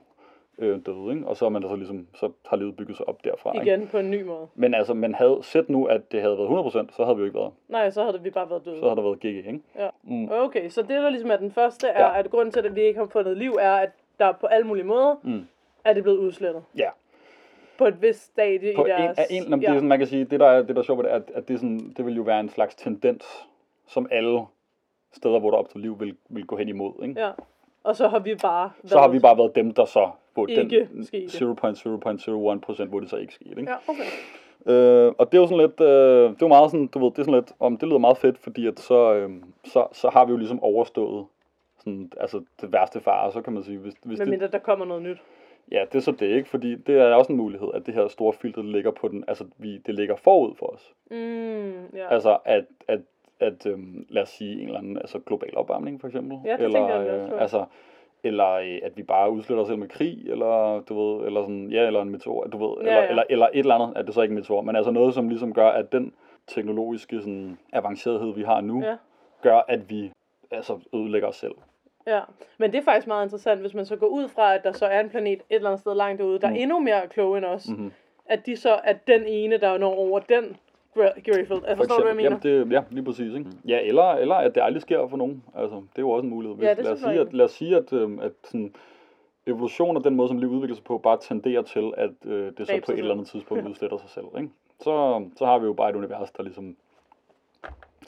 øh, 0.57 0.79
døde, 0.85 1.13
ikke? 1.15 1.27
og 1.27 1.37
så 1.37 1.45
er 1.45 1.49
man 1.49 1.61
så 1.61 1.75
ligesom, 1.75 2.07
så 2.15 2.31
har 2.45 2.57
livet 2.57 2.75
bygget 2.77 2.97
sig 2.97 3.07
op 3.09 3.23
derfra. 3.23 3.53
Ikke? 3.53 3.65
Igen 3.65 3.87
på 3.87 3.97
en 3.97 4.11
ny 4.11 4.21
måde. 4.21 4.47
Men 4.55 4.73
altså, 4.73 4.93
man 4.93 5.15
havde 5.15 5.39
set 5.41 5.69
nu, 5.69 5.85
at 5.85 6.11
det 6.11 6.21
havde 6.21 6.33
været 6.37 6.45
100 6.45 6.63
procent, 6.63 6.95
så 6.95 7.03
havde 7.03 7.15
vi 7.15 7.21
jo 7.21 7.25
ikke 7.25 7.39
været. 7.39 7.51
Nej, 7.67 7.89
så 7.89 8.03
havde 8.03 8.21
vi 8.23 8.29
bare 8.29 8.49
været 8.49 8.65
døde. 8.65 8.77
Så 8.79 8.83
havde 8.85 8.95
der 8.95 9.01
været 9.01 9.19
GG, 9.19 9.25
ikke? 9.25 9.59
Ja. 9.75 9.89
Mm. 10.03 10.29
Okay, 10.31 10.69
så 10.69 10.81
det 10.81 10.89
der 10.89 11.09
ligesom 11.09 11.31
er 11.31 11.37
den 11.37 11.51
første, 11.51 11.87
er, 11.87 12.05
Ja. 12.07 12.19
at 12.19 12.29
grunden 12.29 12.51
til, 12.51 12.65
at 12.65 12.75
vi 12.75 12.81
ikke 12.81 12.99
har 12.99 13.05
fundet 13.07 13.37
liv, 13.37 13.51
er, 13.59 13.73
at 13.73 13.89
der 14.19 14.31
på 14.31 14.47
alle 14.47 14.67
mulige 14.67 14.85
måder 14.85 15.15
Mm. 15.23 15.47
er 15.85 15.93
det 15.93 16.03
blevet 16.03 16.17
udslettet. 16.17 16.63
Ja. 16.77 16.89
På 17.79 17.85
et 17.85 18.01
vist 18.01 18.25
stadie 18.25 18.75
På 18.75 18.85
i 18.85 18.89
en, 18.89 18.97
deres... 18.97 19.17
af 19.17 19.25
en, 19.29 19.43
jamen, 19.43 19.61
det 19.61 19.69
er 19.69 19.73
sådan, 19.73 19.89
man 19.89 19.99
kan 19.99 20.07
sige, 20.07 20.25
det 20.25 20.39
der 20.39 20.45
er, 20.45 20.61
det 20.61 20.75
der 20.75 20.81
er 20.81 20.85
sjovt 20.85 21.03
det, 21.03 21.11
er, 21.11 21.15
at, 21.15 21.31
at 21.35 21.47
det, 21.47 21.53
er 21.53 21.57
sådan, 21.57 21.93
det 21.97 22.05
vil 22.05 22.15
jo 22.15 22.21
være 22.21 22.39
en 22.39 22.49
slags 22.49 22.75
tendens, 22.75 23.47
som 23.87 24.07
alle 24.11 24.41
steder, 25.13 25.39
hvor 25.39 25.51
der 25.51 25.57
opstår 25.57 25.79
liv, 25.79 25.99
vil, 25.99 26.15
vil 26.29 26.45
gå 26.45 26.57
hen 26.57 26.69
imod, 26.69 26.93
ikke? 27.03 27.21
Ja. 27.21 27.31
Og 27.83 27.95
så 27.95 28.07
har 28.07 28.19
vi 28.19 28.35
bare... 28.35 28.71
Så 28.85 28.99
har 28.99 29.07
vi 29.07 29.19
bare 29.19 29.37
været 29.37 29.55
dem, 29.55 29.71
der 29.71 29.85
så, 29.85 30.09
hvor 30.33 30.47
Ikke 30.47 30.87
den 30.93 31.05
skete. 31.05 31.45
0.0.01 31.45 32.59
procent, 32.59 32.89
hvor 32.89 32.99
det 32.99 33.09
så 33.09 33.17
ikke 33.17 33.33
skete, 33.33 33.49
ikke? 33.49 33.71
Ja, 33.71 33.77
okay. 33.87 34.03
Øh, 34.65 35.13
og 35.17 35.31
det 35.31 35.37
er 35.37 35.41
jo 35.41 35.47
sådan 35.47 35.65
lidt, 35.65 35.81
øh, 35.81 36.29
det 36.29 36.35
er 36.35 36.35
jo 36.41 36.47
meget 36.47 36.71
sådan, 36.71 36.87
du 36.87 36.99
ved, 36.99 37.11
det 37.11 37.19
er 37.19 37.23
sådan 37.23 37.33
lidt, 37.33 37.51
om 37.59 37.77
det 37.77 37.87
lyder 37.87 37.97
meget 37.97 38.17
fedt, 38.17 38.37
fordi 38.37 38.67
at 38.67 38.79
så, 38.79 39.13
øh, 39.13 39.29
så, 39.65 39.87
så 39.91 40.09
har 40.09 40.25
vi 40.25 40.31
jo 40.31 40.37
ligesom 40.37 40.63
overstået 40.63 41.25
sådan, 41.77 42.11
altså 42.19 42.43
det 42.61 42.71
værste 42.71 42.99
fare, 42.99 43.31
så 43.31 43.41
kan 43.41 43.53
man 43.53 43.63
sige, 43.63 43.77
hvis, 43.77 43.93
hvis 44.03 44.17
Med 44.17 44.25
det, 44.25 44.31
mindre 44.31 44.47
der 44.47 44.59
kommer 44.59 44.85
noget 44.85 45.03
nyt. 45.03 45.17
Ja, 45.71 45.85
det 45.91 45.95
er 45.95 45.99
så 45.99 46.11
det, 46.11 46.27
ikke? 46.27 46.49
Fordi 46.49 46.75
det 46.75 46.97
er 46.97 47.13
også 47.13 47.31
en 47.31 47.37
mulighed, 47.37 47.67
at 47.73 47.85
det 47.85 47.93
her 47.93 48.07
store 48.07 48.33
filter, 48.33 48.63
ligger 48.63 48.91
på 48.91 49.07
den, 49.07 49.23
altså 49.27 49.45
vi, 49.57 49.77
det 49.77 49.95
ligger 49.95 50.15
forud 50.15 50.55
for 50.55 50.65
os. 50.65 50.93
Mm, 51.11 51.85
ja. 51.95 52.13
Altså 52.13 52.37
at, 52.45 52.65
at, 52.87 52.99
at 53.39 53.65
øhm, 53.65 54.05
lad 54.09 54.21
os 54.21 54.29
sige 54.29 54.61
en 54.61 54.67
eller 54.67 54.79
anden, 54.79 54.97
altså 54.97 55.19
global 55.19 55.57
opvarmning 55.57 56.01
for 56.01 56.07
eksempel. 56.07 56.37
Ja, 56.45 56.51
det 56.53 56.59
eller, 56.61 56.79
tænker 56.79 56.95
jeg 57.01 57.31
øh, 57.31 57.41
altså, 57.41 57.65
eller 58.23 58.51
øh, 58.51 58.79
at 58.83 58.97
vi 58.97 59.03
bare 59.03 59.31
udsletter 59.31 59.61
os 59.61 59.67
selv 59.67 59.79
med 59.79 59.87
krig, 59.87 60.29
eller 60.29 60.79
du 60.89 61.01
ved, 61.17 61.25
eller 61.25 61.41
sådan, 61.41 61.71
ja, 61.71 61.87
eller 61.87 62.01
en 62.01 62.09
meteor, 62.09 62.43
du 62.43 62.57
ved, 62.67 62.75
Ja, 62.77 62.89
eller, 62.89 63.01
ja. 63.01 63.09
eller, 63.09 63.23
eller 63.29 63.45
et 63.53 63.59
eller 63.59 63.75
andet, 63.75 63.97
at 63.97 64.05
det 64.05 64.13
så 64.13 64.21
ikke 64.21 64.31
er 64.31 64.35
en 64.35 64.39
meteor, 64.41 64.61
men 64.61 64.75
altså 64.75 64.91
noget, 64.91 65.13
som 65.13 65.29
ligesom 65.29 65.53
gør, 65.53 65.67
at 65.69 65.91
den 65.91 66.13
teknologiske 66.47 67.19
sådan, 67.19 67.57
avancerethed, 67.73 68.33
vi 68.33 68.43
har 68.43 68.61
nu, 68.61 68.83
Ja. 68.83 68.95
gør, 69.41 69.61
at 69.67 69.89
vi 69.89 70.11
altså 70.51 70.79
ødelægger 70.93 71.27
os 71.27 71.35
selv. 71.35 71.55
Ja, 72.07 72.19
men 72.57 72.71
det 72.71 72.77
er 72.79 72.83
faktisk 72.83 73.07
meget 73.07 73.25
interessant, 73.25 73.61
hvis 73.61 73.73
man 73.73 73.85
så 73.85 73.95
går 73.95 74.07
ud 74.07 74.27
fra, 74.27 74.55
at 74.55 74.63
der 74.63 74.71
så 74.71 74.85
er 74.85 74.99
en 74.99 75.09
planet 75.09 75.33
et 75.33 75.41
eller 75.49 75.69
andet 75.69 75.79
sted 75.81 75.95
langt 75.95 76.19
derude, 76.21 76.39
der 76.39 76.47
er 76.47 76.51
Mm. 76.51 76.57
endnu 76.59 76.79
mere 76.79 77.07
kloge 77.09 77.37
end 77.37 77.45
os, 77.45 77.67
Mhm. 77.69 77.91
at 78.25 78.45
de 78.45 78.55
så 78.55 78.79
er 78.83 78.93
den 79.07 79.23
ene, 79.27 79.57
der 79.57 79.77
når 79.77 79.95
over 79.95 80.19
den 80.19 80.57
Greyfield. 80.95 81.61
Jeg 81.67 81.77
forstår 81.77 81.95
du, 81.95 82.01
hvad 82.01 82.09
jeg 82.09 82.15
mener? 82.15 82.29
Jamen, 82.53 82.67
det, 82.69 82.73
ja, 82.75 82.81
lige 82.89 83.05
præcis. 83.05 83.33
Ikke? 83.33 83.45
Ja, 83.67 83.79
eller, 83.81 84.03
eller 84.03 84.35
at 84.35 84.55
det 84.55 84.61
aldrig 84.63 84.81
sker 84.81 85.07
for 85.07 85.17
nogen. 85.17 85.43
Altså, 85.55 85.75
det 85.75 85.97
er 85.97 86.01
jo 86.01 86.09
også 86.09 86.23
en 86.23 86.29
mulighed. 86.29 86.55
Hvis, 86.57 86.65
Ja, 86.65 86.73
det 86.73 86.79
er 86.79 86.83
lad, 86.83 86.91
os 86.91 86.99
sige, 86.99 87.19
at, 87.19 87.33
lad 87.33 87.45
os 87.45 87.51
sige, 87.51 87.77
at, 87.77 87.93
øhm, 87.93 88.19
at 88.19 88.31
sådan, 88.43 88.73
evolution 89.47 89.97
og 89.97 90.03
den 90.03 90.15
måde, 90.15 90.27
som 90.27 90.37
liv 90.37 90.49
udvikler 90.49 90.75
sig 90.75 90.83
på, 90.85 90.97
bare 90.97 91.17
tenderer 91.21 91.61
til, 91.61 91.91
at 91.97 92.09
øh, 92.25 92.45
det 92.57 92.67
så 92.67 92.73
Dræbe 92.73 92.85
på 92.85 92.91
et 92.91 92.99
eller 92.99 93.11
andet 93.11 93.27
tidspunkt 93.27 93.67
udsletter 93.69 93.97
sig 93.97 94.09
selv. 94.09 94.25
Ikke? 94.37 94.49
Så, 94.79 95.23
så 95.35 95.45
har 95.45 95.59
vi 95.59 95.65
jo 95.65 95.73
bare 95.73 95.89
et 95.89 95.95
univers, 95.95 96.31
der 96.31 96.43
ligesom 96.43 96.75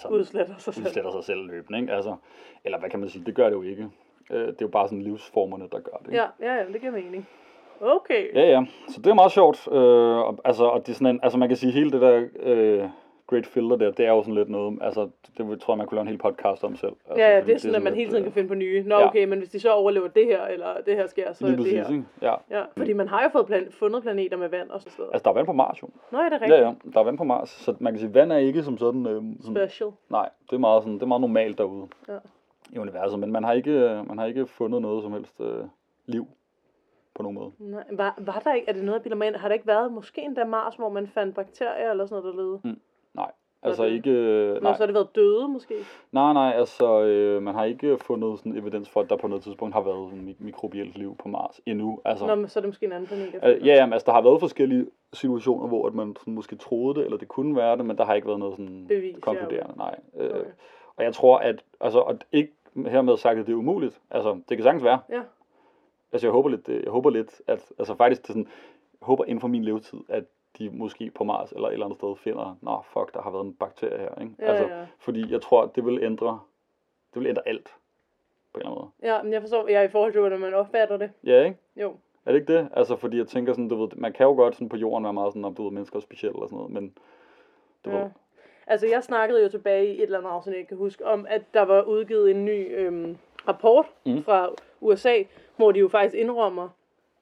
sådan, 0.01 0.17
Udsletter 0.17 0.53
sig 0.57 0.73
selv. 0.73 0.85
udsletter 0.85 1.11
sig 1.11 1.23
selv 1.23 1.45
løbende. 1.47 1.79
Ikke? 1.79 1.93
Altså, 1.93 2.15
eller 2.65 2.79
hvad 2.79 2.89
kan 2.89 2.99
man 2.99 3.09
sige, 3.09 3.25
det 3.25 3.35
gør 3.35 3.45
det 3.45 3.51
jo 3.55 3.61
ikke. 3.61 3.87
Øh, 4.31 4.39
det 4.47 4.49
er 4.49 4.55
jo 4.61 4.67
bare 4.67 4.87
sådan 4.87 5.01
livsformerne, 5.01 5.67
der 5.71 5.79
gør 5.79 5.97
det. 5.99 6.07
Ikke? 6.07 6.17
Ja, 6.17 6.27
ja, 6.39 6.53
ja, 6.55 6.65
det 6.73 6.81
giver 6.81 6.93
mening. 6.93 7.27
Okay. 7.81 8.35
Ja, 8.35 8.49
ja. 8.49 8.65
Så 8.87 9.01
det 9.01 9.09
er 9.09 9.13
meget 9.13 9.31
sjovt. 9.31 9.67
Øh, 9.71 10.37
altså, 10.45 10.63
og 10.65 10.85
det 10.85 10.91
er 10.91 10.95
sådan 10.95 11.15
en, 11.15 11.19
altså 11.23 11.37
man 11.37 11.47
kan 11.47 11.57
sige, 11.57 11.71
hele 11.71 11.91
det 11.91 12.01
der 12.01 12.27
øh, 12.39 12.89
Great 13.31 13.45
Filter 13.45 13.75
der, 13.75 13.91
det 13.91 14.05
er 14.05 14.09
jo 14.11 14.21
sådan 14.21 14.33
lidt 14.35 14.49
noget, 14.49 14.79
altså 14.81 15.09
det 15.37 15.61
tror 15.61 15.73
jeg, 15.73 15.77
man 15.77 15.87
kunne 15.87 15.95
lave 15.95 16.01
en 16.01 16.07
hel 16.07 16.17
podcast 16.17 16.63
om 16.63 16.75
selv. 16.75 16.93
Altså, 17.09 17.23
Ja, 17.23 17.35
ja, 17.35 17.41
det 17.45 17.53
er 17.53 17.57
sådan, 17.57 17.75
at 17.75 17.81
man 17.81 17.93
hele 17.95 18.09
tiden 18.09 18.21
øh, 18.21 18.23
kan 18.25 18.33
finde 18.33 18.47
på 18.47 18.55
nye. 18.55 18.83
Nå, 18.87 18.95
ja. 18.95 19.07
okay, 19.07 19.25
men 19.25 19.37
hvis 19.39 19.49
de 19.49 19.59
så 19.59 19.71
overlever 19.71 20.07
det 20.07 20.25
her, 20.25 20.45
eller 20.45 20.67
det 20.85 20.95
her 20.95 21.07
sker, 21.07 21.33
så 21.33 21.45
er 21.45 21.49
Lige 21.49 21.63
det 21.63 21.71
her. 21.71 21.89
ikke? 21.89 22.03
Ja. 22.21 22.33
Ja, 22.49 22.63
fordi 22.77 22.93
man 22.93 23.07
har 23.07 23.23
jo 23.23 23.29
fået 23.29 23.45
plan- 23.45 23.71
fundet 23.71 24.01
planeter 24.03 24.37
med 24.37 24.49
vand 24.49 24.69
og 24.69 24.81
sådan 24.81 24.93
noget. 24.97 25.11
Altså, 25.13 25.23
der 25.23 25.29
er 25.29 25.33
vand 25.33 25.45
på 25.45 25.53
Mars 25.53 25.81
jo. 25.83 25.87
Nå, 26.11 26.17
er 26.17 26.23
det 26.23 26.31
Ja, 26.31 26.35
rigtigt? 26.45 26.61
ja, 26.85 26.91
der 26.93 26.99
er 26.99 27.03
vand 27.03 27.17
på 27.17 27.23
Mars. 27.23 27.49
Så 27.49 27.75
man 27.79 27.93
kan 27.93 27.99
sige, 27.99 28.13
vand 28.13 28.31
er 28.31 28.37
ikke 28.37 28.63
som 28.63 28.77
sådan... 28.77 29.05
Øh, 29.07 29.21
sådan 29.41 29.55
Special. 29.55 29.89
nej, 30.09 30.29
det 30.49 30.55
er, 30.55 30.59
meget 30.59 30.83
sådan, 30.83 30.93
det 30.95 31.01
er 31.03 31.07
meget 31.07 31.21
normalt 31.21 31.57
derude 31.57 31.87
Ja. 32.09 32.17
i 32.73 32.77
universet. 32.77 33.19
Men 33.19 33.31
man 33.31 33.43
har 33.43 33.53
ikke, 33.53 33.71
øh, 33.71 34.07
man 34.07 34.17
har 34.17 34.25
ikke 34.25 34.47
fundet 34.47 34.81
noget 34.81 35.03
som 35.03 35.13
helst 35.13 35.41
øh, 35.41 35.63
liv 36.05 36.27
på 37.15 37.23
nogen 37.23 37.35
måde. 37.35 37.51
Nej, 37.59 37.83
var, 37.91 38.15
var 38.17 38.41
der 38.43 38.53
ikke, 38.53 38.69
er 38.69 38.73
det 38.73 38.83
noget, 38.83 38.93
jeg 38.99 39.03
bilder 39.03 39.17
mig 39.17 39.27
ind? 39.27 39.35
Har 39.35 39.47
der 39.47 39.53
ikke 39.53 39.67
været 39.67 39.91
måske 39.91 40.21
endda 40.21 40.45
Mars, 40.45 40.75
hvor 40.75 40.89
man 40.89 41.07
fandt 41.07 41.35
bakterier 41.35 41.91
eller 41.91 42.05
sådan 42.05 42.21
noget, 42.23 42.35
der 42.37 42.41
levede? 42.43 42.59
Nej, 42.63 42.75
altså 43.63 43.85
det- 43.85 43.91
ikke... 43.91 44.09
Øh, 44.09 44.53
Nå, 44.53 44.59
nej. 44.59 44.73
så 44.73 44.79
har 44.79 44.85
det 44.85 44.93
været 44.95 45.15
døde 45.15 45.47
måske? 45.47 45.73
nej, 46.11 46.33
nej, 46.33 46.53
altså 46.55 47.01
øh, 47.03 47.41
man 47.41 47.53
har 47.55 47.65
ikke 47.65 47.97
fundet 47.97 48.39
sådan 48.39 48.57
evidens 48.57 48.89
for, 48.89 49.01
at 49.01 49.09
der 49.09 49.15
på 49.15 49.27
noget 49.27 49.43
tidspunkt 49.43 49.73
har 49.73 49.81
været 49.81 50.09
sådan 50.09 50.25
mik- 50.25 50.39
mikrobielt 50.39 50.97
liv 50.97 51.15
på 51.19 51.27
Mars 51.27 51.61
endnu. 51.65 51.99
Altså, 52.05 52.25
Nå, 52.27 52.35
men 52.35 52.47
så 52.49 52.59
er 52.59 52.61
det 52.61 52.69
måske 52.69 52.85
en 52.85 52.91
anden 52.91 53.07
planet. 53.07 53.57
Øh, 53.59 53.67
ja, 53.67 53.73
jamen, 53.73 53.93
altså 53.93 54.05
der 54.05 54.11
har 54.11 54.21
været 54.21 54.39
forskellige 54.39 54.87
situationer, 55.13 55.67
hvor 55.67 55.87
at 55.87 55.93
man 55.93 56.15
sådan, 56.19 56.33
måske 56.33 56.55
troede 56.55 56.95
det, 56.99 57.05
eller 57.05 57.17
det 57.17 57.27
kunne 57.27 57.55
være 57.55 57.77
det, 57.77 57.85
men 57.85 57.97
der 57.97 58.05
har 58.05 58.13
ikke 58.13 58.27
været 58.27 58.39
noget 58.39 58.55
sådan 58.57 58.85
Bevis, 58.87 59.15
ja, 59.15 59.19
konkluderende, 59.19 59.77
nej. 59.77 59.95
Øh, 60.19 60.29
Okay. 60.29 60.49
Og 60.97 61.03
jeg 61.03 61.13
tror, 61.13 61.37
at, 61.37 61.63
altså, 61.79 61.99
og 61.99 62.19
ikke 62.31 62.51
hermed 62.87 63.17
sagt, 63.17 63.39
at 63.39 63.45
det 63.47 63.53
er 63.53 63.57
umuligt, 63.57 64.01
altså, 64.11 64.39
det 64.49 64.57
kan 64.57 64.63
sagtens 64.63 64.83
være. 64.83 64.99
Ja. 65.09 65.21
Altså, 66.11 66.27
jeg 66.27 66.31
håber 66.31 66.49
lidt, 66.49 66.69
øh, 66.69 66.83
jeg 66.83 66.91
håber 66.91 67.09
lidt 67.09 67.41
at, 67.47 67.71
altså 67.79 67.95
faktisk, 67.95 68.21
det 68.21 68.29
er 68.29 68.33
sådan, 68.33 68.47
jeg 69.01 69.05
håber 69.05 69.25
inden 69.25 69.41
for 69.41 69.47
min 69.47 69.63
levetid, 69.63 69.99
at 70.09 70.23
de 70.57 70.69
måske 70.69 71.11
på 71.15 71.23
Mars 71.23 71.51
eller 71.51 71.67
et 71.67 71.73
eller 71.73 71.85
andet 71.85 71.99
sted 71.99 72.15
finder, 72.15 72.57
nå, 72.61 72.81
fuck, 72.93 73.13
der 73.13 73.21
har 73.21 73.31
været 73.31 73.45
en 73.45 73.53
bakterie 73.53 73.97
her, 73.99 74.21
ikke? 74.21 74.33
Ja, 74.39 74.45
altså, 74.45 74.65
ja. 74.75 74.85
fordi 74.99 75.31
jeg 75.31 75.41
tror, 75.41 75.65
det 75.65 75.85
vil 75.85 76.03
ændre, 76.03 76.39
det 77.13 77.19
vil 77.21 77.27
ændre 77.29 77.41
alt, 77.47 77.75
på 78.53 78.59
en 78.59 78.65
eller 78.65 78.71
anden 78.71 78.81
måde. 79.01 79.13
Ja, 79.13 79.23
men 79.23 79.33
jeg 79.33 79.41
forstår, 79.41 79.67
ja, 79.69 79.81
i 79.81 79.87
forhold 79.87 80.11
til, 80.11 80.21
hvordan 80.21 80.39
man 80.39 80.53
opfatter 80.53 80.97
det. 80.97 81.11
Ja, 81.23 81.43
ikke? 81.43 81.57
Jo. 81.75 81.95
Er 82.25 82.31
det 82.31 82.39
ikke 82.39 82.53
det? 82.53 82.69
Altså, 82.73 82.95
fordi 82.95 83.17
jeg 83.17 83.27
tænker 83.27 83.53
sådan, 83.53 83.67
du 83.67 83.75
ved, 83.81 83.89
man 83.95 84.13
kan 84.13 84.25
jo 84.25 84.33
godt 84.33 84.55
sådan 84.55 84.69
på 84.69 84.77
jorden 84.77 85.03
være 85.03 85.13
meget 85.13 85.33
sådan, 85.33 85.45
om 85.45 85.55
du 85.55 85.63
ved, 85.63 85.71
mennesker 85.71 85.97
er 85.97 86.01
specielle 86.01 86.39
og 86.39 86.49
sådan 86.49 86.57
noget, 86.57 86.71
men 86.71 86.97
du 87.85 87.89
Ja. 87.89 87.97
ved, 87.97 88.09
Altså, 88.67 88.87
jeg 88.87 89.03
snakkede 89.03 89.43
jo 89.43 89.49
tilbage 89.49 89.87
i 89.87 89.97
et 89.97 90.01
eller 90.03 90.17
andet 90.17 90.29
afsnit, 90.29 90.55
jeg 90.55 90.67
kan 90.67 90.77
huske, 90.77 91.05
om 91.05 91.25
at 91.29 91.41
der 91.53 91.61
var 91.61 91.81
udgivet 91.81 92.31
en 92.31 92.45
ny 92.45 92.77
øhm, 92.77 93.17
rapport 93.47 93.85
mm. 94.05 94.23
fra 94.23 94.49
USA, 94.81 95.23
hvor 95.55 95.71
de 95.71 95.79
jo 95.79 95.87
faktisk 95.87 96.15
indrømmer, 96.15 96.69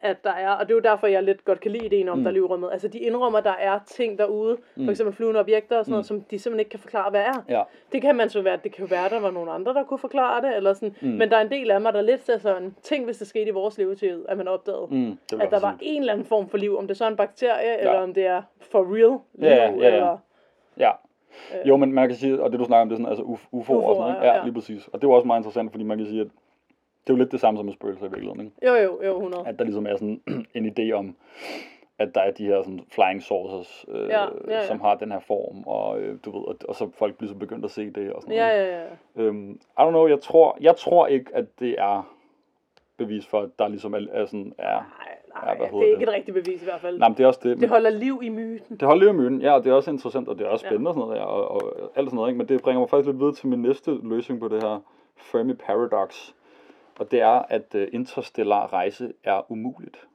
at 0.01 0.23
der 0.23 0.31
er, 0.31 0.49
og 0.49 0.65
det 0.67 0.71
er 0.71 0.75
jo 0.75 0.81
derfor, 0.81 1.07
jeg 1.07 1.23
lidt 1.23 1.45
godt 1.45 1.59
kan 1.59 1.71
lide 1.71 1.85
ideen 1.85 2.09
om, 2.09 2.17
Mm. 2.17 2.19
mm. 2.19 2.23
der 2.23 2.29
er 2.29 2.33
liv 2.33 2.41
i 2.41 2.45
rummet. 2.45 2.69
Altså, 2.71 2.87
de 2.87 2.99
indrømmer, 2.99 3.39
der 3.39 3.53
er 3.59 3.79
ting 3.87 4.17
derude, 4.17 4.57
mm. 4.75 4.83
for 4.85 4.91
eksempel 4.91 5.15
flyvende 5.15 5.39
objekter 5.39 5.77
og 5.77 5.85
sådan 5.85 5.91
noget, 5.91 6.05
som 6.05 6.21
de 6.21 6.39
simpelthen 6.39 6.59
ikke 6.59 6.69
kan 6.69 6.79
forklare, 6.79 7.09
hvad 7.09 7.21
er. 7.21 7.43
ja, 7.49 7.63
Det 7.91 8.01
kan 8.01 8.15
man 8.15 8.29
så 8.29 8.41
være, 8.41 8.57
det 8.63 8.71
kan 8.71 8.85
jo 8.85 8.87
være, 8.89 9.09
der 9.09 9.19
var 9.19 9.31
nogle 9.31 9.51
andre, 9.51 9.73
der 9.73 9.83
kunne 9.83 9.97
forklare 9.97 10.41
det, 10.47 10.55
eller 10.55 10.73
sådan. 10.73 10.95
Mm. 11.01 11.07
Mm. 11.09 11.13
Men 11.17 11.29
der 11.29 11.37
er 11.37 11.41
en 11.41 11.51
del 11.51 11.71
af 11.71 11.81
mig, 11.81 11.93
der 11.93 12.01
lidt 12.01 12.25
ser 12.25 12.37
sådan, 12.37 12.75
tænk 12.83 13.05
hvis 13.05 13.17
det 13.17 13.27
skete 13.27 13.47
i 13.47 13.51
vores 13.51 13.77
levetid, 13.77 14.25
at 14.29 14.37
man 14.37 14.47
opdagede, 14.47 14.87
mm. 14.89 14.97
mm, 14.97 15.17
at 15.41 15.51
der 15.51 15.59
var 15.59 15.75
sige. 15.79 15.89
en 15.95 16.01
eller 16.01 16.13
anden 16.13 16.25
form 16.27 16.49
for 16.49 16.57
liv, 16.57 16.77
om 16.77 16.87
det 16.87 16.97
så 16.97 17.03
er 17.05 17.09
en 17.09 17.15
bakterie, 17.15 17.67
ja. 17.69 17.77
eller 17.79 17.99
om 17.99 18.13
det 18.13 18.25
er 18.25 18.41
for 18.71 18.79
real 18.95 18.95
liv, 18.99 19.21
Ja, 19.41 19.55
ja, 19.55 19.71
ja. 19.71 19.87
eller... 19.93 20.17
Ja. 20.77 20.91
Jo, 21.65 21.77
men 21.77 21.93
man 21.93 22.07
kan 22.07 22.17
sige, 22.17 22.41
og 22.43 22.51
det 22.51 22.59
du 22.59 22.65
snakker 22.65 22.81
om, 22.81 22.89
det 22.89 22.95
er 22.95 22.97
sådan, 22.97 23.09
altså 23.09 23.23
uf- 23.23 23.47
UFO'er 23.59 23.73
og 23.73 23.95
sådan 23.95 24.13
noget? 24.13 24.27
Ja, 24.27 24.35
ja. 24.35 24.43
lige 24.43 24.53
præcis. 24.53 24.87
Og 24.87 25.01
det 25.01 25.07
jo 25.07 25.11
også 25.11 25.27
meget 25.27 25.39
interessant, 25.39 25.71
fordi 25.71 25.83
man 25.83 25.97
kan 25.97 26.07
sige, 26.07 26.21
at 26.21 26.27
det 27.09 27.13
er 27.13 27.17
jo 27.17 27.23
lidt 27.23 27.31
det 27.31 27.39
samme 27.39 27.57
som 27.57 27.65
med 27.65 27.73
spøgelser 27.73 28.05
i 28.05 28.09
virkeligheden, 28.09 28.41
ikke? 28.45 28.67
Jo, 28.67 28.73
jo, 28.75 29.03
jo, 29.05 29.11
100. 29.15 29.43
At 29.47 29.59
der 29.59 29.65
ligesom 29.65 29.85
er 29.87 29.95
sådan 29.95 30.21
en 30.55 30.65
idé 30.79 30.91
om, 30.91 31.15
at 31.99 32.15
der 32.15 32.21
er 32.21 32.31
de 32.31 32.45
her 32.45 32.61
sådan 32.61 32.81
flying 32.91 33.23
saucers, 33.23 33.85
øh, 33.87 34.09
Ja, 34.09 34.21
ja, 34.21 34.27
ja. 34.47 34.65
som 34.67 34.79
har 34.81 34.95
den 34.95 35.11
her 35.11 35.19
form, 35.19 35.63
og 35.67 35.99
øh, 36.01 36.17
du 36.25 36.31
ved, 36.37 36.47
og, 36.47 36.55
og 36.69 36.75
så 36.75 36.89
folk 36.97 37.17
bliver 37.17 37.29
så 37.29 37.35
begyndt 37.35 37.65
at 37.65 37.71
se 37.71 37.89
det 37.91 38.13
og 38.13 38.21
sådan 38.21 38.35
Ja, 38.35 38.47
noget. 38.47 38.67
ja, 38.67 38.79
ja. 38.81 38.85
Øhm, 39.23 39.51
I 39.51 39.81
don't 39.81 39.89
know, 39.89 40.07
jeg 40.07 40.19
tror, 40.21 40.57
jeg 40.61 40.75
tror 40.75 41.07
ikke, 41.07 41.31
at 41.33 41.45
det 41.59 41.75
er 41.77 42.13
bevis 42.97 43.27
for, 43.27 43.39
at 43.41 43.49
der 43.59 43.67
ligesom 43.67 43.93
er, 43.93 43.99
er 44.11 44.25
sådan, 44.25 44.53
er, 44.57 44.63
Nej, 44.65 44.75
Ja, 45.41 45.45
nej, 45.45 45.57
hvad 45.57 45.67
det 45.67 45.75
er 45.77 45.83
ikke 45.91 45.95
det? 45.99 46.03
et 46.09 46.13
rigtigt 46.13 46.35
bevis 46.35 46.61
i 46.61 46.65
hvert 46.65 46.81
fald. 46.81 46.99
nej, 46.99 47.07
men 47.09 47.17
det 47.17 47.23
er 47.23 47.27
også 47.27 47.39
det. 47.43 47.57
Det 47.61 47.69
holder 47.69 47.89
liv 47.89 48.19
i 48.23 48.29
myten. 48.29 48.75
Det 48.77 48.87
holder 48.87 48.99
liv 49.05 49.09
i 49.09 49.17
myten, 49.23 49.41
ja, 49.41 49.51
og 49.53 49.63
det 49.63 49.69
er 49.69 49.73
også 49.73 49.91
interessant, 49.91 50.27
og 50.27 50.37
det 50.39 50.45
er 50.45 50.49
også 50.49 50.65
Ja. 50.65 50.69
spændende 50.69 50.89
og 50.89 50.93
sådan 50.95 51.07
noget, 51.07 51.19
ja, 51.19 51.25
og, 51.25 51.51
og 51.51 51.91
alt 51.95 52.07
sådan 52.09 52.15
noget, 52.15 52.29
ikke? 52.29 52.37
men 52.37 52.47
det 52.47 52.61
bringer 52.61 52.79
mig 52.79 52.89
faktisk 52.89 53.07
lidt 53.07 53.19
videre 53.19 53.33
til 53.33 53.47
min 53.47 53.61
næste 53.61 53.99
løsning 54.03 54.39
på 54.41 54.47
det 54.47 54.63
her 54.63 54.79
Fermi 55.17 55.53
Paradox, 55.53 56.33
og 56.99 57.11
det 57.11 57.21
er, 57.21 57.41
at 57.49 57.75
uh, 57.75 57.81
interstellar 57.91 58.73
rejse 58.73 59.13
er 59.23 59.51
umuligt. 59.51 60.07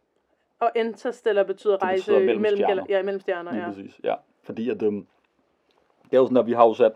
Og 0.61 0.70
interstellar 0.77 1.42
betyder 1.42 1.83
rejse 1.83 2.01
betyder 2.03 2.18
mellem 2.27 2.40
mellem, 2.42 2.57
stjerner. 2.59 2.85
ja, 2.88 3.03
mellem 3.03 3.20
stjerner. 3.20 3.53
Lige 3.53 3.62
Ja. 3.62 3.68
præcis, 3.68 4.01
ja. 4.05 4.14
Fordi 4.42 4.70
at, 4.70 4.83
øhm, 4.83 5.07
det 6.05 6.12
er 6.12 6.16
jo 6.16 6.25
sådan, 6.25 6.37
at 6.37 6.47
vi 6.47 6.53
har 6.53 6.66
jo 6.66 6.75
sat, 6.75 6.92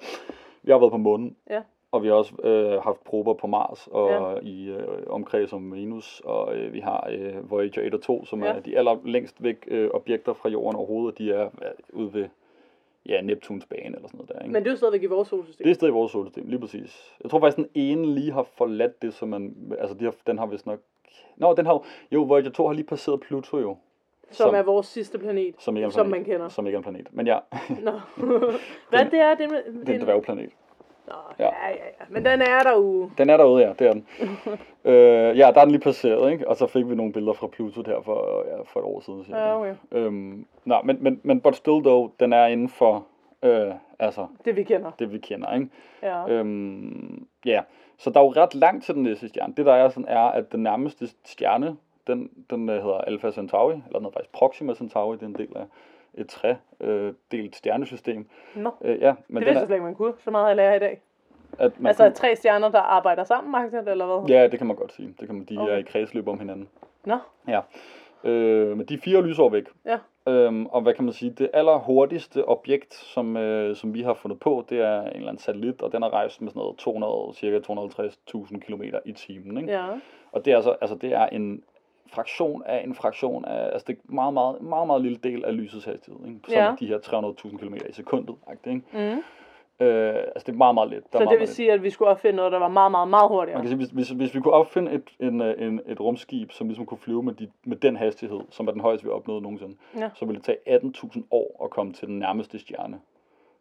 vi 0.63 0.71
har 0.73 0.79
været 0.79 0.91
på 0.93 0.97
månen, 0.99 1.37
Ja. 1.51 1.63
og 1.93 2.03
vi 2.03 2.09
har 2.09 2.15
også 2.15 2.35
øh, 2.43 2.83
haft 2.83 3.05
prober 3.05 3.35
på 3.35 3.47
Mars 3.47 3.87
og 3.93 4.11
Ja. 4.11 4.49
i 4.49 4.69
øh, 4.69 4.89
omkreds 5.07 5.53
om 5.53 5.73
Venus, 5.73 6.23
og 6.25 6.57
øh, 6.57 6.73
vi 6.73 6.81
har 6.81 7.09
øh, 7.11 7.51
Voyager 7.51 7.83
1 7.83 7.95
og 7.95 8.03
2, 8.03 8.25
som 8.25 8.43
Ja. 8.43 8.49
er 8.53 8.61
de 8.61 8.79
aller 8.79 8.97
længst 9.05 9.43
væk 9.43 9.65
øh, 9.67 9.91
objekter 9.95 10.33
fra 10.33 10.49
jorden 10.49 10.77
overhovedet, 10.77 11.13
og 11.13 11.19
de 11.19 11.33
er 11.33 11.45
øh, 11.45 11.71
ude 11.93 12.15
ved 12.15 12.29
ja, 13.09 13.21
Neptuns 13.21 13.67
bane 13.67 13.85
eller 13.85 14.09
sådan 14.09 14.11
noget 14.19 14.29
der. 14.29 14.39
Ikke? 14.41 14.53
Men 14.53 14.63
det 14.63 14.69
er 14.69 14.73
jo 14.73 14.77
stadigvæk 14.77 15.03
i 15.03 15.07
vores 15.07 15.29
solsystem. 15.29 15.65
det 15.65 15.71
er 15.71 15.75
stadig 15.75 15.91
i 15.91 15.95
vores 15.95 16.13
solsystem, 16.13 16.47
lige 16.49 16.61
præcis. 16.61 17.15
Jeg 17.23 17.31
tror 17.31 17.41
faktisk, 17.41 17.57
den 17.57 17.69
ene 17.75 18.15
lige 18.15 18.33
har 18.33 18.43
forladt 18.43 19.03
det, 19.03 19.15
som 19.15 19.29
man, 19.29 19.73
altså 19.79 19.97
de 19.97 20.05
har, 20.05 20.15
den 20.27 20.39
har 20.39 20.47
vist 20.47 20.67
nok, 20.67 20.81
Nå, 21.37 21.55
den 21.55 21.67
har 21.67 21.73
jo, 21.73 21.83
jo, 22.13 22.23
Voyager 22.23 22.51
2 22.51 22.67
har 22.67 22.75
lige 22.75 22.87
passeret 22.87 23.21
Pluto 23.21 23.59
jo, 23.59 23.77
som, 24.31 24.35
som- 24.47 24.55
er 24.55 24.63
vores 24.63 24.87
sidste 24.87 25.19
planet. 25.19 25.55
som 25.59 25.77
ikke 25.77 25.85
en 25.85 25.91
Som 25.93 26.07
planet. 26.07 26.11
man 26.27 26.33
kender. 26.33 26.49
Som 26.49 26.67
ikke 26.67 26.75
er 26.75 26.79
en 26.79 26.83
planet. 26.83 27.07
Men 27.13 27.27
ja, 27.27 27.39
Nå. 27.83 27.91
Hvad 28.91 29.05
det 29.05 29.21
er, 29.21 29.35
det, 29.35 29.51
med- 29.51 29.81
det 29.81 29.89
er 29.89 29.95
en 29.95 30.01
dværgplanet. 30.05 30.51
Nå, 31.09 31.15
Ja. 31.39 31.45
ja. 31.45 31.51
ja, 31.69 31.75
ja, 32.01 32.05
Men 32.09 32.25
den 32.25 32.41
er 32.43 32.63
der 32.63 32.73
jo. 32.77 33.11
Den 33.19 33.31
er 33.31 33.37
derude, 33.37 33.63
ja, 33.67 33.73
det 33.79 33.87
er 33.87 33.93
den. 33.93 34.07
øh, 34.93 35.39
ja, 35.39 35.51
der 35.55 35.61
er 35.61 35.65
den 35.65 35.71
lige 35.71 35.81
passeret, 35.83 36.33
ikke? 36.33 36.49
Og 36.49 36.57
så 36.57 36.67
fik 36.67 36.89
vi 36.89 36.95
nogle 36.95 37.13
billeder 37.13 37.33
fra 37.33 37.47
Pluto 37.47 37.83
her 37.87 38.01
for, 38.03 38.45
ja, 38.57 38.63
for 38.63 38.81
et 38.81 38.85
år 38.87 39.01
siden. 39.01 39.25
cirka. 39.25 39.39
Ja, 39.39 39.59
okay. 39.61 39.75
Øhm, 39.93 40.47
nå, 40.65 40.77
men, 40.85 40.99
men, 41.01 41.21
men 41.23 41.41
but 41.41 41.57
still 41.57 41.83
though, 41.83 42.11
den 42.21 42.33
er 42.33 42.47
inden 42.47 42.69
for 42.69 43.07
øh, 43.43 43.73
altså, 43.99 44.27
Det 44.45 44.57
vi 44.57 44.63
kender. 44.63 44.91
det, 44.99 45.13
vi 45.13 45.19
kender, 45.19 45.55
ikke? 45.55 45.69
Ja. 46.03 46.29
Øhm, 46.29 47.27
ja, 47.45 47.63
så 47.99 48.11
der 48.11 48.21
er 48.21 48.25
jo 48.25 48.31
ret 48.37 48.55
langt 48.55 48.85
til 48.85 48.95
den 48.95 49.03
næste 49.03 49.29
stjerne. 49.29 49.55
Det 49.57 49.67
der 49.67 49.73
er 49.75 49.89
sådan 49.89 50.09
er, 50.09 50.21
at 50.25 50.53
den 50.53 50.63
nærmeste 50.63 51.09
stjerne, 51.25 51.77
den, 52.07 52.31
den 52.51 52.69
øh, 52.69 52.75
hedder 52.83 52.99
Alpha 52.99 53.31
Centauri, 53.31 53.73
eller 53.75 53.99
den 53.99 54.05
hedder 54.05 54.11
faktisk 54.19 54.33
Proxima 54.33 54.75
Centauri, 54.75 55.17
det 55.17 55.23
er 55.23 55.27
en 55.27 55.35
del 55.35 55.49
af 55.57 55.65
et 56.15 56.29
tredelt 56.29 57.57
stjernesystem. 57.57 58.27
Nå, 58.57 58.71
Øh, 58.81 59.01
ja, 59.01 59.15
men 59.29 59.37
det 59.43 59.47
vidste 59.47 59.55
jeg 59.59 59.63
er, 59.63 59.67
slet 59.67 59.77
ikke, 59.77 59.85
man 59.85 59.95
kunne. 59.95 60.13
Så 60.25 60.31
meget 60.31 60.49
jeg 60.49 60.57
lærer 60.57 60.75
i 60.75 60.79
dag. 60.79 61.01
at 61.59 61.81
man 61.81 61.87
Altså 61.89 62.05
kunne- 62.05 62.15
tre 62.15 62.37
stjerner, 62.37 62.69
der 62.69 62.79
arbejder 62.81 63.25
sammen, 63.25 63.51
magtigt, 63.53 63.89
eller 63.89 64.07
hvad? 64.07 64.37
Ja, 64.37 64.47
det 64.49 64.59
kan 64.59 64.67
man 64.67 64.77
godt 64.77 64.93
sige. 64.93 65.15
Det 65.21 65.27
kan 65.29 65.37
man, 65.37 65.45
de 65.45 65.59
Okay. 65.59 65.73
er 65.73 65.77
i 65.77 65.83
kredsløb 65.83 66.29
om 66.29 66.39
hinanden. 66.41 66.69
Nå, 67.05 67.19
Ja. 67.49 67.61
Øh, 68.25 68.77
men 68.77 68.87
de 68.87 68.95
er 68.95 68.99
fire 68.99 69.23
lysår 69.23 69.49
væk. 69.49 69.65
ja. 69.87 69.99
Øhm, 70.27 70.67
og 70.67 70.81
hvad 70.83 70.95
kan 70.95 71.05
man 71.05 71.13
sige, 71.15 71.31
det 71.31 71.51
allerhurtigste 71.55 72.49
objekt, 72.49 72.95
som, 72.95 73.37
øh, 73.37 73.77
som 73.77 73.95
vi 73.95 74.03
har 74.03 74.15
fundet 74.15 74.41
på, 74.41 74.65
det 74.71 74.81
er 74.81 75.01
en 75.01 75.07
eller 75.07 75.29
anden 75.29 75.39
satellit, 75.39 75.83
og 75.83 75.93
den 75.93 76.03
har 76.03 76.11
rejst 76.13 76.41
med 76.43 76.51
sådan 76.51 76.61
noget 76.61 76.77
200, 76.79 77.35
cirka 77.35 77.59
250.000 77.59 78.61
km 78.61 78.83
i 79.05 79.13
timen. 79.13 79.57
Ikke? 79.59 79.73
Ja. 79.73 79.87
Og 80.33 80.45
det 80.45 80.53
er, 80.53 80.57
altså, 80.57 80.77
altså, 80.81 80.97
det 80.97 81.13
er 81.13 81.27
en 81.27 81.63
fraktion 82.13 82.63
af 82.67 82.85
en 82.85 82.95
fraktion 82.95 83.45
af, 83.45 83.65
altså 83.73 83.85
det 83.89 83.95
er 84.09 84.13
meget, 84.13 84.35
meget, 84.35 84.61
meget, 84.63 84.87
meget 84.87 85.03
lille 85.03 85.19
del 85.23 85.45
af 85.45 85.57
lysets 85.57 85.85
hastighed, 85.85 86.27
ikke? 86.27 86.41
som 86.45 86.53
Ja. 86.55 86.75
de 86.81 86.87
her 86.87 86.99
300.000 86.99 87.59
km 87.59 87.75
i 87.75 87.93
sekundet. 87.93 88.37
Ikke? 88.67 88.83
Mm. 88.93 89.23
Øh, 89.81 90.15
altså 90.15 90.47
det 90.47 90.49
er 90.49 90.57
meget, 90.57 90.75
meget 90.75 90.91
lidt. 90.91 91.05
Der 91.13 91.19
Så 91.19 91.25
meget, 91.25 91.31
det 91.31 91.39
vil 91.41 91.49
sige, 91.49 91.73
at 91.73 91.83
vi 91.83 91.91
skulle 91.91 92.09
opfinde 92.11 92.37
noget, 92.37 92.53
der 92.53 92.59
var 92.59 92.69
meget, 92.69 92.91
meget, 92.91 93.09
meget 93.09 93.29
hurtigere. 93.29 93.59
man 93.59 93.63
kan 93.63 93.69
sige, 93.69 93.77
hvis, 93.77 94.09
hvis, 94.09 94.09
hvis 94.09 94.35
vi 94.35 94.41
kunne 94.41 94.55
opfinde 94.55 94.93
et, 94.93 95.03
en, 95.21 95.41
øh, 95.43 95.55
en, 95.67 95.81
et 95.87 96.01
rumskib, 96.01 96.53
som 96.53 96.67
ligesom 96.69 96.87
kunne 96.87 96.99
flyve 96.99 97.23
med, 97.23 97.33
de, 97.35 97.49
med 97.65 97.77
den 97.77 97.97
hastighed, 97.97 98.41
som 98.51 98.69
er 98.69 98.73
den 98.73 98.81
højeste, 98.81 99.05
vi 99.07 99.11
opnået 99.11 99.43
nogensinde, 99.43 99.77
Ja. 99.97 100.11
så 100.15 100.25
ville 100.25 100.43
det 100.43 100.45
tage 100.67 100.79
18.000 100.85 101.23
år 101.31 101.65
at 101.65 101.71
komme 101.71 101.93
til 101.93 102.09
den 102.09 102.19
nærmeste 102.19 102.59
stjerne, 102.59 103.01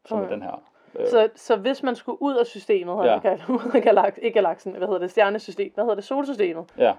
som 0.06 0.18
Okay. 0.18 0.28
er 0.28 0.34
den 0.34 0.42
her. 0.44 0.62
Øh, 1.00 1.08
Så, 1.08 1.30
så 1.36 1.56
hvis 1.56 1.84
man 1.84 1.96
skulle 1.96 2.22
ud 2.22 2.36
af 2.36 2.46
systemet, 2.46 3.06
Ja. 3.06 3.20
ud 3.50 3.72
af 3.76 3.82
galak, 3.82 4.18
ikke 4.22 4.34
galaksen, 4.34 4.72
hvad 4.72 4.88
hedder 4.88 5.00
det, 5.02 5.12
stjernesystem, 5.12 5.72
hvad 5.74 5.84
hedder 5.84 5.96
det, 5.96 6.04
solsystemet, 6.04 6.66
ja. 6.78 6.94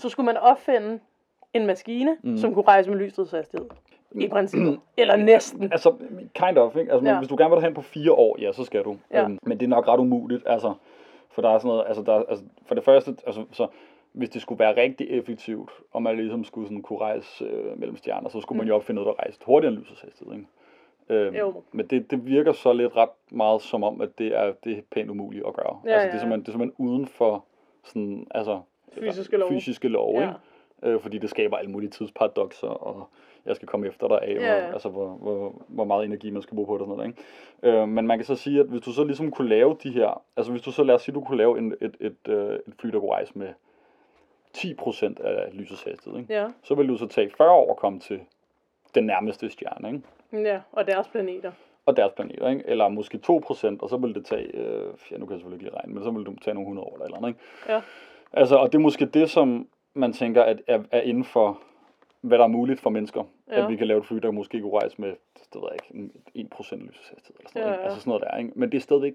Så 0.00 0.08
skulle 0.08 0.26
man 0.26 0.36
opfinde 0.36 1.00
en 1.54 1.66
maskine, 1.66 2.16
mm. 2.22 2.36
som 2.36 2.54
kunne 2.54 2.64
rejse 2.68 2.90
med 2.90 2.98
lysets 2.98 3.30
hastighed. 3.30 3.66
I 4.14 4.28
princippet. 4.28 4.80
Eller 4.96 5.16
næsten. 5.16 5.62
Altså, 5.72 5.94
kind 6.34 6.58
of, 6.58 6.76
ikke? 6.76 6.92
Altså, 6.92 7.08
ja. 7.10 7.18
Hvis 7.18 7.28
du 7.28 7.36
gerne 7.36 7.50
vil 7.50 7.56
derhen 7.56 7.74
på 7.74 7.82
fire 7.82 8.12
år, 8.12 8.36
ja, 8.40 8.52
så 8.52 8.64
skal 8.64 8.84
du. 8.84 8.96
Ja. 9.10 9.22
Øhm, 9.24 9.38
men 9.42 9.58
det 9.60 9.66
er 9.66 9.70
nok 9.70 9.88
ret 9.88 9.98
umuligt, 10.00 10.42
altså, 10.46 10.74
for 11.30 11.42
der 11.42 11.48
er 11.48 11.58
sådan 11.58 11.68
noget, 11.68 11.84
altså, 11.86 12.02
der, 12.02 12.12
er- 12.12 12.24
altså, 12.28 12.44
for 12.66 12.74
det 12.74 12.84
første, 12.84 13.16
altså, 13.26 13.44
så, 13.52 13.66
hvis 14.12 14.28
det 14.30 14.42
skulle 14.42 14.58
være 14.58 14.76
rigtig 14.76 15.10
effektivt, 15.10 15.70
og 15.92 16.02
man 16.02 16.16
ligesom 16.16 16.44
skulle 16.44 16.66
sådan 16.66 16.82
kunne 16.82 16.98
rejse 16.98 17.44
øh, 17.44 17.78
mellem 17.78 17.96
stjerner, 17.96 18.28
så 18.28 18.40
skulle 18.40 18.56
mm. 18.56 18.58
man 18.58 18.68
jo 18.68 18.74
opfinde 18.76 19.02
noget, 19.02 19.16
der 19.16 19.22
rejste 19.24 19.46
hurtigere 19.46 19.72
end 19.74 19.82
lysets 19.82 20.00
hastighed, 20.00 20.34
ikke? 20.34 20.46
Øhm, 21.08 21.34
Jo. 21.36 21.62
Men 21.72 21.86
det, 21.86 22.10
det 22.10 22.26
virker 22.26 22.52
så 22.52 22.72
lidt 22.72 22.96
ret 22.96 23.08
meget 23.30 23.62
som 23.62 23.84
om, 23.84 24.00
at 24.00 24.18
det 24.18 24.26
er, 24.38 24.52
det 24.64 24.78
er 24.78 24.82
pænt 24.90 25.10
umuligt 25.10 25.46
at 25.46 25.54
gøre. 25.54 25.80
Ja, 25.84 25.90
altså, 25.90 26.06
ja, 26.06 26.06
det, 26.06 26.14
er 26.14 26.18
simpelthen, 26.18 26.40
det 26.40 26.48
er 26.48 26.52
simpelthen 26.52 26.86
uden 26.86 27.06
for 27.06 27.44
sådan, 27.84 28.26
altså, 28.30 28.60
Fysiske 28.94 29.36
love. 29.36 29.50
fysiske 29.50 29.88
love 29.88 30.20
Ja. 30.20 30.28
ikke? 30.28 30.94
Øh, 30.94 31.00
fordi 31.00 31.18
det 31.18 31.30
skaber 31.30 31.56
alle 31.56 31.70
mulige 31.70 31.90
tidsparadoxer, 31.90 32.68
og 32.68 33.08
jeg 33.46 33.56
skal 33.56 33.68
komme 33.68 33.86
efter 33.88 34.08
dig 34.08 34.22
af, 34.22 34.28
Ja, 34.34 34.38
hvor, 34.38 34.46
ja. 34.46 34.72
altså, 34.72 34.88
hvor, 34.88 35.08
hvor, 35.08 35.62
hvor 35.68 35.84
meget 35.84 36.04
energi 36.04 36.30
man 36.30 36.42
skal 36.42 36.54
bruge 36.54 36.66
på 36.66 36.74
det 36.74 36.80
og 36.80 36.86
sådan 36.86 36.96
noget. 36.96 37.08
Ikke? 37.62 37.80
Øh, 37.82 37.88
men 37.88 38.06
man 38.06 38.18
kan 38.18 38.24
så 38.24 38.34
sige, 38.34 38.60
at 38.60 38.66
hvis 38.66 38.80
du 38.82 38.92
så 38.92 39.04
ligesom 39.04 39.30
kunne 39.30 39.48
lave 39.48 39.76
de 39.82 39.90
her, 39.90 40.22
altså 40.36 40.52
hvis 40.52 40.62
du 40.62 40.72
så 40.72 40.82
lad 40.84 40.94
os 40.94 41.02
sige, 41.02 41.14
du 41.14 41.20
kunne 41.20 41.38
lave 41.38 41.58
en, 41.58 41.74
et, 41.80 41.96
et, 42.00 42.28
øh, 42.28 42.54
et 42.54 42.74
fly, 42.80 42.90
der 42.90 43.00
kunne 43.00 43.12
rejse 43.12 43.38
med 43.38 43.48
10% 44.56 45.22
af 45.24 45.48
lysets 45.52 45.82
hastighed, 45.82 46.20
ikke? 46.20 46.34
Ja. 46.34 46.46
så 46.62 46.74
ville 46.74 46.92
du 46.92 46.98
så 46.98 47.06
tage 47.06 47.30
40 47.36 47.50
år 47.50 47.70
at 47.70 47.76
komme 47.76 48.00
til 48.00 48.20
den 48.94 49.06
nærmeste 49.06 49.50
stjerne, 49.50 49.88
ikke? 50.32 50.48
ja, 50.48 50.60
og 50.72 50.86
deres 50.86 51.08
planeter. 51.08 51.52
og 51.86 51.96
deres 51.96 52.12
planeter, 52.12 52.48
ikke? 52.48 52.62
eller 52.66 52.88
måske 52.88 53.18
2%, 53.26 53.76
og 53.82 53.88
så 53.88 53.96
vil 54.00 54.14
det 54.14 54.24
tage, 54.24 54.56
øh, 54.56 54.92
ja 55.10 55.16
nu 55.18 55.26
kan 55.26 55.32
jeg 55.32 55.40
selvfølgelig 55.40 55.54
ikke 55.56 55.64
lige 55.64 55.76
regne, 55.76 55.94
men 55.94 56.04
så 56.04 56.10
vil 56.10 56.26
det 56.26 56.42
tage 56.42 56.54
nogle 56.54 56.64
100 56.66 56.86
år 56.86 57.04
eller 57.04 57.16
andet. 57.16 57.28
Ikke? 57.28 57.40
Ja. 57.68 57.80
Altså, 58.32 58.56
og 58.56 58.72
det 58.72 58.78
er 58.78 58.82
måske 58.82 59.06
det, 59.06 59.30
som 59.30 59.68
man 59.94 60.12
tænker 60.12 60.42
at 60.42 60.62
er, 60.66 60.82
er 60.90 61.00
inden 61.00 61.24
for, 61.24 61.60
hvad 62.20 62.38
der 62.38 62.44
er 62.44 62.48
muligt 62.48 62.80
for 62.80 62.90
mennesker. 62.90 63.24
Ja. 63.48 63.62
At 63.62 63.70
vi 63.70 63.76
kan 63.76 63.86
lave 63.86 63.98
et 63.98 64.06
fly, 64.06 64.16
der 64.16 64.30
måske 64.30 64.60
kunne 64.60 64.78
rejse 64.78 65.00
med, 65.00 65.08
det 65.08 65.62
ved 65.62 65.68
jeg 65.70 65.74
ikke, 65.74 66.10
en 66.34 66.48
1% 66.52 66.76
lyshastighed 66.76 67.36
eller 67.38 67.48
sådan 67.48 67.62
noget. 67.62 67.78
Ja. 67.78 67.82
Altså 67.82 68.00
sådan 68.00 68.10
noget 68.10 68.22
der, 68.22 68.38
ikke? 68.38 68.52
Men 68.54 68.72
det 68.72 68.76
er 68.76 68.82
stadigvæk 68.82 69.14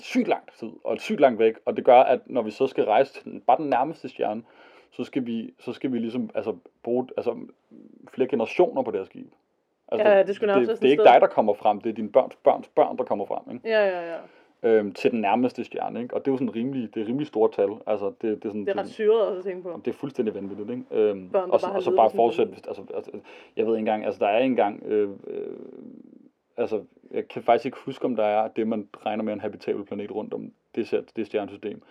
sygt 0.00 0.28
lang 0.28 0.42
tid, 0.58 0.70
og 0.84 1.00
sygt 1.00 1.20
langt 1.20 1.38
væk, 1.38 1.54
og 1.64 1.76
det 1.76 1.84
gør, 1.84 2.00
at 2.00 2.20
når 2.26 2.42
vi 2.42 2.50
så 2.50 2.66
skal 2.66 2.84
rejse 2.84 3.12
til 3.12 3.24
den, 3.24 3.40
bare 3.40 3.56
den 3.56 3.70
nærmeste 3.70 4.08
stjerne, 4.08 4.42
så 4.90 5.04
skal 5.04 5.26
vi, 5.26 5.54
så 5.58 5.72
skal 5.72 5.92
vi 5.92 5.98
ligesom 5.98 6.30
altså, 6.34 6.56
bruge 6.82 7.08
altså, 7.16 7.36
flere 8.14 8.28
generationer 8.28 8.82
på 8.82 8.90
det 8.90 9.00
her 9.00 9.04
skib. 9.04 9.32
Altså, 9.88 10.08
Ja, 10.08 10.18
det 10.18 10.26
det, 10.26 10.36
sådan 10.36 10.60
det 10.60 10.84
er 10.84 10.90
ikke 10.90 11.04
dig, 11.04 11.20
der 11.20 11.26
kommer 11.26 11.54
frem, 11.54 11.80
det 11.80 11.90
er 11.90 11.94
dine 11.94 12.12
børns 12.12 12.36
børns 12.36 12.68
børn, 12.68 12.98
der 12.98 13.04
kommer 13.04 13.26
frem. 13.26 13.54
Ikke? 13.54 13.68
Ja, 13.68 13.86
ja, 13.86 14.12
ja. 14.12 14.18
Øhm, 14.64 14.92
til 14.92 15.10
den 15.10 15.20
nærmeste 15.20 15.64
stjerne, 15.64 16.02
ikke? 16.02 16.14
Og 16.14 16.20
det 16.20 16.30
er 16.30 16.32
jo 16.32 16.38
sådan 16.38 16.54
rimelig, 16.54 16.94
det 16.94 17.02
er 17.02 17.06
rimelig 17.06 17.26
store 17.26 17.50
tal. 17.52 17.68
Altså, 17.86 18.06
det, 18.06 18.22
det 18.22 18.44
er 18.44 18.48
sådan, 18.48 18.66
Det 18.66 18.76
er 18.76 18.78
ret 18.78 18.88
syret 18.88 19.26
også 19.26 19.38
at 19.38 19.44
tænke 19.44 19.62
på. 19.62 19.80
det 19.84 19.90
er 19.90 19.96
fuldstændig 19.96 20.34
vanvittigt, 20.34 20.70
ikke? 20.70 20.82
Øhm, 20.90 21.28
Børn, 21.28 21.50
og, 21.50 21.60
så, 21.60 21.66
og 21.66 21.82
så 21.82 21.96
bare 21.96 22.10
fortsætte, 22.10 22.52
altså, 22.68 22.82
altså, 22.94 23.10
jeg 23.56 23.66
ved 23.66 23.72
ikke 23.72 23.78
engang, 23.78 24.04
altså 24.04 24.18
der 24.18 24.26
er 24.26 24.38
engang, 24.38 24.82
øh, 24.86 25.10
øh, 25.26 25.56
altså 26.56 26.82
jeg 27.10 27.28
kan 27.28 27.42
faktisk 27.42 27.66
ikke 27.66 27.78
huske, 27.84 28.04
om 28.04 28.16
der 28.16 28.24
er 28.24 28.48
det, 28.48 28.68
man 28.68 28.88
regner 29.06 29.24
med 29.24 29.32
en 29.32 29.40
habitabel 29.40 29.84
planet 29.84 30.10
rundt 30.10 30.34
om 30.34 30.52
det, 30.74 31.10
det 31.16 31.26
stjernesystem. 31.26 31.82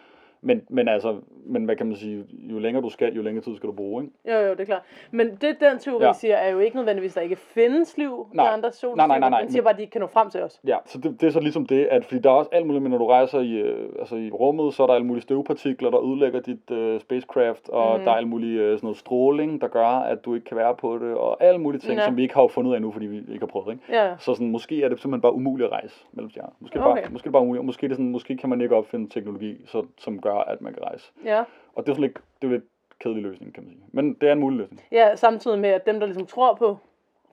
Men, 0.44 0.62
men 0.70 0.88
altså, 0.88 1.16
men 1.46 1.66
hvad 1.66 1.76
kan 1.76 1.86
man 1.86 1.96
sige, 1.96 2.26
jo 2.32 2.60
længere 2.60 2.84
du 2.84 2.90
skal, 2.90 3.14
jo 3.14 3.22
længere 3.22 3.44
tid 3.44 3.56
skal 3.56 3.68
du 3.68 3.74
bruge, 3.74 4.04
ikke? 4.04 4.16
Jo, 4.40 4.46
jo, 4.48 4.52
det 4.52 4.60
er 4.60 4.66
klart. 4.66 4.82
Men 5.12 5.28
det, 5.30 5.56
den 5.60 5.80
teori 5.80 6.06
Ja. 6.06 6.14
siger, 6.14 6.36
er 6.36 6.52
jo 6.52 6.60
ikke 6.60 6.76
nødvendigvis, 6.78 7.12
at 7.12 7.16
der 7.16 7.22
ikke 7.22 7.36
findes 7.36 7.98
liv 7.98 8.28
Nej. 8.34 8.46
i 8.46 8.48
andre 8.54 8.72
solsystemer. 8.72 8.96
Nej, 8.96 9.08
nej, 9.08 9.20
nej, 9.20 9.30
nej, 9.30 9.42
Den 9.42 9.52
siger 9.52 9.64
bare, 9.64 9.72
at 9.74 9.78
de 9.78 9.82
ikke 9.82 9.92
kan 9.92 10.02
nå 10.02 10.08
frem 10.08 10.30
til 10.30 10.42
os. 10.42 10.60
Ja, 10.68 10.78
så 10.86 10.98
det, 10.98 11.22
det 11.22 11.28
er 11.28 11.32
så 11.32 11.40
ligesom 11.40 11.66
det, 11.66 11.86
at 11.86 12.06
fordi 12.06 12.22
der 12.22 12.30
er 12.30 12.34
også 12.34 12.50
alt 12.54 12.66
muligt, 12.68 12.82
men 12.84 12.92
når 12.92 12.98
du 12.98 13.08
rejser 13.08 13.40
i, 13.40 13.52
øh, 13.54 13.90
altså 14.00 14.16
i 14.16 14.32
rummet, 14.32 14.74
så 14.74 14.84
er 14.84 14.88
der 14.88 14.94
alle 14.94 15.08
mulige 15.08 15.22
støvpartikler, 15.22 15.90
der 15.90 16.06
ødelægger 16.12 16.40
dit 16.40 16.72
øh, 16.72 17.00
spacecraft, 17.00 17.70
og 17.70 17.92
Mhm. 17.92 18.00
mm. 18.00 18.06
der 18.06 18.12
er 18.12 18.16
alle 18.16 18.30
mulige 18.30 18.60
øh, 18.62 18.70
sådan 18.78 18.80
noget 18.88 18.98
stråling, 18.98 19.62
der 19.62 19.68
gør, 19.68 19.86
at 19.88 20.26
du 20.26 20.34
ikke 20.36 20.46
kan 20.46 20.58
være 20.58 20.76
på 20.76 20.98
det, 20.98 21.14
og 21.16 21.44
alle 21.44 21.62
mulige 21.62 21.82
ting, 21.82 22.00
Ja. 22.00 22.06
som 22.06 22.18
vi 22.18 22.22
ikke 22.22 22.34
har 22.34 22.48
fundet 22.48 22.70
ud 22.70 22.74
af 22.76 22.78
endnu, 22.78 22.92
fordi 22.92 23.06
vi 23.06 23.18
ikke 23.18 23.40
har 23.40 23.46
prøvet, 23.48 23.72
ikke? 23.74 23.84
Ja, 23.90 24.18
Så 24.20 24.34
sådan, 24.34 24.52
måske 24.52 24.84
er 24.84 24.90
det 24.90 25.00
simpelthen 25.02 25.22
bare 25.22 25.34
umuligt 25.34 25.66
at 25.68 25.72
rejse 25.72 26.06
mellem 26.14 26.30
stjerner. 26.30 26.52
Måske, 26.60 26.80
okay. 26.80 27.02
Bare, 27.02 27.12
måske 27.12 27.26
er 27.26 27.30
det 27.30 27.34
bare 27.34 27.42
umuligt, 27.42 27.60
og 27.60 27.66
måske, 27.66 27.88
det 27.88 27.96
sådan, 27.96 28.12
måske 28.12 28.38
kan 28.38 28.50
man 28.50 28.62
ikke 28.62 28.76
opfinde 28.76 29.10
teknologi, 29.10 29.56
så, 29.66 29.86
som 29.98 30.22
gør, 30.22 30.31
at 30.40 30.62
man 30.62 30.74
kan 30.74 30.84
rejse. 30.84 31.12
ja. 31.26 31.44
Og 31.76 31.86
det 31.86 31.92
er 31.92 31.96
sådan 31.96 32.02
lidt, 32.02 32.18
det 32.42 32.48
er 32.48 32.52
lidt 32.52 32.64
kedelig 33.00 33.24
løsning, 33.24 33.54
kan 33.54 33.64
man 33.64 33.74
sige. 33.74 33.84
Men 33.92 34.14
det 34.14 34.30
er 34.30 34.34
en 34.34 34.40
mulig 34.40 34.58
løsning. 34.60 34.82
ja, 34.92 35.16
samtidig 35.16 35.60
med, 35.60 35.70
at 35.70 35.86
dem, 35.86 36.00
der 36.00 36.06
ligesom 36.06 36.26
tror 36.26 36.54
på 36.54 36.78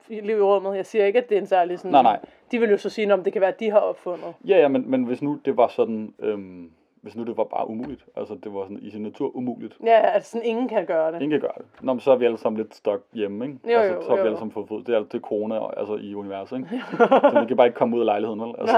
liv 0.09 0.37
i 0.37 0.41
rummet, 0.41 0.75
jeg 0.75 0.85
siger 0.85 1.05
ikke, 1.05 1.19
at 1.19 1.29
det 1.29 1.35
er 1.37 1.41
en 1.41 1.47
særlig 1.47 1.79
sådan... 1.79 1.91
Nej, 1.91 2.01
nej. 2.03 2.19
De 2.51 2.59
vil 2.59 2.69
jo 2.69 2.77
så 2.77 2.89
sige, 2.89 3.13
om 3.13 3.23
det 3.23 3.33
kan 3.33 3.41
være, 3.41 3.53
at 3.53 3.59
de 3.59 3.71
har 3.71 3.79
opfundet. 3.79 4.33
Ja, 4.47 4.57
ja, 4.57 4.67
men, 4.67 4.89
men 4.91 5.03
hvis 5.03 5.21
nu 5.21 5.39
det 5.45 5.57
var 5.57 5.67
sådan, 5.67 6.13
øhm, 6.19 6.71
hvis 7.01 7.15
nu 7.15 7.23
det 7.23 7.37
var 7.37 7.43
bare 7.43 7.69
umuligt, 7.69 8.05
altså 8.15 8.35
det 8.43 8.53
var 8.53 8.63
sådan 8.63 8.79
i 8.81 8.91
sin 8.91 9.01
natur 9.01 9.35
umuligt, 9.35 9.77
Ja, 9.85 10.15
at 10.15 10.25
sådan 10.25 10.45
ingen 10.47 10.67
kan 10.67 10.85
gøre 10.85 11.11
det. 11.11 11.21
ingen 11.21 11.39
kan 11.39 11.39
gøre 11.39 11.57
det. 11.57 11.65
Nå, 11.81 11.93
men 11.93 11.99
så 11.99 12.11
er 12.11 12.15
vi 12.15 12.25
alle 12.25 12.37
sammen 12.37 12.57
lidt 12.61 12.75
stok 12.75 13.01
hjemme, 13.13 13.45
ikke? 13.45 13.57
Jo, 13.73 13.79
altså, 13.79 13.95
jo, 13.95 14.01
så 14.01 14.13
vi 14.15 14.19
jo. 14.19 14.25
alle 14.25 14.37
sammen 14.37 14.51
fået 14.51 14.67
fod. 14.67 14.83
Det 14.83 14.95
er, 14.95 14.99
det 14.99 15.13
er 15.13 15.19
corona 15.19 15.79
altså, 15.79 15.95
i 15.95 16.15
universet, 16.15 16.57
ikke? 16.57 16.69
så 17.31 17.37
vi 17.41 17.45
kan 17.47 17.57
bare 17.57 17.67
ikke 17.67 17.77
komme 17.77 17.95
ud 17.95 18.01
af 18.01 18.05
lejligheden, 18.05 18.41
vel? 18.41 18.53
Altså, 18.59 18.77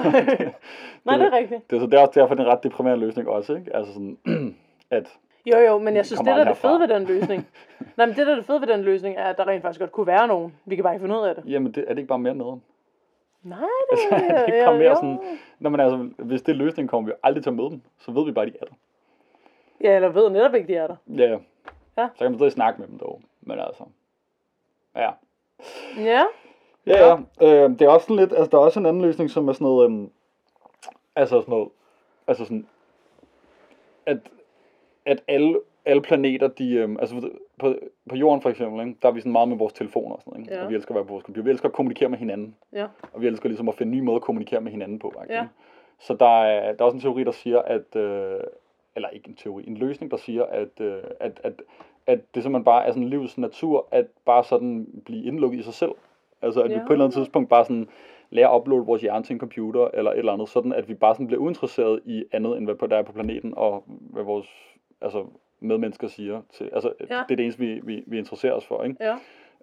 Nej, 1.05 1.17
det 1.19 1.25
er 1.27 1.38
rigtigt. 1.38 1.69
det, 1.69 1.75
er, 1.75 1.79
så 1.79 1.86
det 1.86 1.93
er 1.93 1.99
også 1.99 2.19
derfor, 2.19 2.36
det 2.36 2.41
er 2.41 2.45
en 2.47 2.51
ret 2.51 2.63
deprimerende 2.63 3.05
løsning 3.05 3.27
også, 3.29 3.55
ikke? 3.55 3.75
Altså 3.75 3.93
sådan, 3.93 4.17
at 4.89 5.17
Jo, 5.45 5.57
jo, 5.57 5.77
men 5.77 5.95
jeg 5.95 6.05
synes, 6.05 6.19
det 6.19 6.25
der 6.27 6.34
er 6.34 6.43
det 6.43 6.57
fede 6.57 6.79
ved 6.79 6.88
den 6.88 7.03
løsning. 7.03 7.47
Nej, 7.97 8.05
men 8.05 8.15
det 8.15 8.27
der 8.27 8.31
er 8.31 8.36
det 8.36 8.45
fede 8.45 8.62
ved 8.62 8.67
den 8.67 8.81
løsning, 8.81 9.15
er, 9.17 9.23
at 9.23 9.38
der 9.38 9.47
rent 9.47 9.62
faktisk 9.62 9.79
godt 9.79 9.91
kunne 9.91 10.07
være 10.07 10.27
nogen. 10.27 10.53
Vi 10.65 10.75
kan 10.75 10.84
bare 10.84 10.93
ikke 10.93 11.03
finde 11.03 11.15
ud 11.15 11.23
af 11.27 11.36
det. 11.36 11.43
Jamen, 11.47 11.71
det, 11.71 11.84
er 11.88 11.89
det 11.89 11.97
ikke 11.97 12.07
bare 12.07 12.19
mere 12.19 12.36
nederen? 12.36 12.62
Nej, 13.43 13.60
Altså, 13.91 14.08
det 14.12 14.30
er 14.30 14.45
det 14.45 14.65
bare 14.65 14.77
mere 14.77 14.89
jo. 14.89 14.95
sådan... 14.95 15.19
Nå, 15.60 15.69
men 15.69 15.80
altså, 15.80 16.10
hvis 16.17 16.41
det 16.41 16.51
er 16.51 16.56
løsningen, 16.56 16.88
kommer 16.88 17.10
vi 17.10 17.13
aldrig 17.23 17.43
til 17.43 17.49
at 17.49 17.56
møde 17.56 17.69
dem. 17.69 17.82
Så 17.99 18.12
ved 18.12 18.25
vi 18.25 18.32
bare, 18.32 18.45
at 18.45 18.54
de 18.54 18.58
er 18.62 18.65
der. 18.65 18.73
Ja, 19.82 19.95
eller 19.95 20.10
ved 20.10 20.30
netop 20.30 20.56
ikke, 20.56 20.67
de 20.67 20.75
er 20.75 20.88
der. 20.88 20.95
Ja, 21.08 21.23
ja. 21.23 21.38
Ja. 21.97 22.10
Så 22.15 22.23
kan 22.23 22.32
man 22.32 22.39
stadig 22.39 22.51
snakke 22.51 22.82
med 22.82 22.88
dem 22.88 22.99
dog. 22.99 23.21
Men 23.41 23.60
altså... 23.60 23.84
Ja. 24.95 25.10
Ja, 25.97 26.23
Ja, 26.88 27.08
ja. 27.08 27.15
Øh, 27.41 27.69
det 27.69 27.82
er 27.82 27.89
også 27.89 28.04
sådan 28.04 28.15
lidt... 28.15 28.32
Altså, 28.34 28.49
der 28.51 28.58
er 28.58 28.62
også 28.62 28.80
en 28.80 28.86
anden 28.86 29.01
løsning, 29.01 29.30
som 29.30 29.47
er 29.47 29.54
sådan 29.54 29.65
noget... 29.65 29.86
Øhm, 29.86 30.12
altså 31.15 31.41
sådan 31.41 31.51
noget... 31.51 31.69
Altså 32.27 32.45
sådan... 32.45 32.67
At, 34.06 34.17
at 35.06 35.23
alle, 35.27 35.60
alle 35.86 36.01
planeter, 36.01 36.47
de... 36.47 36.73
Øhm, 36.73 36.97
altså 36.99 37.30
på, 37.62 37.76
på 38.10 38.15
jorden 38.15 38.41
for 38.41 38.50
eksempel, 38.50 38.88
ikke, 38.88 39.00
der 39.02 39.08
er 39.08 39.12
vi 39.12 39.19
sådan 39.19 39.32
meget 39.32 39.50
med 39.50 39.58
vores 39.58 39.74
telefoner 39.74 40.15
og 40.15 40.21
sådan 40.21 40.32
noget. 40.32 40.45
Ikke? 40.45 40.56
Ja. 40.56 40.63
Og 40.63 40.69
vi 40.69 40.76
elsker 40.76 40.91
at 40.91 40.95
være 40.95 41.06
på 41.06 41.13
vores 41.13 41.24
computer. 41.24 41.43
Vi 41.43 41.50
elsker 41.50 41.69
at 41.69 41.74
kommunikere 41.74 42.10
med 42.10 42.17
hinanden. 42.17 42.56
ja. 42.74 42.88
Og 43.13 43.21
vi 43.21 43.28
elsker 43.28 43.50
ligesom 43.50 43.69
at 43.69 43.76
finde 43.76 43.91
nye 43.91 44.02
måder 44.02 44.15
at 44.15 44.24
kommunikere 44.24 44.62
med 44.62 44.71
hinanden 44.71 45.00
på. 45.00 45.13
Ikke? 45.24 45.34
Ja. 45.34 45.47
Så 46.00 46.13
der 46.13 46.43
er, 46.43 46.74
der 46.74 46.82
er 46.82 46.86
også 46.86 46.95
en 46.95 47.02
teori, 47.02 47.24
der 47.24 47.32
siger, 47.32 47.60
at... 47.60 47.95
Øh, 47.95 48.39
eller 48.95 49.10
ikke 49.10 49.30
en 49.30 49.36
teori, 49.36 49.63
en 49.67 49.78
løsning, 49.78 50.12
der 50.12 50.17
siger, 50.17 50.43
at, 50.43 50.82
øh, 50.82 51.04
at, 51.19 51.41
at, 51.43 51.54
at 52.08 52.36
det 52.36 52.43
simpelthen 52.43 52.63
bare 52.63 52.86
er 52.86 52.91
sådan 52.91 53.10
livets 53.10 53.38
natur, 53.38 53.88
at 53.91 54.06
bare 54.26 54.43
sådan 54.43 55.02
blive 55.06 55.24
indlukket 55.26 55.60
i 55.60 55.63
sig 55.63 55.74
selv. 55.74 55.91
Altså 56.41 56.62
at 56.62 56.71
ja. 56.71 56.76
vi 56.76 56.82
på 56.88 56.93
et 56.93 56.95
eller 56.95 57.06
andet 57.06 57.15
tidspunkt 57.15 57.50
bare 57.50 57.65
sådan 57.65 57.88
lærer 58.30 58.50
at 58.50 58.60
uploade 58.60 58.86
vores 58.86 59.02
hjerne 59.02 59.24
til 59.24 59.34
en 59.34 59.39
computer, 59.39 59.88
eller 59.93 60.12
et 60.12 60.17
eller 60.17 60.34
andet, 60.34 60.50
sådan 60.50 60.74
at 60.74 60.89
vi 60.89 60.93
bare 60.93 61.15
sådan 61.15 61.28
bliver 61.28 61.41
uinteresseret 61.41 62.02
i 62.06 62.24
andet, 62.32 62.58
end 62.58 62.65
hvad 62.65 62.89
der 62.89 62.97
er 62.97 63.04
på 63.04 63.12
planeten, 63.12 63.54
og 63.58 63.84
hvad 63.88 64.24
vores 64.24 64.47
altså, 65.02 65.26
medmennesker 65.62 66.08
siger. 66.08 66.41
Til, 66.54 66.69
altså, 66.74 66.93
ja. 67.00 67.06
Det 67.06 67.32
er 67.32 67.36
det 67.36 67.39
eneste, 67.39 67.60
vi, 67.60 67.80
vi, 67.84 68.04
vi 68.08 68.17
interesserer 68.17 68.54
os 68.54 68.65
for. 68.65 68.84
Ikke? 68.84 68.95
Ja, 69.00 69.15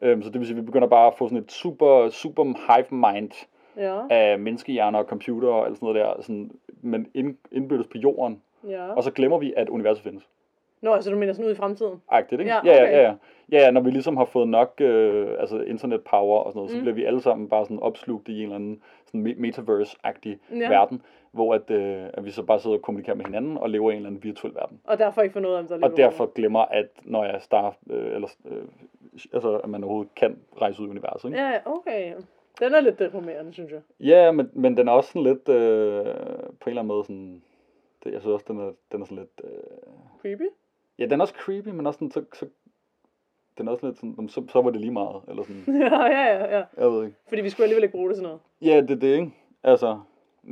Øhm, 0.03 0.23
så 0.23 0.31
det 0.31 0.39
vil 0.41 0.47
sige, 0.47 0.57
at 0.57 0.63
vi 0.63 0.67
begynder 0.67 0.89
bare 0.89 1.07
at 1.07 1.15
få 1.15 1.29
sådan 1.29 1.39
et 1.39 1.53
super, 1.53 2.09
super 2.09 2.45
hive 2.45 3.13
mind 3.13 3.47
ja, 3.77 4.01
af 4.11 4.39
menneskehjerner 4.39 4.99
og 4.99 5.05
computer 5.05 5.49
og 5.49 5.67
alt 5.67 5.77
sådan 5.77 5.87
noget 5.87 6.17
der, 6.17 6.23
sådan, 6.23 6.51
men 6.83 7.07
ind, 7.15 7.37
indbyrdes 7.53 7.87
på 7.87 7.99
jorden, 7.99 8.43
ja. 8.69 8.93
og 8.93 9.03
så 9.03 9.11
glemmer 9.11 9.39
vi, 9.39 9.55
at 9.57 9.69
universet 9.69 10.03
findes. 10.03 10.29
Nå, 10.81 10.93
altså 10.93 11.11
du 11.11 11.17
mener 11.17 11.33
sådan 11.33 11.47
ud 11.47 11.53
i 11.53 11.57
fremtiden? 11.57 12.03
Agtigt, 12.11 12.41
ikke? 12.41 12.53
Ja, 12.53 12.61
ja, 12.65 12.73
ja, 12.73 12.83
okay. 12.83 12.93
ja, 12.93 13.03
ja. 13.03 13.15
Ja, 13.53 13.65
ja, 13.65 13.71
når 13.71 13.81
vi 13.81 13.91
ligesom 13.91 14.17
har 14.17 14.25
fået 14.25 14.49
nok 14.49 14.75
øh, 14.81 15.29
altså 15.39 15.61
internet 15.61 16.01
power 16.01 16.39
og 16.39 16.53
sådan 16.53 16.59
noget, 16.59 16.73
mm. 16.73 16.77
så 16.77 16.81
bliver 16.81 16.95
vi 16.95 17.05
alle 17.05 17.21
sammen 17.21 17.49
bare 17.49 17.65
sådan 17.65 17.79
opslugt 17.79 18.29
i 18.29 18.37
en 18.37 18.43
eller 18.43 18.55
anden 18.55 18.83
sådan 19.07 19.27
me- 19.27 19.41
metaverse-agtig 19.41 20.39
ja. 20.51 20.69
verden, 20.69 21.03
hvor 21.33 21.55
at, 21.55 21.71
øh, 21.71 22.07
at 22.15 22.25
vi 22.25 22.31
så 22.31 22.43
bare 22.43 22.61
sidder 22.61 22.77
og 22.77 22.83
kommunikerer 22.83 23.17
med 23.17 23.25
hinanden 23.25 23.59
og 23.59 23.71
lever 23.71 23.91
i 23.91 23.93
en 23.93 23.97
eller 23.97 24.09
anden 24.09 24.25
virtuel 24.25 24.55
verden. 24.55 24.81
Og 24.85 24.99
derfor 24.99 25.23
ikke 25.23 25.33
få 25.33 25.41
noget 25.41 25.59
om, 25.59 25.67
der 25.67 25.89
Og 25.89 25.97
derfor 25.97 26.33
glemmer, 26.35 26.61
at 26.61 26.87
når 27.05 27.25
jeg 27.25 27.43
starter, 27.43 27.73
øh, 27.91 28.15
eller, 28.15 28.29
øh, 28.45 28.63
altså 29.33 29.57
at 29.57 29.71
man 29.71 29.85
overhovedet 29.85 30.15
kan 30.15 30.39
rejse 30.61 30.83
ud 30.83 30.87
i 30.87 30.91
universet. 30.91 31.29
Ikke? 31.29 31.43
Ja, 31.43 31.59
okay. 31.65 32.15
Den 32.61 32.75
er 32.75 32.81
lidt 32.81 32.99
deprimerende, 32.99 33.53
synes 33.53 33.73
jeg. 33.73 33.81
Ja, 34.01 34.33
men, 34.33 34.51
men 34.53 34.77
den 34.77 34.89
er 34.89 34.93
også 34.93 35.13
sådan 35.13 35.23
lidt, 35.23 35.49
øh, 35.49 36.05
på 36.05 36.11
en 36.11 36.69
eller 36.69 36.83
anden 36.83 36.87
måde 36.87 37.05
sådan, 37.05 37.43
det, 38.05 38.13
jeg 38.13 38.21
synes 38.21 38.33
også, 38.35 38.45
den 38.49 38.61
er, 38.61 38.73
den 38.93 39.01
er 39.03 39.05
sådan 39.05 39.19
lidt, 39.19 39.41
øh, 39.45 39.51
Creepy? 40.21 40.49
ja, 40.99 41.05
den 41.07 41.21
er 41.21 41.25
også 41.25 41.35
creepy, 41.35 41.69
men 41.69 41.87
også 41.87 41.99
sådan, 41.99 42.11
så, 42.11 42.25
så 42.33 42.47
den 43.59 43.69
er 43.69 43.73
også 43.73 43.87
lidt 43.87 43.97
sådan, 43.97 44.15
"Jamen, 44.17 44.29
så, 44.29 44.43
så 44.49 44.63
var 44.63 44.71
det 44.71 44.81
lige 44.81 44.91
meget, 44.93 45.23
eller 45.29 45.43
sådan, 45.43 45.63
ja, 45.83 46.05
ja, 46.07 46.25
ja, 46.37 46.57
ja. 46.59 46.65
jeg 46.77 46.91
ved 46.91 47.05
ikke. 47.05 47.17
Fordi 47.29 47.43
vi 47.43 47.51
skulle 47.51 47.65
alligevel 47.65 47.83
ikke 47.85 47.93
bruge 47.97 48.09
det 48.09 48.17
til 48.17 48.23
noget. 48.23 48.41
Ja, 48.63 48.81
det 48.81 48.91
er 48.91 48.95
det, 48.95 49.15
ikke? 49.15 49.33
Altså, 49.63 50.01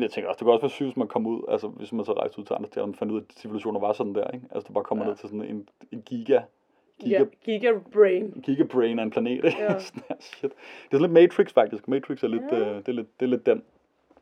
jeg 0.02 0.10
tænker 0.10 0.28
også, 0.28 0.38
det 0.38 0.44
kan 0.46 0.52
også 0.52 0.62
være 0.62 0.70
sygt, 0.70 0.86
hvis 0.86 0.96
man 0.96 1.08
kommer 1.08 1.30
ud, 1.30 1.42
altså 1.48 1.68
hvis 1.68 1.92
man 1.92 2.04
så 2.04 2.12
rejste 2.12 2.38
ud 2.38 2.44
til 2.44 2.54
andre 2.54 2.66
steder, 2.66 2.82
og 2.82 2.88
man 2.88 2.94
fandt 2.94 3.12
ud 3.12 3.18
af, 3.20 3.24
at 3.28 3.32
civilisationer 3.38 3.80
var 3.80 3.92
sådan 3.92 4.14
der, 4.14 4.30
ikke? 4.30 4.46
Altså, 4.50 4.68
du 4.68 4.72
bare 4.72 4.84
kommer 4.84 5.04
Ja. 5.04 5.08
ned 5.10 5.16
til 5.16 5.28
sådan 5.28 5.44
en, 5.44 5.68
en 5.92 6.02
giga, 6.02 6.40
giga, 7.00 7.18
Ja, 7.18 7.24
Giga 7.44 7.72
Brain. 7.92 8.42
giga 8.44 8.64
brain 8.64 8.98
af 8.98 9.02
en 9.02 9.10
planet, 9.10 9.44
ikke? 9.44 9.56
Ja. 9.62 9.78
sådan 9.88 10.02
her 10.08 10.16
shit. 10.20 10.52
Det 10.90 10.96
er 10.96 11.00
lidt 11.00 11.12
Matrix, 11.12 11.52
faktisk. 11.52 11.88
Matrix 11.88 12.22
er 12.22 12.28
lidt, 12.28 12.42
Ja. 12.52 12.58
øh, 12.58 12.76
det, 12.76 12.88
er 12.88 12.92
lidt, 12.92 13.20
det 13.20 13.26
er 13.26 13.30
lidt 13.30 13.46
den 13.46 13.62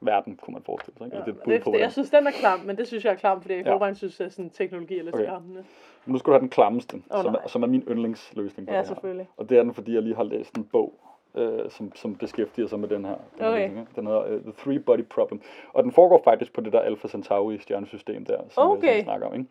verden, 0.01 0.37
kunne 0.37 0.53
man 0.53 0.63
forestille 0.63 0.99
sig, 0.99 1.05
ikke? 1.05 1.17
Ja. 1.17 1.23
Eller 1.23 1.35
det 1.35 1.41
er 1.41 1.53
et 1.53 1.57
Det, 1.59 1.65
på, 1.65 1.71
det, 1.71 1.81
jeg 1.81 1.93
synes, 1.93 2.11
den 2.11 2.27
er 2.27 2.31
klam, 2.31 2.61
men 2.61 2.77
det 2.77 2.87
synes 2.87 3.05
jeg 3.05 3.11
er 3.13 3.17
klam, 3.17 3.43
fordi 3.43 3.55
jeg 3.55 3.67
Ja. 3.67 3.73
forvejen 3.75 3.95
synes, 3.95 4.21
at 4.21 4.33
sådan, 4.33 4.51
teknologi 4.51 4.99
er 4.99 5.03
lidt 5.03 5.15
Okay. 5.15 5.25
skræmmende. 5.27 5.65
Men 6.05 6.13
nu 6.13 6.19
skal 6.19 6.27
du 6.27 6.33
have 6.33 6.41
den 6.41 6.49
klammeste, 6.51 6.97
Åh, 7.15 7.23
som, 7.23 7.35
er, 7.35 7.49
som 7.49 7.63
er 7.63 7.67
min 7.67 7.83
yndlingsløsning 7.89 8.69
på 8.69 8.75
Ja, 8.75 8.79
det 8.81 8.87
her. 8.89 8.95
selvfølgelig. 8.95 9.29
Og 9.37 9.49
det 9.49 9.59
er 9.59 9.63
den, 9.63 9.75
fordi 9.75 9.95
jeg 9.95 10.03
lige 10.03 10.17
har 10.17 10.23
læst 10.23 10.57
en 10.57 10.65
bog, 10.65 11.01
øh, 11.35 11.71
som, 11.71 11.93
som 11.95 12.15
beskæftiger 12.17 12.67
sig 12.69 12.81
med 12.81 12.89
den 12.89 13.05
her. 13.05 13.15
Den, 13.15 13.45
her 13.45 13.49
Okay. 13.49 13.61
løsning, 13.63 13.81
ikke? 13.81 13.93
den 13.97 14.07
hedder 14.07 14.35
uh, 14.35 14.41
The 14.43 14.53
Three 14.59 14.79
Body 14.79 15.05
Problem. 15.05 15.41
Og 15.73 15.83
den 15.83 15.93
foregår 15.93 16.21
faktisk 16.25 16.53
på 16.53 16.61
det 16.61 16.73
der 16.73 16.81
Alpha 16.81 17.09
Centauri 17.09 17.59
stjernesystem 17.59 18.25
der, 18.25 18.39
som, 18.49 18.71
Okay. 18.71 18.79
okay. 18.79 19.03
snakker 19.03 19.27
om. 19.27 19.35
Ikke? 19.35 19.47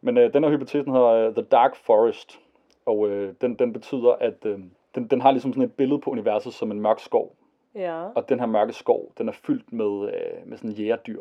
Men 0.00 0.18
øh, 0.18 0.32
den 0.32 0.44
her 0.44 0.50
hypotesen 0.50 0.92
hedder 0.92 1.28
uh, 1.28 1.34
The 1.34 1.42
Dark 1.42 1.76
Forest. 1.76 2.40
Og 2.86 3.08
øh, 3.08 3.34
den, 3.40 3.54
den 3.54 3.72
betyder, 3.72 4.12
at 4.20 4.46
øh, 4.46 4.58
den, 4.94 5.06
den 5.06 5.20
har 5.20 5.30
ligesom 5.30 5.52
sådan 5.52 5.62
et 5.62 5.72
billede 5.72 6.00
på 6.00 6.10
universet 6.10 6.52
som 6.52 6.70
en 6.70 6.80
mørk 6.80 7.00
skov. 7.00 7.36
Ja. 7.74 8.02
Og 8.14 8.28
den 8.28 8.38
her 8.40 8.46
mørke 8.46 8.72
skov, 8.72 9.12
den 9.18 9.28
er 9.28 9.32
fyldt 9.32 9.72
med, 9.72 10.08
øh, 10.14 10.48
med 10.48 10.56
sådan 10.56 10.70
jægerdyr, 10.70 11.20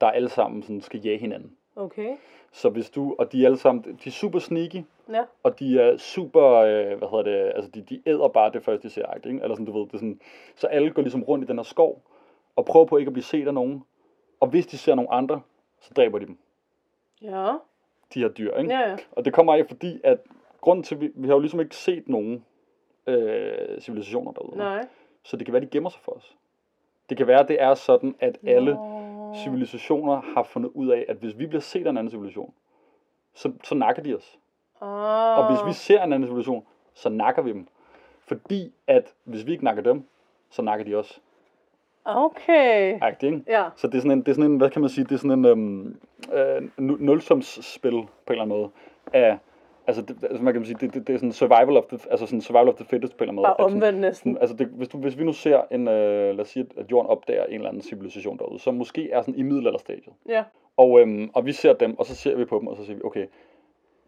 der 0.00 0.06
alle 0.06 0.28
sammen 0.28 0.62
sådan 0.62 0.80
skal 0.80 1.00
jage 1.00 1.18
hinanden. 1.18 1.52
Okay. 1.76 2.16
Så 2.52 2.68
hvis 2.68 2.90
du, 2.90 3.14
og 3.18 3.32
de 3.32 3.42
er 3.42 3.46
alle 3.46 3.58
sammen, 3.58 3.84
de 3.84 4.08
er 4.08 4.10
super 4.10 4.38
sneaky, 4.38 4.82
Ja. 5.12 5.22
og 5.42 5.58
de 5.58 5.80
er 5.80 5.96
super, 5.96 6.44
øh, 6.54 6.98
hvad 6.98 7.08
hedder 7.08 7.22
det, 7.22 7.52
altså 7.54 7.70
de, 7.70 7.80
de 7.82 8.02
æder 8.06 8.28
bare 8.28 8.52
det 8.52 8.62
første, 8.62 8.88
de 8.88 8.92
ser, 8.92 9.14
ikke? 9.14 9.28
Eller 9.42 9.54
sådan, 9.54 9.66
du 9.66 9.72
ved, 9.72 9.86
det 9.86 9.94
er 9.94 9.98
sådan, 9.98 10.20
så 10.54 10.66
alle 10.66 10.90
går 10.90 11.02
ligesom 11.02 11.22
rundt 11.22 11.44
i 11.44 11.46
den 11.46 11.58
her 11.58 11.62
skov, 11.62 12.02
og 12.56 12.64
prøver 12.64 12.86
på 12.86 12.96
ikke 12.96 13.08
at 13.08 13.12
blive 13.12 13.24
set 13.24 13.46
af 13.46 13.54
nogen, 13.54 13.84
og 14.40 14.48
hvis 14.48 14.66
de 14.66 14.78
ser 14.78 14.94
nogle 14.94 15.12
andre, 15.12 15.40
så 15.80 15.94
dræber 15.94 16.18
de 16.18 16.26
dem, 16.26 16.38
Ja. 17.22 17.52
de 18.14 18.20
her 18.20 18.28
dyr, 18.28 18.56
ikke? 18.56 18.70
Ja, 18.74 18.90
ja. 18.90 18.96
Og 19.12 19.24
det 19.24 19.32
kommer 19.32 19.54
af, 19.54 19.66
fordi 19.66 20.00
at 20.04 20.18
grunden 20.60 20.82
til, 20.82 20.94
at 20.94 21.00
vi, 21.00 21.10
vi 21.14 21.26
har 21.28 21.34
jo 21.34 21.40
ligesom 21.40 21.60
ikke 21.60 21.76
set 21.76 22.08
nogen 22.08 22.44
øh, 23.06 23.80
civilisationer 23.80 24.32
derude, 24.32 24.56
Nej. 24.56 24.86
så 25.22 25.36
det 25.36 25.46
kan 25.46 25.52
være, 25.52 25.62
de 25.62 25.66
gemmer 25.66 25.90
sig 25.90 26.00
for 26.02 26.12
os. 26.12 26.36
Det 27.08 27.16
kan 27.16 27.26
være, 27.26 27.46
det 27.48 27.62
er 27.62 27.74
sådan, 27.74 28.14
at 28.20 28.38
alle 28.46 28.74
Nå. 28.74 29.34
civilisationer 29.44 30.20
har 30.34 30.42
fundet 30.42 30.70
ud 30.74 30.88
af, 30.88 31.04
at 31.08 31.16
hvis 31.16 31.38
vi 31.38 31.46
bliver 31.46 31.60
set 31.60 31.86
af 31.86 31.90
en 31.90 31.96
anden 31.98 32.10
civilisation, 32.10 32.54
så, 33.34 33.52
så 33.64 33.74
nakker 33.74 34.02
de 34.02 34.16
os. 34.16 34.38
Og 34.80 35.50
hvis 35.50 35.66
vi 35.66 35.72
ser 35.72 36.02
en 36.02 36.12
anden 36.12 36.28
civilisation, 36.28 36.64
så 36.94 37.08
nakker 37.08 37.42
vi 37.42 37.52
dem. 37.52 37.66
Fordi 38.26 38.72
at 38.86 39.14
hvis 39.24 39.46
vi 39.46 39.52
ikke 39.52 39.64
nakker 39.64 39.82
dem, 39.82 40.04
så 40.50 40.62
nakker 40.62 40.84
de 40.84 40.94
os. 40.94 41.20
Okay. 42.04 42.98
Agtigt, 43.02 43.32
ikke? 43.32 43.44
Ja. 43.48 43.64
Så 43.76 43.86
det 43.86 43.94
er, 43.94 43.98
sådan 43.98 44.10
en, 44.10 44.18
det 44.20 44.28
er 44.28 44.34
sådan 44.34 44.50
en, 44.50 44.56
hvad 44.56 44.70
kan 44.70 44.80
man 44.80 44.90
sige, 44.90 45.04
det 45.04 45.12
er 45.12 45.16
sådan 45.16 45.38
en 45.38 45.44
øhm, 45.44 45.96
øh, 46.32 46.62
nu- 46.76 46.96
nulsumsspil 47.00 47.92
på 47.92 48.32
en 48.32 48.32
eller 48.32 48.42
anden 48.42 48.58
måde. 48.58 48.70
Af, 49.12 49.38
altså, 49.86 50.02
det, 50.02 50.16
altså 50.22 50.42
man 50.42 50.54
kan 50.54 50.64
sige, 50.64 50.76
det, 50.80 50.94
det, 50.94 51.06
det 51.06 51.14
er 51.14 51.18
sådan 51.18 51.32
survival 51.32 51.76
of 51.76 51.84
the, 51.84 51.98
altså 52.10 52.26
sådan 52.26 52.40
survival 52.40 52.68
of 52.68 52.74
the 52.74 52.84
fittest 52.84 53.16
på 53.16 53.24
en 53.24 53.30
eller 53.30 53.48
anden 53.48 53.58
måde. 53.64 53.72
Bare 53.72 53.74
omvendt 53.76 54.00
næsten. 54.00 54.32
sådan, 54.32 54.40
altså 54.42 54.56
det, 54.56 54.66
hvis, 54.66 54.88
du, 54.88 54.98
hvis 54.98 55.18
vi 55.18 55.24
nu 55.24 55.32
ser 55.32 55.60
en, 55.70 55.88
øh, 55.88 56.34
lad 56.36 56.40
os 56.40 56.48
sige, 56.48 56.66
at 56.76 56.90
jorden 56.90 57.10
opdager 57.10 57.44
en 57.44 57.54
eller 57.54 57.68
anden 57.68 57.82
civilisation 57.82 58.38
derude, 58.38 58.58
som 58.58 58.74
måske 58.74 59.10
er 59.10 59.20
sådan 59.22 59.34
i 59.34 59.42
middelalderstadiet. 59.42 60.14
Ja. 60.28 60.44
Og, 60.76 61.00
øhm, 61.00 61.30
og 61.34 61.46
vi 61.46 61.52
ser 61.52 61.72
dem, 61.72 61.98
og 61.98 62.06
så 62.06 62.14
ser 62.14 62.36
vi 62.36 62.44
på 62.44 62.58
dem, 62.58 62.66
og 62.66 62.76
så 62.76 62.84
siger 62.84 62.96
vi, 62.96 63.02
okay, 63.04 63.26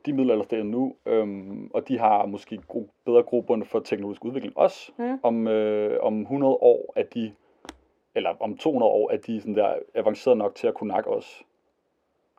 de 0.06 0.10
er 0.10 0.14
middelalderstadiet 0.14 0.66
nu, 0.66 0.94
øhm, 1.06 1.70
og 1.74 1.88
de 1.88 1.98
har 1.98 2.26
måske 2.26 2.58
gro- 2.68 2.90
bedre 3.04 3.22
grobund 3.22 3.64
for 3.64 3.80
teknologisk 3.80 4.24
udvikling 4.24 4.58
også. 4.58 4.92
Mm. 4.98 5.18
Om, 5.22 5.48
øh, 5.48 5.98
om 6.02 6.20
100 6.20 6.52
år 6.54 6.92
er 6.96 7.02
de, 7.02 7.32
eller 8.14 8.30
om 8.40 8.56
200 8.56 8.92
år 8.92 9.10
er 9.10 9.16
de 9.16 9.40
sådan 9.40 9.54
der 9.54 9.74
avanceret 9.94 10.36
nok 10.36 10.54
til 10.54 10.66
at 10.66 10.74
kunne 10.74 10.88
nakke 10.88 11.10
os. 11.10 11.42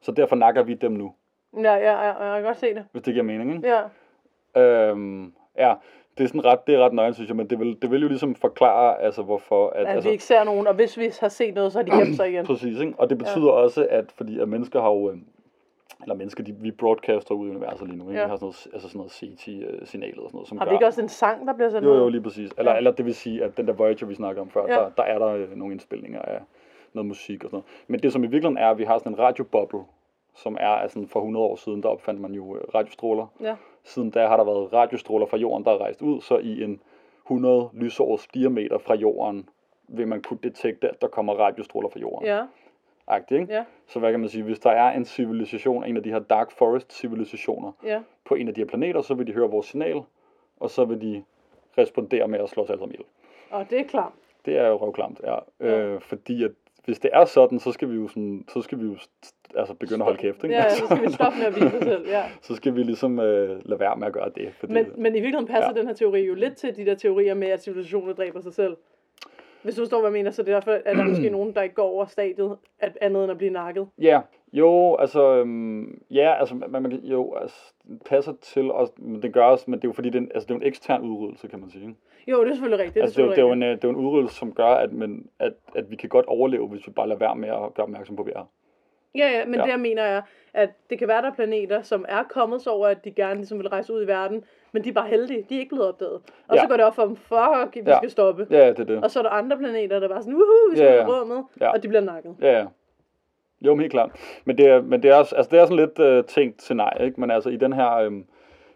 Så 0.02 0.12
derfor 0.12 0.36
nakker 0.36 0.64
vi 0.64 0.74
dem 0.74 0.92
nu, 0.92 1.14
Ja, 1.58 1.74
ja, 1.76 2.06
ja, 2.06 2.24
jeg 2.24 2.42
kan 2.42 2.44
godt 2.44 2.58
se 2.58 2.74
det. 2.74 2.86
hvis 2.92 3.04
det 3.04 3.14
giver 3.14 3.24
mening. 3.26 3.56
Ikke? 3.56 3.68
Ja. 3.68 3.82
Øhm, 4.62 5.34
ja, 5.58 5.74
det 6.18 6.24
er 6.24 6.28
sådan 6.28 6.46
ret, 6.46 6.68
det 6.68 6.76
er 6.76 6.80
ret 6.86 6.94
nøgen, 6.94 7.14
synes 7.14 7.28
jeg, 7.28 7.36
men 7.38 7.50
det 7.50 7.60
vil, 7.60 7.78
det 7.82 7.92
vil 7.92 8.02
jo 8.02 8.08
ligesom 8.08 8.36
forklare, 8.36 9.02
altså 9.02 9.22
hvorfor, 9.24 9.70
at, 9.70 9.82
At 9.86 9.88
altså, 9.96 10.10
vi 10.10 10.12
ikke 10.12 10.24
ser 10.24 10.44
nogen, 10.44 10.68
og 10.68 10.74
hvis 10.74 10.98
vi 10.98 11.10
har 11.20 11.30
set 11.30 11.54
noget, 11.56 11.72
så 11.72 11.80
har 11.80 11.84
de 11.86 11.92
gemt 11.92 12.16
sig 12.16 12.30
igen. 12.30 12.46
Præcis, 12.46 12.80
ikke? 12.80 12.94
Og 12.98 13.10
det 13.10 13.18
betyder 13.18 13.46
ja. 13.48 13.52
også, 13.52 13.88
at 13.90 14.12
fordi 14.12 14.40
at 14.40 14.50
mennesker 14.50 14.82
har 14.82 14.90
jo, 14.90 15.12
øh, 15.12 15.18
eller 16.02 16.16
mennesker, 16.16 16.44
de, 16.44 16.54
vi 16.54 16.72
broadcaster 16.72 17.36
ud 17.36 17.48
i 17.48 17.50
universet 17.52 17.88
lige 17.88 17.98
nu, 17.98 18.04
ikke? 18.10 18.20
Ja. 18.20 18.26
Vi 18.26 18.30
har 18.30 18.36
sådan 18.36 18.46
noget, 18.46 18.68
altså 18.74 18.88
sådan 18.90 19.00
noget 19.00 19.12
CT-signalet 19.12 20.18
og 20.20 20.30
sådan 20.30 20.36
noget, 20.38 20.48
som 20.48 20.58
Har 20.58 20.66
vi 20.66 20.70
gør... 20.70 20.76
ikke 20.76 20.86
også 20.88 21.02
en 21.02 21.10
sang, 21.10 21.48
der 21.48 21.54
bliver 21.54 21.70
sendt 21.70 21.86
Jo, 21.86 21.94
jo, 21.96 22.10
lige 22.10 22.22
præcis. 22.22 22.52
Eller, 22.58 22.72
Ja. 22.72 22.78
eller 22.78 22.92
det 22.92 23.06
vil 23.06 23.16
sige, 23.16 23.44
at 23.44 23.58
den 23.58 23.68
der 23.68 23.74
Voyager, 23.74 24.06
vi 24.06 24.16
snakker 24.16 24.42
om 24.42 24.50
før, 24.50 24.66
ja. 24.68 24.74
der, 24.74 24.90
der 24.90 25.04
er 25.04 25.20
der 25.20 25.28
øh, 25.28 25.56
nogle 25.58 25.74
indspilninger 25.74 26.22
af 26.22 26.40
noget 26.94 27.08
musik 27.08 27.44
og 27.44 27.50
sådan 27.50 27.56
noget. 27.56 27.66
Men 27.88 28.00
det, 28.00 28.14
som 28.14 28.24
i 28.24 28.28
virkeligheden 28.28 28.58
er, 28.58 28.70
at 28.70 28.78
vi 28.78 28.84
har 28.84 28.98
sådan 28.98 29.12
en 29.12 29.20
radioboble, 29.20 29.80
som 30.36 30.58
er 30.60 30.68
altså 30.68 31.06
for 31.08 31.20
100 31.20 31.46
år 31.46 31.56
siden, 31.56 31.84
der 31.84 31.90
opfandt 31.90 32.22
man 32.22 32.32
jo 32.34 32.56
øh, 32.56 32.62
radiostråler. 32.76 33.28
Ja. 33.42 33.56
Siden 33.84 34.10
da 34.10 34.28
har 34.28 34.38
der 34.38 34.44
været 34.44 34.74
radiostråler 34.74 35.26
fra 35.26 35.38
jorden, 35.38 35.66
der 35.66 35.72
er 35.72 35.78
rejst 35.78 36.02
ud, 36.02 36.22
så 36.22 36.38
i 36.38 36.64
en 36.64 36.82
100 37.26 37.70
lysårs 37.74 38.28
diameter 38.28 38.78
fra 38.78 38.96
jorden 38.96 39.50
vil 39.88 40.08
man 40.08 40.22
kunne 40.22 40.40
detekte, 40.44 40.90
at 40.90 41.02
der 41.02 41.08
kommer 41.08 41.34
radiostråler 41.34 41.90
fra 41.90 42.00
jorden. 42.00 42.28
Ja. 42.28 42.42
Agtigt, 43.12 43.42
ikke? 43.42 43.54
Ja. 43.54 43.64
Så 43.88 44.00
hvad 44.00 44.12
kan 44.12 44.20
man 44.20 44.30
sige, 44.30 44.44
hvis 44.44 44.60
der 44.60 44.70
er 44.70 44.92
en 44.92 45.06
civilisation, 45.06 45.84
en 45.84 45.98
af 45.98 46.04
de 46.04 46.10
her 46.12 46.20
Dark 46.20 46.52
Forest 46.52 46.94
civilisationer, 46.94 47.72
Ja. 47.84 48.02
på 48.26 48.36
en 48.36 48.48
af 48.48 48.54
de 48.54 48.62
her 48.62 48.66
planeter, 48.66 49.02
så 49.02 49.14
vil 49.14 49.28
de 49.28 49.34
høre 49.34 49.50
vores 49.50 49.66
signal, 49.66 50.02
og 50.60 50.70
så 50.70 50.86
vil 50.86 51.02
de 51.02 51.24
respondere 51.78 52.28
med 52.28 52.40
at 52.40 52.50
slå 52.50 52.64
os 52.64 52.70
alle 52.70 52.80
sammen 52.80 52.94
ihjel. 52.96 53.06
Og 53.50 53.70
det 53.70 53.80
er 53.80 53.84
klart. 53.84 54.12
Det 54.46 54.58
er 54.58 54.68
jo 54.68 54.76
røvklamt, 54.76 55.22
ja. 55.24 55.36
Ja. 55.60 55.78
Øh, 55.78 56.02
fordi 56.02 56.44
at 56.44 56.52
hvis 56.86 57.00
det 57.00 57.10
er 57.14 57.26
sådan, 57.26 57.60
så 57.60 57.72
skal 57.72 57.90
vi 57.90 57.96
jo, 57.96 58.08
sådan, 58.08 58.46
så 58.54 58.62
skal 58.62 58.80
vi 58.80 58.84
jo 58.86 58.98
altså 59.56 59.74
begynde 59.74 60.00
at 60.00 60.06
holde 60.06 60.18
kæft, 60.18 60.44
ikke? 60.44 60.56
Ja, 60.56 60.70
så 60.70 60.86
skal 60.86 61.02
vi 61.02 61.12
stoppe 61.12 61.38
med 61.40 61.46
at 61.46 61.74
os 61.74 61.84
selv. 61.84 62.08
Ja. 62.08 62.24
så 62.48 62.56
skal 62.56 62.76
vi 62.76 62.84
ligesom 62.84 63.20
øh, 63.20 63.62
lade 63.66 63.80
være 63.80 63.96
med 63.96 64.08
at 64.08 64.14
gøre 64.14 64.30
det. 64.36 64.54
Fordi, 64.54 64.74
Men, 64.74 64.86
men 64.98 65.12
i 65.12 65.20
virkeligheden 65.20 65.48
passer 65.48 65.72
ja. 65.76 65.80
den 65.80 65.88
her 65.88 65.94
teori 65.94 66.22
jo 66.22 66.34
lidt 66.34 66.56
til 66.56 66.76
de 66.76 66.86
der 66.86 66.96
teorier 66.96 67.34
med, 67.34 67.48
at 67.48 67.64
civilisationer 67.64 68.14
dræber 68.14 68.42
sig 68.42 68.54
selv. 68.54 68.78
Hvis 69.64 69.76
du 69.76 69.82
forstår, 69.82 70.00
hvad 70.00 70.10
jeg 70.10 70.14
mener, 70.14 70.32
så 70.32 70.44
det 70.44 70.50
er 70.50 70.54
derfor, 70.54 70.72
at 70.72 70.82
der 70.86 71.04
er 71.04 71.08
måske 71.08 71.30
nogen, 71.38 71.54
der 71.54 71.62
ikke 71.62 71.76
går 71.76 71.90
over 71.90 72.06
stadiet, 72.06 72.58
at 72.80 72.98
andet 73.02 73.24
end 73.24 73.32
at 73.32 73.38
blive 73.38 73.52
nakket. 73.52 73.88
Ja, 73.98 74.22
jo, 74.54 74.96
altså, 74.96 75.36
øhm, 75.36 76.02
ja, 76.12 76.40
altså, 76.40 76.56
man, 76.56 76.82
man, 76.84 76.92
jo, 76.92 77.36
altså, 77.36 77.74
det 77.88 78.02
passer 78.06 78.34
til, 78.42 78.72
og 78.72 78.94
men 78.98 79.22
det 79.22 79.34
gør 79.34 79.44
også, 79.44 79.66
men 79.68 79.80
det 79.80 79.86
er 79.86 79.90
jo 79.90 79.94
fordi, 79.94 80.10
det 80.10 80.16
er 80.16 80.22
en, 80.22 80.32
altså, 80.34 80.48
det 80.48 80.54
er 80.54 80.60
en 80.60 80.68
ekstern 80.68 81.02
udryddelse, 81.02 81.48
kan 81.48 81.60
man 81.60 81.70
sige. 81.70 81.96
Jo, 82.28 82.44
det 82.44 82.50
er 82.50 82.54
selvfølgelig 82.54 82.80
rigtigt. 82.80 82.94
Det 82.94 83.02
er 83.02 83.06
altså, 83.06 83.22
det, 83.22 83.28
er, 83.28 83.30
det, 83.30 83.38
er 83.38 83.46
jo 83.46 83.52
en, 83.52 83.64
øh, 83.64 83.76
det 83.76 83.84
er 83.84 83.90
en 83.90 83.96
udryddelse, 83.96 84.36
som 84.36 84.54
gør, 84.54 84.66
at, 84.66 84.94
man, 84.94 85.30
at, 85.40 85.54
at 85.76 85.92
vi 85.92 85.96
kan 85.96 86.10
godt 86.10 86.26
overleve, 86.26 86.68
hvis 86.68 86.88
vi 86.88 86.92
bare 86.92 87.08
lader 87.08 87.20
være 87.20 87.36
med 87.36 87.50
at 87.50 87.74
gøre 87.74 87.84
opmærksom 87.84 88.16
på, 88.16 88.22
at 88.22 88.28
vi 88.28 88.32
er. 88.36 88.46
Ja, 89.16 89.30
ja, 89.30 89.46
men 89.46 89.56
ja. 89.56 89.62
det 89.62 89.70
jeg 89.70 89.80
mener 89.80 90.04
er, 90.04 90.22
at 90.54 90.70
det 90.90 91.00
kan 91.00 91.08
være, 91.08 91.22
der 91.22 91.32
er 91.32 91.36
planeter, 91.36 91.82
som 91.82 92.06
er 92.10 92.24
kommet 92.24 92.62
så 92.62 92.70
over, 92.70 92.88
at 92.88 93.06
de 93.06 93.12
gerne 93.12 93.36
ligesom 93.36 93.58
vil 93.60 93.70
rejse 93.70 93.94
ud 93.94 94.04
i 94.04 94.08
verden, 94.08 94.44
men 94.72 94.84
de 94.84 94.90
er 94.90 94.94
bare 94.94 95.08
heldige. 95.08 95.46
De 95.50 95.56
er 95.56 95.60
ikke 95.60 95.70
blevet 95.76 95.88
opdaget. 95.88 96.22
Og 96.48 96.56
Ja. 96.56 96.62
så 96.62 96.68
går 96.68 96.76
det 96.76 96.86
op 96.86 96.96
for 96.96 97.06
dem, 97.06 97.16
fuck, 97.16 97.76
vi 97.76 97.82
Ja. 97.92 97.98
skal 97.98 98.12
stoppe. 98.12 98.48
Ja, 98.50 98.70
det 98.70 98.80
er 98.80 98.84
det. 98.84 99.04
Og 99.04 99.12
så 99.12 99.20
er 99.20 99.24
der 99.24 99.30
andre 99.30 99.58
planeter, 99.58 100.00
der 100.00 100.08
bare 100.08 100.22
sådan, 100.22 100.34
uhu, 100.34 100.46
vi 100.72 100.76
skal 100.78 100.88
Ja, 100.88 100.96
ja, 100.96 101.20
rummet, 101.20 101.46
Ja. 101.62 101.72
og 101.72 101.84
de 101.84 101.88
bliver 101.88 102.02
nakket. 102.02 102.36
Ja, 102.42 102.52
ja. 102.60 102.66
Jo, 103.62 103.76
helt 103.78 103.92
klart. 103.92 104.12
Men 104.46 104.58
det 104.58 104.68
er, 104.68 104.82
men 104.82 105.04
det 105.04 105.12
er, 105.12 105.16
også, 105.16 105.36
altså, 105.36 105.50
det 105.52 105.60
er 105.60 105.66
sådan 105.66 105.78
lidt 105.78 106.00
øh, 106.00 106.24
tænkt 106.24 106.62
scenarie, 106.62 107.06
ikke? 107.06 107.22
Men 107.22 107.32
altså, 107.32 107.50
i 107.50 107.56
den 107.56 107.74
her, 107.74 107.92
øhm, 107.96 108.26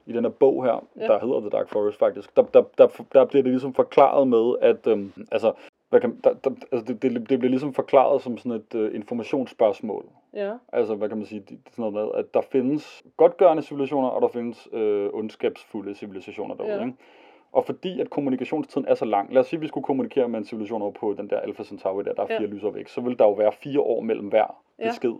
i 0.06 0.12
den 0.14 0.24
her 0.24 0.32
bog 0.32 0.66
her. 0.66 0.88
Ja. 1.00 1.04
der 1.08 1.20
hedder 1.20 1.40
The 1.40 1.50
Dark 1.50 1.70
Forest 1.70 2.00
faktisk, 2.00 2.36
der, 2.36 2.44
der, 2.44 2.64
der, 2.78 2.88
der 3.14 3.26
bliver 3.26 3.44
det 3.44 3.52
ligesom 3.52 3.74
forklaret 3.74 4.28
med, 4.28 4.56
at 4.62 4.88
øhm, 4.88 5.12
altså, 5.32 5.52
hvad 5.90 6.02
kan, 6.02 6.20
der, 6.24 6.34
der, 6.34 6.50
altså 6.72 6.86
det, 6.94 7.02
det, 7.02 7.30
det 7.30 7.40
bliver 7.40 7.50
ligesom 7.50 7.74
forklaret 7.74 8.22
som 8.22 8.38
sådan 8.38 8.52
et 8.52 8.76
øh, 8.76 8.96
informationsspørgsmål. 8.96 10.06
Ja, 10.34 10.54
Altså, 10.74 10.96
hvad 10.96 11.10
kan 11.10 11.18
man 11.18 11.26
sige, 11.28 11.40
det, 11.40 11.52
er 11.66 11.70
sådan 11.72 11.82
noget 11.92 11.94
med, 11.94 12.20
at 12.20 12.34
der 12.34 12.42
findes 12.42 13.04
godgørende 13.18 13.64
civilisationer, 13.64 14.08
og 14.10 14.22
der 14.22 14.28
findes 14.28 14.68
øh, 14.74 15.10
ondskabsfulde 15.14 15.96
civilisationer 15.96 16.56
derude, 16.56 16.74
Ja. 16.74 16.86
ikke? 16.86 16.98
Og 17.52 17.66
fordi 17.66 18.02
at 18.02 18.10
kommunikationstiden 18.10 18.88
er 18.88 18.96
så 18.96 19.06
lang, 19.06 19.34
lad 19.34 19.42
os 19.42 19.48
sige, 19.48 19.58
at 19.58 19.62
vi 19.62 19.68
skulle 19.68 19.84
kommunikere 19.86 20.28
med 20.30 20.40
en 20.40 20.46
civilisation 20.46 20.82
over 20.82 20.92
på 20.92 21.14
den 21.18 21.30
der 21.30 21.40
Alpha 21.40 21.64
Centauri 21.64 22.04
der, 22.04 22.14
der 22.14 22.24
er 22.24 22.28
Ja. 22.30 22.40
fire 22.40 22.48
lysår 22.48 22.72
væk, 22.72 22.88
så 22.88 23.02
vil 23.02 23.20
der 23.20 23.26
jo 23.26 23.32
være 23.32 23.52
fire 23.52 23.80
år 23.80 24.02
mellem 24.02 24.28
hver 24.28 24.56
Ja. 24.80 24.88
besked. 24.88 25.14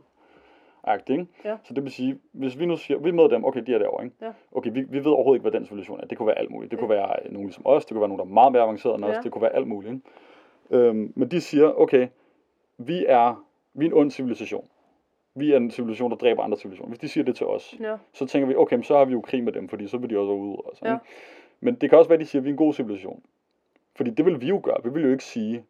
Agtigt, 0.84 1.20
ikke? 1.20 1.32
Ja. 1.46 1.58
Så 1.64 1.74
det 1.74 1.84
vil 1.84 1.92
sige, 1.92 2.20
hvis 2.32 2.60
vi 2.60 2.66
nu 2.66 2.78
siger, 2.78 3.00
vi 3.00 3.12
møder 3.12 3.28
dem, 3.28 3.46
okay, 3.46 3.62
de 3.62 3.74
er 3.74 3.78
derovre, 3.80 4.04
ikke? 4.06 4.16
Ja. 4.22 4.32
Okay, 4.52 4.70
vi, 4.74 4.82
vi 4.82 5.00
ved 5.06 5.12
overhovedet 5.12 5.38
ikke, 5.40 5.50
hvad 5.50 5.60
den 5.60 5.66
civilisation 5.66 6.00
er. 6.00 6.06
Det 6.06 6.18
kunne 6.18 6.28
være 6.28 6.38
alt 6.40 6.52
muligt. 6.52 6.72
Det 6.72 6.80
kunne 6.80 6.90
være 6.90 7.16
øh, 7.26 7.32
nogen 7.34 7.48
ligesom 7.48 7.66
os, 7.66 7.86
det 7.86 7.94
kunne 7.94 8.02
være 8.02 8.10
nogen, 8.10 8.20
der 8.20 8.26
er 8.26 8.34
meget 8.34 8.52
mere 8.52 8.62
avancerede 8.62 8.96
end 8.96 9.06
os, 9.06 9.16
Ja. 9.16 9.22
det 9.22 9.32
kunne 9.32 9.42
være 9.42 9.56
alt 9.56 9.68
muligt, 9.68 9.94
ikke? 9.94 10.06
Øhm, 10.72 11.14
men 11.16 11.32
de 11.32 11.42
siger, 11.42 11.72
okay, 11.72 12.08
vi 12.78 13.06
er, 13.08 13.46
vi 13.74 13.86
er 13.86 13.90
en 13.90 13.94
ond 13.94 14.12
civilisation. 14.12 14.68
Vi 15.36 15.52
er 15.52 15.58
en 15.58 15.72
civilisation, 15.72 16.12
der 16.12 16.18
dræber 16.18 16.44
andre 16.44 16.58
civilisationer. 16.58 16.90
Hvis 16.90 17.00
de 17.00 17.08
siger 17.08 17.24
det 17.24 17.36
til 17.36 17.46
os, 17.46 17.76
ja, 17.80 17.98
så 18.14 18.26
tænker 18.26 18.48
vi, 18.48 18.56
okay, 18.56 18.82
så 18.82 18.98
har 18.98 19.06
vi 19.06 19.14
jo 19.14 19.22
krig 19.22 19.44
med 19.44 19.54
dem, 19.54 19.70
fordi 19.70 19.88
så 19.88 19.98
vil 19.98 20.10
de 20.10 20.18
også 20.18 20.32
ud 20.32 20.58
os. 20.72 20.82
Ja. 20.82 20.98
Men 21.60 21.76
det 21.76 21.90
kan 21.90 22.00
også 22.00 22.10
være, 22.10 22.20
at 22.20 22.20
de 22.20 22.26
siger, 22.26 22.40
at 22.40 22.44
vi 22.44 22.50
er 22.50 22.54
en 22.54 22.58
god 22.58 22.74
civilisation. 22.74 23.24
Fordi 23.96 24.10
det 24.10 24.26
vil 24.26 24.42
vi 24.42 24.48
jo 24.48 24.62
gøre. 24.64 24.78
Vi 24.84 24.90
vil 24.90 25.04
jo 25.04 25.12
ikke 25.12 25.24
sige, 25.24 25.66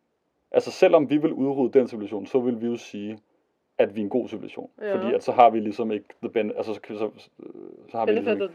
altså 0.52 0.72
selvom 0.72 1.10
vi 1.10 1.18
vil 1.18 1.34
udrydde 1.34 1.80
den 1.80 1.88
civilisation, 1.88 2.26
så 2.26 2.39
vil 2.39 2.62
vi 2.62 2.66
jo 2.66 2.76
sige, 2.76 3.20
at 3.78 3.96
vi 3.96 4.00
er 4.02 4.04
en 4.04 4.10
god 4.10 4.28
civilisation. 4.28 4.70
Ja. 4.82 4.96
Fordi 4.96 5.14
at 5.14 5.24
så 5.24 5.32
har 5.32 5.50
vi 5.50 5.60
ligesom 5.60 5.91
ikke 5.91 6.06
the 6.22 6.30
ben, 6.30 6.52
altså 6.58 6.74
så, 6.74 6.80
så, 6.88 7.10
så 7.89 7.98
har 7.98 8.06
vi 8.06 8.12
ligesom 8.12 8.34
ikke. 8.34 8.54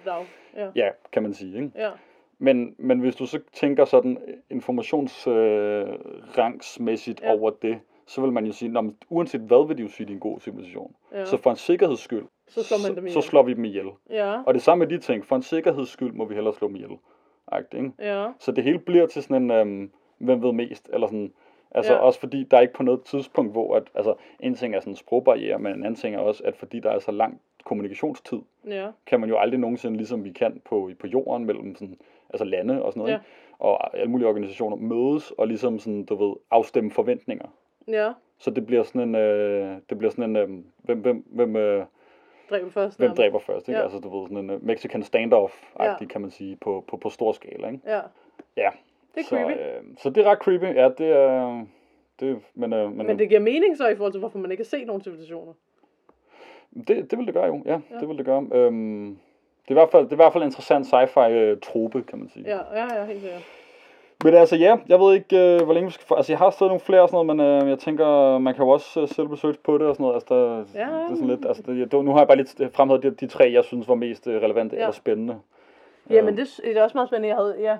Ja, 0.56 0.70
ja, 0.76 0.90
kan 1.12 1.22
man 1.22 1.34
sige, 1.34 1.56
ikke? 1.56 1.70
ja, 1.74 1.90
Men, 2.42 2.74
men 2.78 3.00
hvis 3.00 3.16
du 3.16 3.26
så 3.26 3.40
tænker 3.52 3.84
sådan 3.84 4.18
informationsrangsmæssigt 4.50 7.20
Ja. 7.20 7.26
ja. 7.32 7.38
over 7.38 7.50
det, 7.50 7.78
så 8.06 8.20
vil 8.20 8.32
man 8.32 8.46
jo 8.46 8.52
sige, 8.52 8.68
"Nå, 8.68 8.80
men 8.80 8.96
uanset 9.08 9.40
hvad 9.40 9.66
vil 9.68 9.76
de 9.78 9.82
jo 9.82 9.88
sige, 9.88 10.04
at 10.04 10.08
de 10.08 10.12
er 10.12 10.16
en 10.16 10.20
god 10.20 10.40
civilisation. 10.40 10.94
ja. 11.12 11.24
Så 11.24 11.36
for 11.36 11.50
en 11.50 11.56
sikkerheds 11.56 12.00
skyld, 12.00 12.24
Så 12.48 12.64
slår 12.64 12.78
man 12.88 12.96
dem 12.96 13.04
så, 13.04 13.08
ihjel. 13.10 13.22
så 13.22 13.28
slår 13.28 13.42
vi 13.42 13.54
dem 13.54 13.64
ihjel. 13.64 13.86
Ja, 14.10 14.42
Og 14.46 14.54
det 14.54 14.62
samme 14.62 14.86
med 14.86 14.96
de 14.96 15.02
ting. 15.02 15.26
For 15.26 15.36
en 15.36 15.42
sikkerheds 15.42 15.88
skyld 15.88 16.12
må 16.12 16.24
vi 16.24 16.34
hellere 16.34 16.54
slå 16.54 16.68
dem 16.68 16.76
ihjel. 16.76 16.90
Agtigt, 17.52 17.82
ikke? 17.82 17.92
ja, 17.98 18.26
Så 18.38 18.52
det 18.52 18.64
hele 18.64 18.78
bliver 18.78 19.06
til 19.06 19.22
sådan 19.22 19.42
en, 19.42 19.50
øhm, 19.50 19.90
hvem 20.18 20.42
ved 20.42 20.52
mest, 20.52 20.90
eller 20.92 21.06
sådan, 21.06 21.32
altså 21.70 21.92
Ja. 21.92 21.98
også 21.98 22.20
fordi 22.20 22.44
der 22.50 22.56
er 22.56 22.60
ikke 22.60 22.74
på 22.74 22.82
noget 22.82 23.02
tidspunkt, 23.02 23.52
hvor 23.52 23.76
at, 23.76 23.82
altså 23.94 24.14
en 24.40 24.54
ting 24.54 24.74
er 24.74 24.80
sådan 24.80 24.92
en 24.92 24.96
sprogbarriere, 24.96 25.58
men 25.58 25.72
en 25.72 25.80
anden 25.82 25.94
ting 25.94 26.14
er 26.14 26.18
også, 26.20 26.42
at 26.44 26.56
fordi 26.56 26.80
der 26.80 26.90
er 26.90 26.98
så 26.98 27.10
lang 27.12 27.40
kommunikationstid, 27.64 28.38
ja, 28.66 28.88
kan 29.06 29.20
man 29.20 29.28
jo 29.28 29.38
aldrig 29.38 29.60
nogensinde, 29.60 29.96
ligesom 29.96 30.24
vi 30.24 30.32
kan 30.32 30.60
på, 30.64 30.90
på 31.00 31.06
jorden, 31.06 31.44
mellem 31.46 31.74
sådan, 31.74 31.98
altså 32.32 32.44
lande 32.44 32.82
og 32.82 32.92
sådan 32.92 33.00
noget, 33.00 33.12
Ja. 33.12 33.16
ikke? 33.16 33.26
og 33.58 33.98
alle 33.98 34.10
mulige 34.10 34.28
organisationer 34.28 34.76
mødes 34.76 35.30
og 35.30 35.48
ligesom 35.48 35.78
sådan, 35.78 36.04
du 36.04 36.14
ved, 36.14 36.36
afstemme 36.50 36.90
forventninger. 36.90 37.46
ja. 37.88 38.12
Så 38.38 38.50
det 38.50 38.66
bliver 38.66 38.82
sådan 38.82 39.08
en, 39.08 39.14
øh, 39.14 39.76
det 39.90 39.98
bliver 39.98 40.10
sådan 40.10 40.24
en, 40.30 40.36
øh, 40.36 40.48
hvem, 40.82 40.98
hvem, 41.00 41.24
hvem, 41.30 41.56
øh, 41.56 41.84
Dræb 42.50 42.70
først. 42.72 42.98
hvem 42.98 43.14
dræber 43.14 43.38
først, 43.38 43.68
ikke? 43.68 43.78
Ja. 43.78 43.82
Altså, 43.84 43.98
du 43.98 44.18
ved, 44.18 44.28
sådan 44.28 44.44
en 44.44 44.50
uh, 44.50 44.64
Mexican 44.66 45.02
standoff-agtig, 45.02 46.00
Ja. 46.00 46.06
kan 46.10 46.20
man 46.20 46.30
sige, 46.30 46.56
på, 46.56 46.84
på, 46.88 46.96
på 46.96 47.08
stor 47.10 47.32
skala, 47.32 47.66
ikke? 47.68 47.80
Ja, 47.86 48.00
Ja. 48.56 48.70
det 49.14 49.20
er 49.20 49.24
så, 49.24 49.28
creepy. 49.36 49.50
øh, 49.60 49.82
så 49.98 50.10
det 50.10 50.26
er 50.26 50.30
ret 50.30 50.38
creepy, 50.38 50.64
ja, 50.64 50.88
det 50.98 51.06
er... 51.12 51.64
Det, 52.20 52.40
men, 52.54 52.72
øh, 52.72 52.92
men, 52.92 53.06
Men 53.06 53.18
det 53.18 53.28
giver 53.28 53.40
mening 53.40 53.76
så 53.76 53.88
i 53.88 53.96
forhold 53.96 54.12
til, 54.12 54.18
hvorfor 54.18 54.38
man 54.38 54.50
ikke 54.50 54.60
kan 54.60 54.66
se 54.70 54.84
nogle 54.84 55.02
civilisationer. 55.02 55.52
det, 56.88 57.10
det 57.10 57.18
vil 57.18 57.26
det 57.26 57.34
gøre 57.34 57.46
jo, 57.46 57.62
ja, 57.66 57.80
Ja. 57.90 57.98
det 58.00 58.08
vil 58.08 58.18
det 58.18 58.26
gøre. 58.26 58.48
Øhm, 58.52 59.18
det, 59.70 59.76
er 59.76 59.80
i 59.80 59.82
hvert 59.82 59.90
fald, 59.90 60.04
det 60.04 60.10
er 60.12 60.16
i 60.16 60.16
hvert 60.16 60.32
fald 60.32 60.42
en 60.42 60.48
interessant 60.48 60.86
sci-fi-trope, 60.86 62.02
kan 62.02 62.18
man 62.18 62.28
sige. 62.28 62.44
Ja, 62.48 62.58
ja, 62.74 62.94
ja, 63.00 63.04
helt 63.04 63.20
sikkert. 63.20 63.42
Men 64.24 64.34
altså, 64.34 64.56
ja, 64.56 64.76
jeg 64.88 65.00
ved 65.00 65.14
ikke, 65.14 65.38
øh, 65.38 65.62
hvor 65.62 65.72
længe 65.74 65.86
vi 65.86 65.92
skal... 65.92 66.16
Altså, 66.16 66.32
jeg 66.32 66.38
har 66.38 66.50
stadig 66.50 66.68
nogle 66.68 66.80
flere 66.80 67.02
og 67.02 67.08
sådan 67.08 67.26
noget, 67.26 67.36
men 67.60 67.62
øh, 67.64 67.70
jeg 67.70 67.78
tænker, 67.78 68.38
man 68.38 68.54
kan 68.54 68.64
jo 68.64 68.70
også 68.70 69.00
øh, 69.00 69.08
selv 69.08 69.26
research 69.28 69.58
på 69.58 69.78
det 69.78 69.86
og 69.86 69.94
sådan 69.94 70.02
noget. 70.04 70.14
Altså, 70.14 70.34
der, 70.34 70.56
Ja. 70.80 70.86
det 70.94 71.02
er 71.10 71.14
sådan 71.14 71.26
lidt... 71.26 71.46
Altså, 71.46 71.62
det, 71.62 71.92
nu 72.04 72.10
har 72.12 72.18
jeg 72.18 72.26
bare 72.28 72.36
lidt 72.36 72.74
fremhævet 72.74 73.02
de, 73.02 73.10
de 73.10 73.26
tre, 73.26 73.52
jeg 73.52 73.64
synes 73.64 73.88
var 73.88 73.94
mest 73.94 74.26
øh, 74.26 74.42
relevante 74.42 74.76
Ja. 74.76 74.82
eller 74.82 74.92
spændende. 74.92 75.38
Jamen, 76.10 76.36
det, 76.36 76.60
det 76.64 76.76
er 76.76 76.82
også 76.82 76.96
meget 76.96 77.08
spændende, 77.08 77.28
jeg 77.28 77.36
havde, 77.36 77.56
ja. 77.60 77.76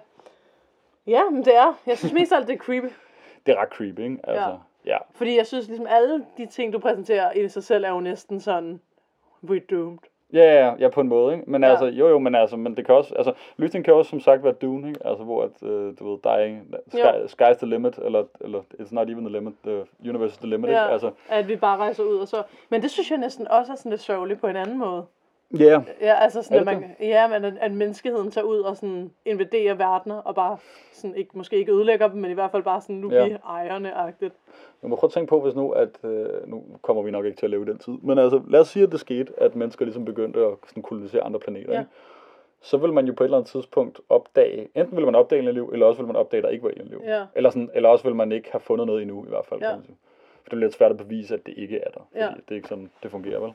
Ja, 1.06 1.30
men 1.30 1.44
det 1.44 1.56
er. 1.56 1.78
Jeg 1.86 1.98
synes 1.98 2.12
mest 2.14 2.32
alt, 2.32 2.46
det 2.48 2.54
er 2.54 2.58
creepy. 2.58 2.86
Det 3.46 3.52
er 3.54 3.60
ret 3.62 3.68
creepy, 3.68 4.00
ikke? 4.00 4.18
Altså, 4.24 4.48
ja. 4.86 4.92
ja. 4.92 4.98
Fordi 5.14 5.36
jeg 5.36 5.46
synes 5.46 5.66
ligesom, 5.68 5.86
alle 5.90 6.24
de 6.36 6.46
ting, 6.46 6.72
du 6.72 6.78
præsenterer 6.78 7.32
i 7.32 7.48
sig 7.48 7.64
selv, 7.64 7.84
er 7.84 7.90
jo 7.90 8.00
næsten 8.00 8.40
sådan, 8.40 8.80
we're 9.44 9.66
doomed. 9.70 9.98
Ja, 10.32 10.64
ja, 10.66 10.74
ja, 10.78 10.88
på 10.88 11.00
en 11.00 11.08
måde, 11.08 11.34
ikke? 11.34 11.50
Men 11.50 11.62
Ja. 11.64 11.70
altså, 11.70 11.86
jo, 11.86 12.08
jo, 12.08 12.18
men 12.18 12.34
altså, 12.34 12.56
men 12.56 12.76
det 12.76 12.86
kan 12.86 12.94
også, 12.94 13.14
altså, 13.14 13.32
løsningen 13.56 13.84
kan 13.84 13.94
også 13.94 14.10
som 14.10 14.20
sagt 14.20 14.44
være 14.44 14.52
Dune, 14.52 14.88
ikke? 14.88 15.06
Altså, 15.06 15.24
hvor 15.24 15.42
at, 15.42 15.62
øh, 15.62 15.94
du 15.98 16.10
ved, 16.10 16.18
der 16.24 16.30
er 16.30 16.44
ikke, 16.44 16.60
sky, 16.88 17.42
sky's 17.42 17.52
the 17.58 17.66
limit, 17.66 17.98
eller, 18.04 18.24
eller 18.40 18.60
it's 18.80 18.88
not 18.94 19.10
even 19.10 19.24
the 19.24 19.32
limit, 19.32 19.54
the 19.64 19.84
universe 20.08 20.32
is 20.32 20.38
the 20.38 20.48
limit, 20.48 20.70
Ja, 20.70 20.84
ikke? 20.84 20.92
Altså, 20.92 21.10
at 21.28 21.48
vi 21.48 21.56
bare 21.56 21.76
rejser 21.78 22.02
ud 22.04 22.18
og 22.18 22.28
så... 22.28 22.42
Men 22.68 22.82
det 22.82 22.90
synes 22.90 23.10
jeg 23.10 23.18
næsten 23.18 23.48
også 23.48 23.72
er 23.72 23.76
sådan 23.76 23.90
lidt 23.90 24.00
sørgeligt 24.00 24.40
på 24.40 24.46
en 24.46 24.56
anden 24.56 24.78
måde. 24.78 25.04
Ja, 25.58 25.64
yeah. 25.64 25.82
Ja, 26.00 26.14
altså 26.14 26.42
sådan, 26.42 26.58
at, 26.58 26.64
man, 26.64 26.84
ja, 27.00 27.28
men 27.28 27.44
at, 27.44 27.54
at 27.60 27.72
menneskeheden 27.72 28.30
tager 28.30 28.44
ud 28.44 28.58
og 28.58 28.76
sådan 28.76 29.10
invaderer 29.24 29.74
verdener, 29.74 30.16
og 30.16 30.34
bare 30.34 30.56
sådan, 30.92 31.16
ikke, 31.16 31.30
måske 31.38 31.56
ikke 31.56 31.72
ødelægger 31.72 32.08
dem, 32.08 32.20
men 32.20 32.30
i 32.30 32.34
hvert 32.34 32.50
fald 32.50 32.62
bare 32.62 32.80
sådan, 32.80 32.96
nu 32.96 33.12
Ja. 33.12 33.28
vi 33.28 33.36
ejerne-agtigt. 33.44 34.34
Jeg 34.82 34.90
må 34.90 34.96
prøve 34.96 35.08
at 35.08 35.12
tænke 35.12 35.28
på, 35.28 35.40
hvis 35.40 35.54
nu, 35.54 35.70
at, 35.70 35.98
øh, 36.04 36.26
nu 36.48 36.64
kommer 36.82 37.02
vi 37.02 37.10
nok 37.10 37.24
ikke 37.24 37.36
til 37.38 37.46
at 37.46 37.50
leve 37.50 37.62
i 37.62 37.66
den 37.68 37.78
tid, 37.78 37.92
men 38.02 38.18
altså, 38.18 38.40
lad 38.48 38.60
os 38.60 38.68
sige, 38.68 38.82
at 38.82 38.92
det 38.92 39.00
skete, 39.00 39.32
at 39.36 39.56
mennesker 39.56 39.84
ligesom 39.84 40.04
begyndte 40.04 40.40
at 40.40 40.52
sådan, 40.68 40.82
kolonisere 40.82 41.22
andre 41.22 41.40
planeter, 41.40 41.72
Ja. 41.72 41.78
ikke? 41.80 41.90
Så 42.62 42.76
vil 42.76 42.92
man 42.92 43.06
jo 43.06 43.12
på 43.12 43.24
et 43.24 43.26
eller 43.26 43.38
andet 43.38 43.50
tidspunkt 43.50 44.00
opdage, 44.08 44.68
enten 44.74 44.96
vil 44.96 45.04
man 45.04 45.14
opdage 45.14 45.38
alien 45.38 45.54
liv, 45.54 45.70
eller 45.72 45.86
også 45.86 45.98
vil 46.02 46.06
man 46.06 46.16
opdage, 46.16 46.38
at 46.38 46.44
der 46.44 46.50
ikke 46.50 46.64
var 46.64 46.70
alien 46.70 46.88
liv. 46.88 47.00
Ja. 47.04 47.24
Eller, 47.34 47.50
sådan, 47.50 47.70
eller 47.74 47.88
også 47.88 48.04
vil 48.04 48.14
man 48.14 48.32
ikke 48.32 48.48
have 48.52 48.60
fundet 48.60 48.86
noget 48.86 49.02
endnu, 49.02 49.24
i 49.24 49.28
hvert 49.28 49.46
fald. 49.46 49.60
Ja. 49.60 49.66
Kan 49.68 49.76
man 49.76 49.84
sige. 49.84 49.96
For 50.42 50.48
det 50.50 50.56
er 50.56 50.60
lidt 50.60 50.74
svært 50.74 50.90
at 50.90 50.96
bevise, 50.96 51.34
at 51.34 51.46
det 51.46 51.54
ikke 51.56 51.78
er 51.78 51.90
der. 51.90 52.00
Fordi 52.12 52.24
Ja. 52.24 52.28
det 52.28 52.50
er 52.50 52.54
ikke 52.54 52.68
sådan, 52.68 52.90
det 53.02 53.10
fungerer, 53.10 53.40
vel? 53.40 53.52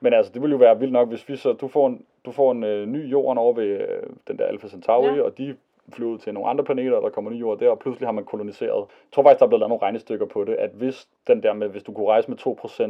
Men 0.00 0.12
altså, 0.12 0.32
det 0.32 0.42
vil 0.42 0.50
jo 0.50 0.56
være 0.56 0.78
vildt 0.78 0.92
nok, 0.92 1.08
hvis 1.08 1.28
vi 1.28 1.36
så, 1.36 1.52
du 1.52 1.68
får 1.68 1.86
en, 1.86 2.04
du 2.24 2.30
får 2.32 2.52
en 2.52 2.64
øh, 2.64 2.86
ny 2.86 3.10
jorden 3.10 3.38
over 3.38 3.52
ved 3.52 3.64
øh, 3.66 4.02
den 4.28 4.38
der 4.38 4.44
Alpha 4.46 4.68
Centauri, 4.68 5.14
Ja. 5.14 5.22
og 5.22 5.38
de 5.38 5.56
flyver 5.92 6.10
ud 6.12 6.18
til 6.18 6.34
nogle 6.34 6.48
andre 6.48 6.64
planeter, 6.64 6.96
og 6.96 7.02
der 7.02 7.08
kommer 7.08 7.30
ny 7.30 7.34
jord 7.40 7.58
der, 7.58 7.70
og 7.70 7.78
pludselig 7.78 8.06
har 8.06 8.12
man 8.12 8.24
koloniseret. 8.24 8.76
Jeg 8.78 9.12
tror 9.12 9.22
faktisk, 9.22 9.38
der 9.38 9.44
er 9.44 9.48
blevet 9.48 9.60
lavet 9.60 9.68
nogle 9.68 9.82
regnestykker 9.82 10.26
på 10.26 10.44
det, 10.44 10.54
at 10.54 10.70
hvis 10.70 11.08
den 11.26 11.42
der 11.42 11.52
med, 11.52 11.68
hvis 11.68 11.82
du 11.82 11.92
kunne 11.92 12.06
rejse 12.08 12.30
med 12.30 12.38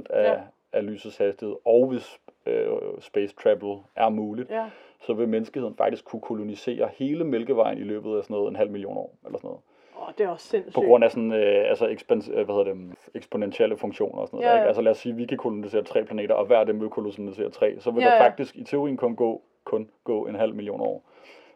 2% 0.09 0.13
af, 0.13 0.33
ja. 0.33 0.39
af 0.73 0.87
lysets 0.87 1.17
hastighed, 1.17 1.57
og 1.65 1.87
hvis 1.89 2.21
øh, 2.47 2.67
space 3.01 3.35
travel 3.43 3.79
er 3.97 4.09
muligt, 4.09 4.51
Ja, 4.51 4.65
så 5.01 5.13
vil 5.13 5.29
menneskeheden 5.29 5.75
faktisk 5.77 6.05
kunne 6.05 6.21
kolonisere 6.23 6.89
hele 6.97 7.25
Mælkevejen 7.25 7.79
i 7.79 7.83
løbet 7.83 8.17
af 8.17 8.23
sådan 8.25 8.35
noget 8.35 8.49
en 8.51 8.57
halv 8.57 8.71
million 8.71 8.97
år, 8.97 9.15
eller 9.27 9.39
sådan 9.39 9.49
noget. 9.49 9.61
Åh, 10.01 10.07
det 10.19 10.25
er 10.27 10.29
også 10.29 10.47
sindssygt. 10.49 10.75
På 10.75 10.81
grund 10.81 11.05
af 11.05 11.11
sådan, 11.11 11.33
øh, 11.33 11.69
altså 11.69 11.87
ekspans, 11.89 12.29
øh, 12.29 12.35
hvad 12.45 12.55
hedder 12.55 12.65
det, 12.75 12.95
eksponentielle 13.15 13.77
funktioner 13.77 14.19
og 14.19 14.27
sådan 14.29 14.37
noget. 14.37 14.49
Ja, 14.49 14.53
Ja. 14.55 14.59
Ikke? 14.61 14.67
Altså 14.67 14.83
lad 14.83 14.91
os 14.93 14.99
sige, 14.99 15.13
at 15.13 15.19
vi 15.19 15.27
kan 15.27 15.39
kolonisere 15.39 15.83
tre 15.83 16.05
planeter, 16.05 16.35
og 16.35 16.47
hver 16.47 16.59
af 16.59 16.67
dem 16.67 16.81
vil 16.81 16.89
kolonisere 16.89 17.51
tre. 17.51 17.77
Så 17.81 17.91
vil 17.91 18.01
Ja, 18.03 18.09
der 18.09 18.15
ja. 18.15 18.25
faktisk 18.27 18.57
i 18.57 18.65
teorien 18.65 18.97
kun 18.97 19.17
gå, 19.17 19.43
kun 19.65 19.89
gå 20.05 20.27
en 20.27 20.35
halv 20.35 20.55
million 20.55 20.81
år, 20.81 21.03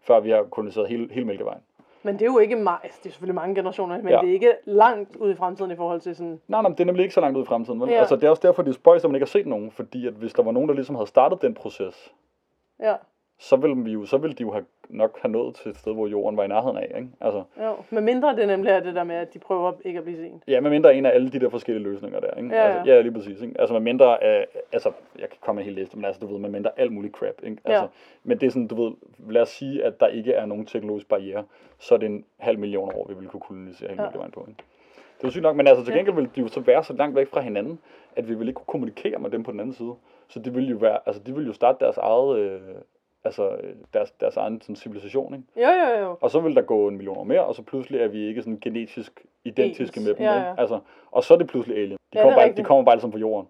før 0.03 0.21
vi 0.21 0.31
har 0.31 0.43
koloniseret 0.43 0.89
hele, 0.89 1.09
hele 1.13 1.27
Mælkevejen. 1.27 1.61
Men 2.03 2.15
det 2.15 2.23
er 2.23 2.27
jo 2.33 2.39
ikke 2.39 2.57
meget, 2.57 2.79
altså, 2.83 3.01
det 3.03 3.09
er 3.09 3.13
selvfølgelig 3.13 3.35
mange 3.35 3.55
generationer, 3.55 3.97
men 4.03 4.09
Ja. 4.09 4.21
det 4.21 4.29
er 4.29 4.33
ikke 4.33 4.53
langt 4.65 5.17
ud 5.17 5.31
i 5.33 5.35
fremtiden 5.35 5.71
i 5.71 5.77
forhold 5.77 6.01
til 6.01 6.17
sådan, 6.17 6.41
Nej, 6.49 6.63
nej, 6.63 6.71
det 6.71 6.81
er 6.81 6.85
nemlig 6.85 7.03
ikke 7.03 7.15
så 7.15 7.21
langt 7.21 7.37
ud 7.39 7.43
i 7.43 7.47
fremtiden. 7.47 7.81
Vel? 7.81 7.89
Ja. 7.91 7.99
Altså, 7.99 8.17
det 8.17 8.25
er 8.25 8.31
også 8.31 8.43
derfor, 8.47 8.63
det 8.63 8.71
er 8.71 8.75
spøjst, 8.75 9.05
at 9.05 9.11
man 9.11 9.17
ikke 9.17 9.23
har 9.25 9.39
set 9.39 9.47
nogen. 9.47 9.71
Fordi 9.71 10.07
at 10.07 10.13
hvis 10.13 10.33
der 10.35 10.43
var 10.43 10.53
nogen, 10.53 10.69
der 10.69 10.75
ligesom 10.75 10.95
havde 10.95 11.07
startet 11.09 11.43
den 11.43 11.55
proces, 11.55 12.13
ja, 12.81 12.95
så 13.51 13.57
ville, 13.57 13.77
vi 13.85 13.93
jo, 13.93 14.05
så 14.07 14.19
ville 14.19 14.35
de 14.35 14.43
jo 14.43 14.53
have, 14.53 14.65
nok 14.89 15.19
have 15.23 15.33
nået 15.33 15.55
til 15.55 15.71
et 15.71 15.77
sted, 15.77 15.93
hvor 15.95 16.07
jorden 16.07 16.37
var 16.37 16.45
i 16.45 16.49
nærheden 16.49 16.77
af. 16.77 16.93
Ikke? 16.97 17.09
Altså, 17.21 17.43
jo. 17.65 17.75
Men 17.91 18.05
mindre 18.05 18.37
det 18.37 18.47
nemlig 18.49 18.71
er 18.71 18.81
det 18.81 18.95
der 18.95 19.05
med, 19.05 19.17
at 19.17 19.35
de 19.35 19.39
prøver 19.39 19.73
ikke 19.85 19.99
at 19.99 20.05
blive 20.05 20.19
sent. 20.19 20.43
ja, 20.49 20.61
med 20.61 20.71
mindre 20.71 20.95
en 20.95 21.07
af 21.07 21.11
alle 21.15 21.31
de 21.31 21.39
der 21.41 21.49
forskellige 21.49 21.85
løsninger 21.85 22.21
der. 22.21 22.31
Ikke? 22.37 22.49
Ja, 22.55 22.63
ja. 22.69 22.77
Altså, 22.77 22.93
ja, 22.93 23.01
lige 23.01 23.13
præcis. 23.13 23.43
Ikke? 23.43 23.61
Altså 23.61 23.73
med 23.73 23.81
mindre, 23.81 24.19
øh, 24.23 24.45
altså, 24.73 24.93
jeg 25.19 25.29
kan 25.29 25.39
komme 25.41 25.59
med 25.59 25.65
en 25.65 25.71
hel 25.75 25.79
liste, 25.81 25.97
men 25.97 26.05
altså, 26.05 26.21
du 26.21 26.27
ved, 26.27 26.39
med 26.39 26.51
mindre 26.51 26.71
alt 26.77 26.93
muligt 26.93 27.15
crap. 27.15 27.35
Ikke? 27.43 27.57
Altså, 27.65 27.83
Ja. 27.83 27.89
Men 28.25 28.39
det 28.41 28.47
er 28.47 28.51
sådan, 28.51 28.67
du 28.69 28.85
ved, 28.85 28.93
lad 29.29 29.43
os 29.43 29.49
sige, 29.49 29.85
at 29.85 30.01
der 30.01 30.07
ikke 30.07 30.33
er 30.33 30.47
nogen 30.47 30.67
teknologisk 30.67 31.09
barriere, 31.09 31.45
så 31.79 31.95
er 31.95 31.99
det 31.99 32.07
en 32.07 32.25
halv 32.39 32.59
million 32.59 32.93
år, 32.95 33.07
vi 33.09 33.15
vil 33.15 33.29
kunne 33.29 33.41
kolonisere 33.41 33.89
hele 33.89 34.03
Ja. 34.03 34.09
vejen 34.19 34.31
på. 34.33 34.45
Ikke? 34.49 34.63
Det 35.21 35.27
er 35.27 35.31
sygt 35.31 35.43
nok, 35.43 35.57
men 35.57 35.67
altså 35.67 35.85
til 35.85 35.95
gengæld 35.95 36.15
ville 36.15 36.31
de 36.37 36.41
jo 36.41 36.49
så 36.49 36.61
være 36.61 36.85
så 36.85 36.93
langt 36.93 37.17
væk 37.17 37.29
fra 37.29 37.41
hinanden, 37.41 37.79
at 38.17 38.29
vi 38.29 38.35
ville 38.35 38.51
ikke 38.51 38.59
kunne 38.59 38.67
kommunikere 38.73 39.19
med 39.19 39.31
dem 39.31 39.43
på 39.43 39.53
den 39.53 39.61
anden 39.61 39.75
side. 39.75 39.93
Så 40.29 40.39
det 40.39 40.55
ville 40.55 40.69
jo 40.71 40.77
være, 40.77 40.99
altså 41.07 41.23
de 41.27 41.35
ville 41.35 41.47
jo 41.47 41.53
starte 41.53 41.85
deres 41.85 41.97
eget, 41.97 42.39
øh, 42.39 42.61
altså 43.25 43.51
øh, 43.63 43.75
deres, 43.95 44.11
deres 44.11 44.37
egen 44.37 44.61
sådan, 44.61 44.77
civilisation, 44.77 45.35
ikke? 45.35 45.47
Jo, 45.57 45.69
jo, 45.87 46.05
jo. 46.05 46.17
Og 46.21 46.31
så 46.31 46.41
vil 46.41 46.55
der 46.57 46.63
gå 46.63 46.89
en 46.89 46.97
million 46.97 47.17
år 47.19 47.25
mere, 47.25 47.45
og 47.45 47.55
så 47.55 47.63
pludselig 47.63 48.01
er 48.01 48.09
vi 48.09 48.27
ikke 48.29 48.43
sådan 48.43 48.59
genetisk 48.61 49.25
identiske 49.45 49.99
Ens. 49.99 50.07
med 50.07 50.15
dem. 50.15 50.23
Ja, 50.23 50.35
ikke? 50.35 50.47
ja. 50.49 50.55
Altså, 50.59 50.81
og 51.11 51.25
så 51.25 51.35
er 51.35 51.39
det 51.39 51.47
pludselig 51.47 51.77
alien. 51.79 51.99
De, 52.13 52.19
Ja, 52.19 52.23
kommer, 52.23 52.33
er 52.33 52.37
bare, 52.37 52.45
de 52.45 52.49
rigtigt. 52.49 52.67
kommer 52.67 52.85
bare 52.85 52.95
ligesom 52.95 53.11
på 53.11 53.19
jorden. 53.19 53.49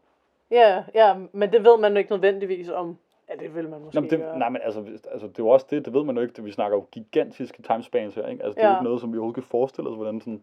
Ja, 0.51 0.85
ja, 0.95 1.15
men 1.33 1.53
det 1.53 1.65
ved 1.65 1.79
man 1.79 1.93
jo 1.93 1.99
ikke 1.99 2.11
nødvendigvis 2.13 2.69
om. 2.69 2.99
Ja, 3.31 3.35
det 3.45 3.55
vil 3.55 3.69
man 3.69 3.81
måske 3.81 3.95
Nå, 3.95 4.01
men 4.01 4.11
det, 4.11 4.19
gøre. 4.19 4.39
nej, 4.39 4.49
men 4.49 4.61
altså, 4.65 4.81
altså, 5.13 5.27
det 5.27 5.39
er 5.39 5.43
jo 5.45 5.49
også 5.49 5.67
det, 5.71 5.85
det 5.85 5.95
ved 5.95 6.05
man 6.05 6.17
jo 6.17 6.23
ikke. 6.23 6.43
Vi 6.43 6.51
snakker 6.53 6.77
jo 6.79 6.85
gigantiske 6.93 7.63
timespans 7.63 8.15
her, 8.15 8.27
ikke? 8.29 8.45
Altså, 8.45 8.57
det 8.57 8.65
er 8.65 8.69
jo 8.69 8.73
Ja. 8.73 8.79
ikke 8.79 8.85
noget, 8.85 9.01
som 9.01 9.13
vi 9.13 9.19
overhovedet 9.19 9.35
kan 9.43 9.51
forestille 9.51 9.91
os, 9.91 9.97
hvordan 9.97 10.21
sådan... 10.21 10.43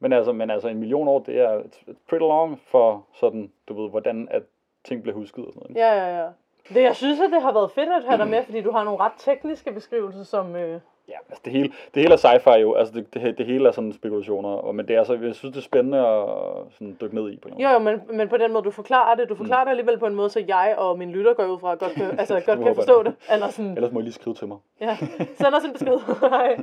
Men 0.00 0.12
altså, 0.12 0.32
men 0.32 0.50
altså, 0.50 0.68
en 0.68 0.78
million 0.78 1.08
år, 1.08 1.18
det 1.18 1.40
er 1.40 1.62
pretty 2.08 2.20
long 2.22 2.60
for 2.66 3.06
sådan, 3.14 3.52
du 3.68 3.82
ved, 3.82 3.90
hvordan 3.90 4.28
at 4.30 4.42
ting 4.84 5.02
bliver 5.02 5.14
husket 5.16 5.44
og 5.46 5.52
sådan 5.52 5.60
noget. 5.60 5.70
ikke? 5.70 5.80
Ja, 5.80 5.94
ja, 6.06 6.22
ja. 6.22 6.28
Det, 6.68 6.82
jeg 6.82 6.96
synes, 6.96 7.20
at 7.20 7.30
det 7.32 7.42
har 7.42 7.52
været 7.52 7.70
fedt 7.70 7.88
at 7.88 8.04
have 8.04 8.18
dig 8.18 8.28
med, 8.28 8.44
fordi 8.44 8.60
du 8.60 8.70
har 8.70 8.84
nogle 8.84 9.00
ret 9.00 9.12
tekniske 9.18 9.72
beskrivelser, 9.72 10.24
som... 10.24 10.56
Øh, 10.56 10.80
Ja, 11.08 11.14
altså 11.28 11.42
det 11.44 11.52
hele, 11.52 11.68
det 11.94 12.02
hele 12.02 12.12
er 12.14 12.16
sci-fi 12.16 12.50
jo, 12.58 12.74
altså 12.74 12.94
det, 12.94 13.14
det, 13.14 13.38
det 13.38 13.46
hele 13.46 13.68
er 13.68 13.72
sådan 13.72 13.92
spekulationer, 13.92 14.48
og, 14.48 14.74
men 14.74 14.88
det 14.88 14.94
er 14.94 14.98
altså, 14.98 15.14
jeg 15.14 15.34
synes, 15.34 15.52
det 15.54 15.56
er 15.60 15.64
spændende 15.64 15.98
at 15.98 16.24
sådan 16.72 16.96
dykke 17.00 17.14
ned 17.14 17.30
i 17.32 17.36
på 17.36 17.48
en 17.48 17.54
jo, 17.60 17.68
jo, 17.68 17.78
men, 17.78 18.02
men 18.12 18.28
på 18.28 18.36
den 18.36 18.52
måde, 18.52 18.64
du 18.64 18.70
forklarer 18.70 19.14
det, 19.14 19.28
du 19.28 19.34
forklarer 19.34 19.64
det 19.64 19.70
alligevel 19.70 19.98
på 19.98 20.06
en 20.06 20.14
måde, 20.14 20.30
så 20.30 20.44
jeg 20.48 20.74
og 20.78 20.98
min 20.98 21.10
lytter 21.10 21.34
går 21.34 21.44
ud 21.46 21.58
fra, 21.58 21.74
godt 21.74 21.92
kan, 21.92 22.04
altså, 22.20 22.40
godt 22.46 22.60
kan 22.64 22.74
forstå 22.74 23.02
det. 23.02 23.14
Eller 23.32 23.48
sådan, 23.48 23.70
Ellers 23.70 23.92
må 23.92 24.00
I 24.00 24.02
lige 24.02 24.12
skrive 24.12 24.34
til 24.34 24.48
mig. 24.48 24.58
ja, 24.80 24.96
send 25.34 25.54
os 25.54 25.64
en 25.64 25.72
besked. 25.72 25.98
Nej. 26.30 26.56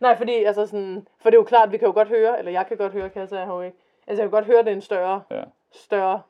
Nej, 0.00 0.16
fordi, 0.16 0.32
altså 0.32 0.66
sådan, 0.66 1.06
for 1.22 1.30
det 1.30 1.36
er 1.36 1.40
jo 1.40 1.44
klart, 1.44 1.72
vi 1.72 1.76
kan 1.76 1.86
jo 1.86 1.92
godt 1.94 2.08
høre, 2.08 2.38
eller 2.38 2.52
jeg 2.52 2.66
kan 2.66 2.76
godt 2.76 2.92
høre, 2.92 3.08
kan 3.10 3.20
jeg 3.20 3.28
sige, 3.28 3.64
ikke. 3.66 3.76
Altså, 4.06 4.22
jeg 4.22 4.30
kan 4.30 4.30
godt 4.30 4.44
høre, 4.44 4.58
det 4.58 4.68
er 4.68 4.72
en 4.72 4.80
større, 4.80 5.22
Ja. 5.30 5.42
større, 5.72 6.20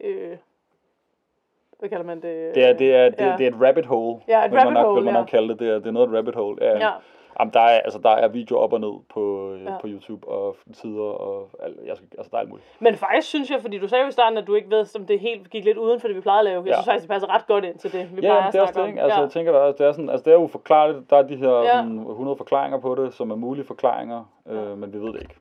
øh, 0.00 0.36
hvad 1.82 1.88
kalder 1.90 2.04
man 2.04 2.16
det? 2.16 2.54
Det 2.54 2.68
er, 2.68 2.72
det 2.72 2.94
er, 2.96 3.08
det, 3.08 3.20
Ja. 3.20 3.34
det 3.38 3.46
er 3.46 3.50
et 3.50 3.56
rabbit 3.66 3.86
hole, 3.86 4.20
Ja, 4.28 4.44
et 4.44 4.50
vil 4.50 4.56
man 4.56 4.60
rabbit 4.66 4.74
nok, 4.74 4.84
hole, 4.86 4.94
vil 4.94 5.04
man 5.04 5.14
ja. 5.14 5.20
nok 5.20 5.26
kalde 5.28 5.48
det. 5.48 5.58
Det 5.58 5.68
er, 5.68 5.74
det 5.78 5.86
er 5.86 5.90
noget 5.90 6.08
et 6.08 6.16
rabbit 6.16 6.34
hole. 6.34 6.56
Ja. 6.60 6.78
Ja. 6.78 6.90
Jamen, 7.40 7.52
der 7.54 7.60
er, 7.60 7.80
altså, 7.80 7.98
der 7.98 8.10
er 8.10 8.28
video 8.28 8.58
op 8.58 8.72
og 8.72 8.80
ned 8.80 8.92
på, 9.14 9.52
ja. 9.64 9.70
Ja. 9.70 9.78
på 9.80 9.86
YouTube 9.88 10.28
og 10.28 10.56
sider, 10.72 11.02
og 11.02 11.48
al- 11.62 11.78
jeg 11.86 11.96
skal, 11.96 12.08
altså, 12.18 12.28
der 12.30 12.36
er 12.36 12.40
alt 12.40 12.48
muligt. 12.50 12.66
Men 12.80 12.94
faktisk 12.94 13.28
synes 13.28 13.50
jeg, 13.50 13.58
fordi 13.60 13.78
du 13.78 13.88
sagde 13.88 14.02
jo 14.04 14.08
i 14.08 14.12
starten, 14.12 14.38
at 14.38 14.46
du 14.46 14.54
ikke 14.54 14.70
ved, 14.70 14.96
om 14.98 15.06
det 15.06 15.20
helt 15.20 15.50
gik 15.50 15.64
lidt 15.64 15.76
uden 15.78 16.00
for 16.00 16.08
det, 16.08 16.16
vi 16.16 16.20
plejede 16.20 16.40
at 16.40 16.44
lave. 16.44 16.62
Jeg 16.62 16.66
Ja. 16.66 16.74
synes 16.74 16.84
faktisk, 16.86 17.02
det 17.02 17.10
passer 17.10 17.34
ret 17.34 17.46
godt 17.46 17.64
ind 17.64 17.78
til 17.78 17.92
det, 17.92 18.16
vi 18.16 18.20
Ja, 18.22 18.28
plejer 18.28 18.50
det 18.50 18.58
er 18.58 18.62
også 18.62 18.80
det, 18.82 18.86
ikke? 18.88 19.02
Altså, 19.02 19.18
ja. 19.18 19.22
jeg 19.24 19.30
tænker, 19.30 19.52
der 19.52 19.60
er, 19.60 19.72
det 19.72 19.86
er 19.86 19.92
sådan, 19.92 20.10
altså, 20.10 20.24
det 20.24 20.32
er 20.32 20.36
uforklarligt. 20.36 21.10
Der 21.10 21.16
er 21.16 21.22
de 21.22 21.36
her 21.36 21.50
Ja. 21.50 21.64
sådan, 21.76 21.98
100 21.98 22.36
forklaringer 22.36 22.78
på 22.80 22.94
det, 22.94 23.14
som 23.14 23.30
er 23.30 23.34
mulige 23.36 23.64
forklaringer, 23.64 24.24
øh, 24.50 24.78
men 24.78 24.92
vi 24.92 24.98
ved 24.98 25.12
det 25.12 25.20
ikke. 25.22 25.34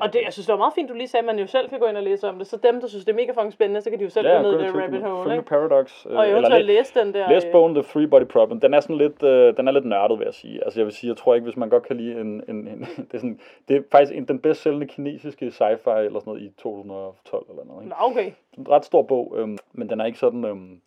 Og 0.00 0.12
det, 0.12 0.20
jeg 0.24 0.32
synes, 0.32 0.46
det 0.46 0.52
var 0.52 0.58
meget 0.58 0.74
fint, 0.74 0.88
du 0.88 0.94
lige 0.94 1.08
sagde, 1.08 1.22
at 1.22 1.26
man 1.26 1.38
jo 1.38 1.46
selv 1.46 1.68
kan 1.68 1.78
gå 1.78 1.86
ind 1.86 1.96
og 1.96 2.02
læse 2.02 2.28
om 2.28 2.38
det. 2.38 2.46
Så 2.46 2.56
dem, 2.56 2.80
der 2.80 2.88
synes, 2.88 3.04
det 3.04 3.12
er 3.12 3.16
mega 3.16 3.32
fucking 3.32 3.52
spændende, 3.52 3.80
så 3.80 3.90
kan 3.90 3.98
de 3.98 4.04
jo 4.04 4.10
selv 4.10 4.26
ja, 4.26 4.36
gå 4.36 4.42
ned 4.42 4.60
i 4.60 4.64
det 4.64 4.74
rabbit 4.74 5.02
hole, 5.02 5.32
ikke? 5.32 5.44
Paradox. 5.44 6.06
øh, 6.06 6.16
Og 6.16 6.30
eventuelt 6.30 6.66
læs, 6.66 6.76
læse 6.76 7.00
den 7.00 7.14
der... 7.14 7.30
læs 7.30 7.44
øh, 7.44 7.52
bogen 7.52 7.74
The 7.74 7.82
Three 7.82 8.06
Body 8.06 8.24
Problem. 8.24 8.60
Den 8.60 8.74
er 8.74 8.80
sådan 8.80 8.96
lidt, 8.96 9.22
øh, 9.22 9.56
den 9.56 9.68
er 9.68 9.72
lidt 9.72 9.84
nørdet, 9.84 10.18
vil 10.18 10.24
jeg 10.24 10.34
sige. 10.34 10.64
Altså, 10.64 10.80
jeg 10.80 10.86
vil 10.86 10.94
sige, 10.94 11.08
jeg 11.08 11.16
tror 11.16 11.34
ikke, 11.34 11.44
hvis 11.44 11.56
man 11.56 11.68
godt 11.68 11.82
kan 11.82 11.96
lide 11.96 12.20
en... 12.20 12.42
en, 12.48 12.68
en 12.68 12.80
det, 13.10 13.14
er 13.14 13.18
sådan, 13.18 13.40
det 13.68 13.76
er 13.76 13.82
faktisk 13.90 14.12
en, 14.16 14.28
den 14.28 14.38
bedst 14.38 14.62
sælgende 14.62 14.86
kinesiske 14.86 15.46
sci-fi 15.46 15.98
eller 15.98 16.20
sådan 16.20 16.22
noget 16.26 16.42
i 16.42 16.50
2012 16.58 17.46
eller 17.50 17.64
noget. 17.64 17.82
Ikke? 17.82 17.94
Nå, 17.98 18.06
okay. 18.10 18.32
en 18.58 18.66
ret 18.70 18.84
stor 18.84 19.02
bog, 19.02 19.34
øhm, 19.36 19.58
men 19.72 19.90
den 19.90 20.00
er 20.00 20.04
ikke 20.04 20.18
sådan, 20.18 20.44
øhm, 20.44 20.80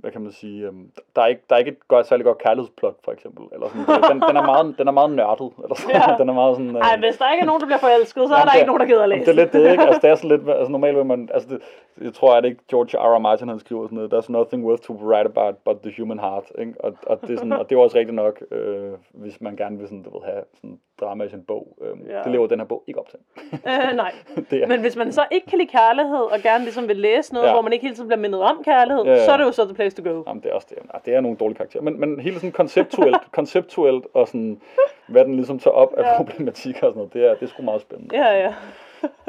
hvad 0.00 0.10
kan 0.10 0.20
man 0.20 0.32
sige, 0.32 0.66
øhm, 0.66 0.90
der 1.16 1.22
er 1.22 1.26
ikke, 1.26 1.42
der 1.48 1.54
er 1.54 1.58
ikke 1.58 1.70
et 1.70 1.88
godt, 1.88 2.06
særlig 2.06 2.24
godt 2.26 2.38
kærlighedsplot, 2.38 2.96
for 3.04 3.12
eksempel. 3.12 3.44
Eller 3.54 3.66
sådan, 3.68 3.86
den, 4.10 4.22
den, 4.28 4.36
er 4.36 4.46
meget, 4.46 4.74
den 4.78 4.88
er 4.88 4.92
meget 4.92 5.10
nørdet. 5.10 5.50
Eller 5.62 5.74
sådan, 5.74 5.96
Ja. 6.08 6.14
den 6.18 6.28
er 6.28 6.32
meget 6.32 6.56
sådan, 6.56 6.76
øh, 6.76 6.82
Ej, 6.82 6.96
hvis 6.98 7.16
der 7.18 7.32
ikke 7.32 7.42
er 7.42 7.46
nogen, 7.46 7.60
der 7.60 7.66
bliver 7.66 7.78
forelsket, 7.78 8.28
så 8.28 8.34
er 8.34 8.38
der 8.38 8.50
det- 8.50 8.54
ikke 8.58 8.66
nogen, 8.66 8.80
der 8.80 8.86
gider 8.86 9.02
at 9.02 9.08
læse. 9.08 9.20
det 9.20 9.28
er 9.28 9.42
lidt 9.42 9.52
det, 9.52 9.70
ikke? 9.72 9.82
Altså, 9.86 10.00
det 10.02 10.10
er 10.10 10.14
sådan 10.14 10.30
lidt, 10.36 10.48
altså 10.50 10.72
normalt 10.72 10.96
vil 10.96 11.06
man, 11.06 11.28
altså 11.34 11.48
det, 11.48 11.58
jeg 12.06 12.14
tror, 12.14 12.34
at 12.36 12.42
det 12.42 12.48
ikke 12.50 12.62
George 12.70 12.98
R. 12.98 13.16
R. 13.16 13.18
Martin, 13.18 13.48
han 13.48 13.58
skriver 13.58 13.86
sådan 13.86 13.96
noget, 13.98 14.12
there's 14.14 14.32
nothing 14.32 14.64
worth 14.66 14.82
to 14.82 14.92
write 14.92 15.28
about 15.34 15.54
but 15.64 15.76
the 15.82 15.92
human 15.98 16.18
heart, 16.18 16.44
ikke? 16.58 16.74
Og, 16.84 16.92
og, 17.06 17.20
det 17.22 17.30
er 17.30 17.36
sådan, 17.36 17.52
og 17.52 17.70
det 17.70 17.76
er 17.76 17.80
også 17.80 17.98
rigtigt 17.98 18.14
nok, 18.16 18.42
øh, 18.50 18.92
hvis 19.14 19.40
man 19.40 19.56
gerne 19.56 19.78
vil 19.78 19.86
sådan, 19.88 20.02
du 20.02 20.10
ved, 20.18 20.24
have 20.24 20.42
sådan 20.54 20.78
drama 21.00 21.24
i 21.24 21.28
sin 21.28 21.42
bog. 21.44 21.76
Øh, 21.82 22.10
Ja. 22.10 22.22
Det 22.22 22.32
lever 22.32 22.46
den 22.46 22.60
her 22.60 22.66
bog 22.66 22.84
ikke 22.86 23.00
op 23.00 23.08
til. 23.08 23.18
Øh, 23.70 23.96
nej. 23.96 24.12
det 24.50 24.62
er, 24.62 24.66
Men 24.66 24.80
hvis 24.80 24.96
man 24.96 25.12
så 25.12 25.24
ikke 25.30 25.46
kan 25.46 25.58
lide 25.58 25.68
kærlighed, 25.70 26.16
og 26.34 26.38
gerne 26.42 26.64
ligesom 26.64 26.88
vil 26.88 26.96
læse 26.96 27.34
noget, 27.34 27.46
Ja. 27.46 27.52
hvor 27.52 27.62
man 27.62 27.72
ikke 27.72 27.82
hele 27.82 27.94
tiden 27.94 28.08
bliver 28.08 28.20
mindet 28.20 28.40
om 28.42 28.62
kærlighed, 28.64 29.04
Ja, 29.04 29.10
ja. 29.10 29.24
så 29.24 29.32
er 29.32 29.36
det 29.36 29.44
jo 29.44 29.52
så 29.52 29.64
the 29.64 29.74
place 29.74 30.02
to 30.02 30.10
go. 30.10 30.22
Jamen, 30.26 30.42
det 30.42 30.50
er 30.50 30.54
også 30.54 30.66
det. 30.70 30.78
Ja, 30.94 30.98
det 31.04 31.14
er 31.14 31.20
nogle 31.20 31.36
dårlige 31.36 31.56
karakterer. 31.56 31.82
Men, 31.82 32.00
men 32.00 32.20
hele 32.20 32.34
sådan 32.36 32.52
konceptuelt, 32.52 33.32
konceptuelt 33.38 34.06
og 34.14 34.28
sådan, 34.28 34.60
hvad 35.08 35.24
den 35.24 35.34
ligesom 35.36 35.58
tager 35.58 35.74
op 35.74 35.94
af 35.94 36.02
Ja. 36.02 36.16
problematikker 36.16 36.86
og 36.86 36.92
sådan 36.92 36.98
noget, 36.98 37.12
det 37.12 37.24
er, 37.26 37.34
det 37.34 37.42
er 37.42 37.46
sgu 37.46 37.62
meget 37.62 37.80
spændende. 37.80 38.16
Ja, 38.16 38.32
ja. 38.42 38.54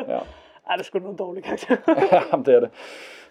Ja. 0.07 0.19
Ej, 0.69 0.75
det 0.75 0.79
er 0.79 0.83
sgu 0.83 0.99
nogle 0.99 1.17
dårlige 1.17 1.43
karakter. 1.43 1.75
Jamen, 2.31 2.45
det 2.45 2.53
er 2.55 2.59
det. 2.59 2.69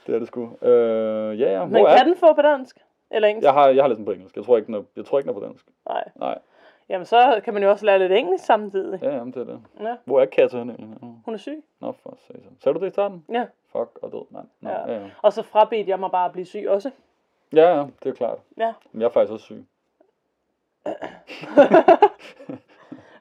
Det 0.07 0.15
er 0.15 0.19
det 0.19 0.29
sgu. 0.29 0.51
Øh, 0.63 1.41
ja, 1.41 1.53
ja. 1.53 1.65
Men 1.65 1.71
Hvor 1.71 1.89
er 1.89 1.97
kan 1.97 2.07
den 2.07 2.17
få 2.17 2.33
på 2.35 2.43
dansk? 2.43 2.77
Eller 3.11 3.29
engelsk? 3.29 3.45
Jeg 3.45 3.53
har, 3.53 3.69
jeg 3.69 3.83
har 3.85 3.89
læst 3.89 3.97
den 3.97 4.05
på 4.05 4.13
engelsk. 4.13 4.37
Jeg 4.37 4.45
tror 4.45 4.57
ikke, 4.57 4.67
den 4.67 4.75
er, 4.75 4.83
jeg 4.97 5.05
tror 5.05 5.19
ikke, 5.19 5.29
den 5.29 5.37
er 5.37 5.41
på 5.41 5.47
dansk. 5.47 5.65
Nej. 5.89 6.05
Nej. 6.21 6.39
Jamen, 6.91 7.05
så 7.05 7.41
kan 7.45 7.55
man 7.55 7.63
jo 7.63 7.71
også 7.71 7.87
lære 7.87 7.99
lidt 7.99 8.13
engelsk 8.13 8.45
samtidig. 8.45 9.03
Ja, 9.03 9.11
jamen, 9.17 9.33
det 9.35 9.41
er 9.41 9.45
det. 9.45 9.61
Ja. 9.81 9.97
Hvor 10.05 10.21
er 10.21 10.25
Katja 10.27 10.59
egentlig? 10.59 10.99
Hun 11.25 11.35
er 11.35 11.39
syg. 11.39 11.65
Nå, 11.81 11.93
for 11.93 12.17
satan. 12.27 12.57
Sagde 12.61 12.79
du 12.79 12.85
det 12.85 12.91
i 12.91 12.91
starten? 12.91 13.25
Ja. 13.33 13.47
Fuck 13.73 13.99
og 14.03 14.13
død, 14.13 14.25
mand. 14.31 14.47
Nå, 14.61 14.71
Ja. 14.71 14.93
ja. 14.93 15.01
Ja, 15.01 15.11
Og 15.23 15.33
så 15.33 15.43
frabedte 15.43 15.91
jeg 15.91 16.01
mig 16.01 16.11
bare 16.11 16.27
at 16.27 16.33
blive 16.33 16.45
syg 16.45 16.65
også. 16.69 16.91
ja, 17.53 17.77
ja, 17.77 17.85
det 18.03 18.09
er 18.11 18.15
klart. 18.15 18.39
Ja. 18.57 18.73
Men 18.93 19.01
jeg 19.03 19.07
er 19.07 19.11
faktisk 19.13 19.33
også 19.33 19.45
syg. 19.45 19.65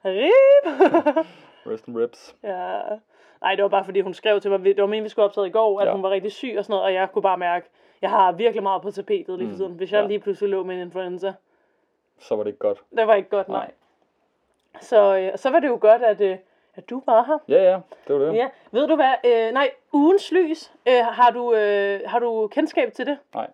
Rip! 0.06 0.66
Rest 1.68 1.88
in 1.88 1.98
ribs. 1.98 2.36
ja. 2.44 2.80
Nej, 3.42 3.56
det 3.56 3.64
var 3.64 3.70
bare 3.70 3.86
fordi, 3.86 4.02
hun 4.02 4.14
skrev 4.14 4.42
til 4.42 4.52
mig, 4.52 4.60
det 4.66 4.78
var 4.78 4.86
meningen, 4.86 5.04
vi 5.04 5.10
skulle 5.10 5.26
optage 5.26 5.48
i 5.48 5.52
går, 5.52 5.80
at 5.80 5.86
Ja. 5.86 5.90
ja. 5.90 5.96
hun 5.96 6.04
var 6.04 6.10
rigtig 6.10 6.32
syg 6.32 6.56
og 6.58 6.66
sådan 6.66 6.72
noget, 6.74 6.86
og 6.86 6.94
jeg 6.94 7.12
kunne 7.12 7.22
bare 7.22 7.38
mærke, 7.38 7.70
jeg 8.02 8.10
har 8.10 8.32
virkelig 8.32 8.64
meget 8.64 8.82
på 8.82 8.92
tapetet 8.92 9.38
lige 9.38 9.48
for 9.48 9.52
Mm, 9.54 9.58
tiden. 9.58 9.74
Hvis 9.74 9.92
jeg 9.92 10.02
ja. 10.02 10.08
lige 10.08 10.20
pludselig 10.20 10.50
lå 10.50 10.64
med 10.64 10.76
en 10.76 10.82
influenza, 10.82 11.34
Så 12.20 12.36
var 12.36 12.44
det 12.44 12.50
ikke 12.50 12.60
godt. 12.60 12.84
det 12.98 13.08
var 13.08 13.14
ikke 13.16 13.30
godt, 13.30 13.50
nej. 13.50 13.72
Så, 14.82 15.18
øh, 15.18 15.38
så 15.38 15.50
var 15.50 15.60
det 15.60 15.68
jo 15.68 15.78
godt, 15.82 16.02
at, 16.02 16.22
øh, 16.22 16.38
at 16.76 16.90
du 16.90 17.02
var 17.06 17.24
her. 17.24 17.38
Ja, 17.48 17.64
ja, 17.72 17.80
det 18.08 18.16
var 18.16 18.26
det. 18.26 18.36
Ja, 18.36 18.48
ved 18.72 18.88
du 18.88 18.96
hvad? 18.96 19.14
Øh, 19.26 19.52
nej, 19.54 19.72
ugens 19.94 20.32
lys. 20.32 20.72
Øh, 20.88 21.06
har, 21.06 21.30
du, 21.32 21.54
øh, 21.54 22.00
har 22.06 22.20
du 22.20 22.48
kendskab 22.48 22.94
til 22.94 23.06
det? 23.06 23.18
Nej. 23.34 23.48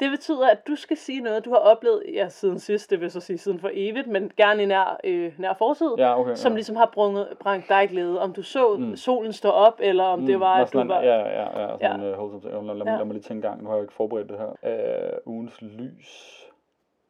Det 0.00 0.10
betyder, 0.10 0.48
at 0.48 0.66
du 0.66 0.76
skal 0.76 0.96
sige 0.96 1.20
noget, 1.20 1.44
du 1.44 1.50
har 1.50 1.56
oplevet, 1.58 2.02
ja, 2.14 2.28
siden 2.28 2.58
sidst, 2.58 2.90
det 2.90 3.00
vil 3.00 3.10
så 3.10 3.20
sige 3.20 3.38
siden 3.38 3.58
for 3.60 3.70
evigt, 3.72 4.06
men 4.06 4.32
gerne 4.36 4.62
i 4.62 4.66
nær, 4.66 5.00
øh, 5.04 5.32
nær 5.38 5.54
fortid, 5.54 5.94
Ja, 5.98 6.20
okay. 6.20 6.34
som 6.34 6.52
ja. 6.52 6.54
ligesom 6.54 6.76
har 6.76 6.90
brunget, 6.94 7.28
brængt 7.40 7.68
dig 7.68 7.88
glæde. 7.88 8.20
Om 8.20 8.32
du 8.32 8.42
så 8.42 8.76
Mm. 8.76 8.96
solen 8.96 9.32
stå 9.32 9.48
op, 9.50 9.74
eller 9.82 10.04
om 10.04 10.18
mm, 10.18 10.26
det 10.26 10.40
var, 10.40 10.54
at 10.54 10.72
du 10.72 10.84
var... 10.84 11.02
Ja, 11.02 11.18
ja, 11.18 11.60
ja. 11.60 11.68
Sådan 11.78 12.00
Ja. 12.00 12.22
Uh, 12.22 12.42
ting. 12.42 12.52
lad, 12.66 12.74
lad, 12.74 12.86
Ja. 12.86 12.96
lad, 12.96 13.04
mig 13.04 13.14
lige 13.14 13.22
tænke 13.22 13.34
en 13.46 13.50
gang. 13.50 13.62
Nu 13.62 13.68
har 13.68 13.76
jeg 13.76 13.82
ikke 13.84 13.94
forberedt 13.94 14.28
det 14.28 14.38
her. 14.38 15.18
Uh, 15.26 15.32
ugens 15.34 15.62
lys. 15.62 16.40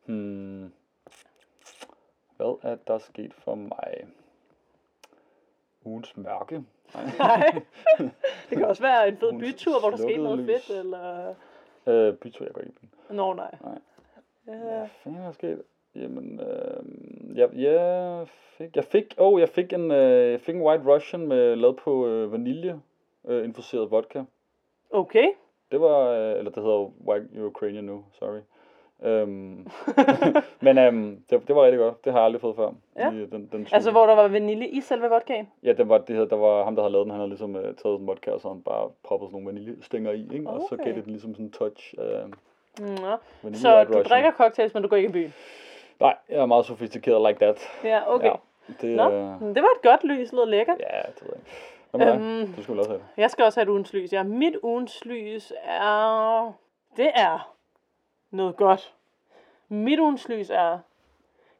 Hmm. 0.07 0.73
Hvad 2.37 2.59
er 2.63 2.77
der 2.87 2.99
sket 2.99 3.35
for 3.35 3.55
mig? 3.55 4.07
Ugens 5.85 6.17
mørke? 6.17 6.65
Nej. 7.19 7.63
Det 8.51 8.59
kan 8.59 8.65
også 8.65 8.83
være 8.83 9.09
en 9.09 9.17
fed 9.17 9.33
Ugens 9.33 9.45
bytur, 9.45 9.81
hvor 9.81 9.91
der 9.91 9.97
skete 9.97 10.23
noget 10.23 10.39
lys. 10.39 10.67
fedt, 10.67 10.79
eller... 10.79 11.35
uh, 11.87 12.17
bytur, 12.17 12.45
jeg 12.45 12.55
går 12.55 12.61
ikke 12.61 12.73
i 12.73 12.79
byen. 12.81 13.17
Nå, 13.17 13.33
nej. 13.35 13.55
Nej. 13.63 13.79
Ja. 14.47 14.53
Hvad 14.57 14.89
fanden 14.89 15.21
er 15.21 15.25
der 15.25 15.33
sket? 15.33 15.63
Jamen, 15.95 16.41
øh, 16.41 17.39
jeg, 17.39 17.49
jeg 17.53 18.29
fik, 18.29 18.77
jeg 18.77 18.85
fik, 18.85 19.15
oh, 19.19 19.41
jeg 19.41 19.49
fik 19.49 19.73
en, 19.73 19.91
øh, 19.91 20.31
jeg 20.31 20.41
fik 20.41 20.55
en 20.55 20.63
White 20.63 20.85
Russian 20.95 21.27
med, 21.27 21.57
lavet 21.57 21.77
på 21.77 22.07
øh, 22.07 22.33
vanilje, 22.33 22.81
øh, 23.25 23.45
infuseret 23.45 23.91
vodka. 23.91 24.25
Okay. 24.91 25.29
Det 25.71 25.81
var, 25.81 26.09
øh, 26.09 26.39
eller 26.39 26.51
det 26.51 26.63
hedder 26.63 26.91
White 27.07 27.47
Ukrainian 27.47 27.85
nu, 27.85 28.05
sorry. 28.13 28.41
Øhm, 29.03 29.69
men 30.67 30.79
øhm, 30.79 31.23
det, 31.31 31.49
det 31.49 31.57
var 31.57 31.63
rigtig 31.65 31.79
godt. 31.79 32.05
Det 32.05 32.13
har 32.13 32.19
jeg 32.21 32.25
aldrig 32.25 32.41
fået 32.41 32.57
før. 32.57 32.71
Ja. 32.97 33.11
I, 33.11 33.27
den, 33.27 33.49
den 33.53 33.67
altså, 33.73 33.91
hvor 33.91 34.07
der 34.07 34.15
var 34.15 34.29
vanilje 34.29 34.67
i 34.69 34.81
selve 34.81 35.09
vodkaen? 35.09 35.49
Ja, 35.63 35.73
det 35.73 35.89
var, 35.89 35.99
det, 35.99 36.31
der 36.31 36.37
var 36.37 36.65
ham, 36.65 36.75
der 36.77 36.83
havde 36.83 36.93
lavet 36.93 37.05
den. 37.05 37.11
Han 37.11 37.21
havde 37.21 37.31
ligesom 37.31 37.57
øh, 37.57 37.75
taget 37.75 38.01
en 38.01 38.07
vodka, 38.07 38.31
og 38.31 38.41
så 38.41 38.49
han 38.49 38.63
bare 38.63 38.91
proppet 39.05 39.27
sådan 39.29 39.43
nogle 39.43 39.47
vaniljestænger 39.47 40.13
i, 40.13 40.29
ikke? 40.35 40.49
Og 40.51 40.61
så 40.61 40.75
Okay. 40.75 40.85
gav 40.85 40.95
det 40.95 41.05
den 41.05 41.13
ligesom 41.13 41.35
sådan 41.35 41.47
en 41.47 41.53
touch 41.53 41.95
af 41.99 42.25
Nå. 42.81 43.17
Så 43.55 43.85
du 43.85 44.03
drikker 44.03 44.33
cocktails, 44.33 44.75
men 44.75 44.83
du 44.83 44.89
går 44.89 44.97
ikke 44.97 45.09
i 45.09 45.13
byen? 45.13 45.35
Nej, 46.01 46.17
jeg 46.29 46.37
er 46.39 46.47
meget 46.47 46.67
sofistikeret 46.67 47.29
like 47.29 47.45
that. 47.45 47.61
Ja, 47.85 48.15
okay. 48.15 48.27
Ja. 48.27 48.33
Det, 48.81 48.97
Nå, 48.97 49.11
øh, 49.11 49.55
det 49.55 49.63
var 49.63 49.69
et 49.77 49.83
godt 49.83 50.05
lys, 50.05 50.33
lød 50.33 50.47
lækkert. 50.47 50.77
ja, 50.81 50.99
det 51.15 51.23
ved 51.23 51.31
jeg 51.31 52.15
ikke. 52.15 52.25
Øhm. 52.25 52.53
Du 52.57 52.63
skulle 52.63 52.75
vel 52.75 52.79
også 52.79 52.91
have 52.91 52.99
det. 53.01 53.07
Jeg 53.23 53.31
skal 53.31 53.45
også 53.45 53.61
have 53.61 53.63
et 53.65 53.69
ugens 53.69 53.93
lys. 53.93 54.13
Ja, 54.13 54.23
mit 54.23 54.57
ugens 54.63 55.05
lys 55.05 55.53
er... 55.65 56.53
Det 56.97 57.11
er 57.15 57.54
noget 58.37 58.57
godt. 58.57 58.95
Mit 59.69 59.99
ugens 60.01 60.29
lys 60.29 60.51
er... 60.51 60.79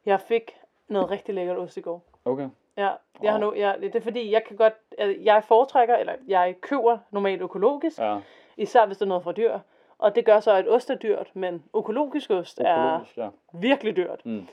Jeg 0.05 0.19
fik 0.21 0.57
noget 0.87 1.11
rigtig 1.11 1.35
lækkert 1.35 1.57
ost 1.57 1.77
i 1.77 1.81
går. 1.81 2.03
Okay. 2.25 2.49
Ja, 2.77 2.89
jeg 3.23 3.31
har 3.31 3.39
nu, 3.39 3.53
jeg, 3.53 3.77
det 3.81 3.95
er 3.95 3.99
fordi, 4.01 4.31
jeg 4.31 4.43
kan 4.43 4.57
godt, 4.57 4.73
altså, 4.97 5.21
jeg 5.23 5.43
foretrækker, 5.43 5.95
eller 5.95 6.13
jeg 6.27 6.55
køber 6.61 6.97
normalt 7.11 7.41
økologisk, 7.41 7.99
Ja, 7.99 8.19
især 8.57 8.85
hvis 8.85 8.97
det 8.97 9.05
er 9.05 9.07
noget 9.09 9.23
fra 9.23 9.31
dyr. 9.31 9.59
Og 9.97 10.15
det 10.15 10.25
gør 10.25 10.39
så, 10.39 10.51
at 10.51 10.67
ost 10.69 10.89
er 10.89 10.95
dyrt, 10.95 11.31
men 11.33 11.63
økologisk 11.77 12.29
ost 12.31 12.59
er 12.59 12.85
økologisk, 12.85 13.17
ja. 13.17 13.29
virkelig 13.53 13.95
dyrt. 13.95 14.25
Mm. 14.25 14.47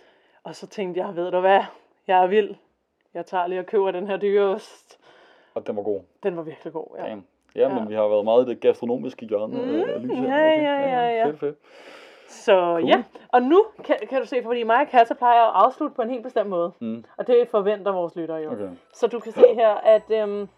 Og 0.45 0.55
så 0.55 0.67
tænkte 0.67 1.01
jeg, 1.01 1.17
ved 1.17 1.31
du 1.31 1.41
hvad, 1.41 1.61
jeg 2.07 2.23
er 2.23 2.27
vild. 2.27 2.55
Jeg 3.15 3.27
tager 3.27 3.47
lige 3.47 3.61
og 3.61 3.67
køber 3.67 3.91
den 3.91 4.07
her 4.07 4.17
dyreost. 4.17 4.99
Og 5.55 5.67
den 5.67 5.77
var 5.77 5.83
god. 5.83 6.01
Den 6.23 6.37
var 6.37 6.43
virkelig 6.43 6.73
god, 6.73 6.87
ja. 6.99 7.03
Damn. 7.09 7.27
Ja, 7.57 7.69
men 7.69 7.79
Ja. 7.79 7.85
vi 7.85 7.95
har 7.95 8.09
været 8.09 8.25
meget 8.25 8.47
i 8.47 8.51
det 8.51 8.61
gastronomiske 8.61 9.27
hjørne 9.27 9.55
Mm, 9.55 9.81
af 9.91 10.03
lys 10.03 10.19
her. 10.19 10.37
ja, 10.39 10.61
ja, 10.61 10.81
ja, 10.81 11.09
ja. 11.19 11.27
Fedt, 11.27 11.41
fedt. 11.41 11.57
Så 12.33 12.53
cool. 12.53 12.89
ja, 12.89 13.03
og 13.29 13.43
nu 13.43 13.65
kan, 13.85 13.97
kan 14.11 14.21
du 14.21 14.27
se, 14.27 14.43
fordi 14.45 14.63
mig 14.63 14.77
og 14.81 14.87
Katja 14.89 15.15
plejer 15.15 15.43
at 15.43 15.53
afslutte 15.55 15.97
på 15.97 16.03
en 16.03 16.11
helt 16.11 16.23
bestemt 16.23 16.49
måde. 16.51 16.73
Mm. 16.81 17.05
Og 17.19 17.27
det 17.27 17.49
forventer 17.51 17.93
vores 17.93 18.17
lyttere 18.17 18.39
jo. 18.39 18.53
Okay. 18.53 18.69
Så 18.95 19.07
du 19.07 19.19
kan 19.21 19.33
se 19.33 19.45
her, 19.55 19.75
at, 19.75 20.03
øhm, 20.11 20.49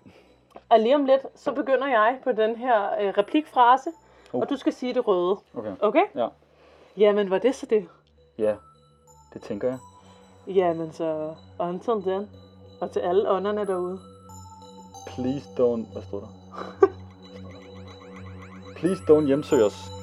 at 0.70 0.80
lige 0.80 0.94
om 0.94 1.04
lidt, 1.04 1.20
så 1.34 1.52
begynder 1.52 1.86
jeg 1.86 2.18
på 2.24 2.32
den 2.32 2.56
her 2.56 3.00
øh, 3.00 3.08
replikfrase, 3.18 3.90
Oh. 4.32 4.40
og 4.40 4.50
du 4.50 4.56
skal 4.56 4.72
sige 4.72 4.94
det 4.94 5.08
røde. 5.08 5.36
Okay. 5.56 5.72
Okay? 5.80 6.04
Ja. 6.14 6.28
Jamen, 6.96 7.30
var 7.30 7.38
det 7.38 7.54
så 7.54 7.66
det? 7.66 7.88
Ja, 8.38 8.54
det 9.32 9.42
tænker 9.42 9.68
jeg. 9.68 9.78
Jamen, 10.46 10.92
så 10.92 11.34
until 11.58 11.92
then. 12.02 12.30
Og 12.80 12.90
til 12.90 13.00
alle 13.00 13.30
ånderne 13.30 13.66
derude. 13.66 13.98
Please 15.06 15.46
don't... 15.50 15.92
Hvad 15.92 16.02
stod 16.02 16.20
der? 16.20 16.28
Please 18.76 19.02
don't 19.02 19.26
hjemsøge 19.26 19.64
os. 19.64 19.93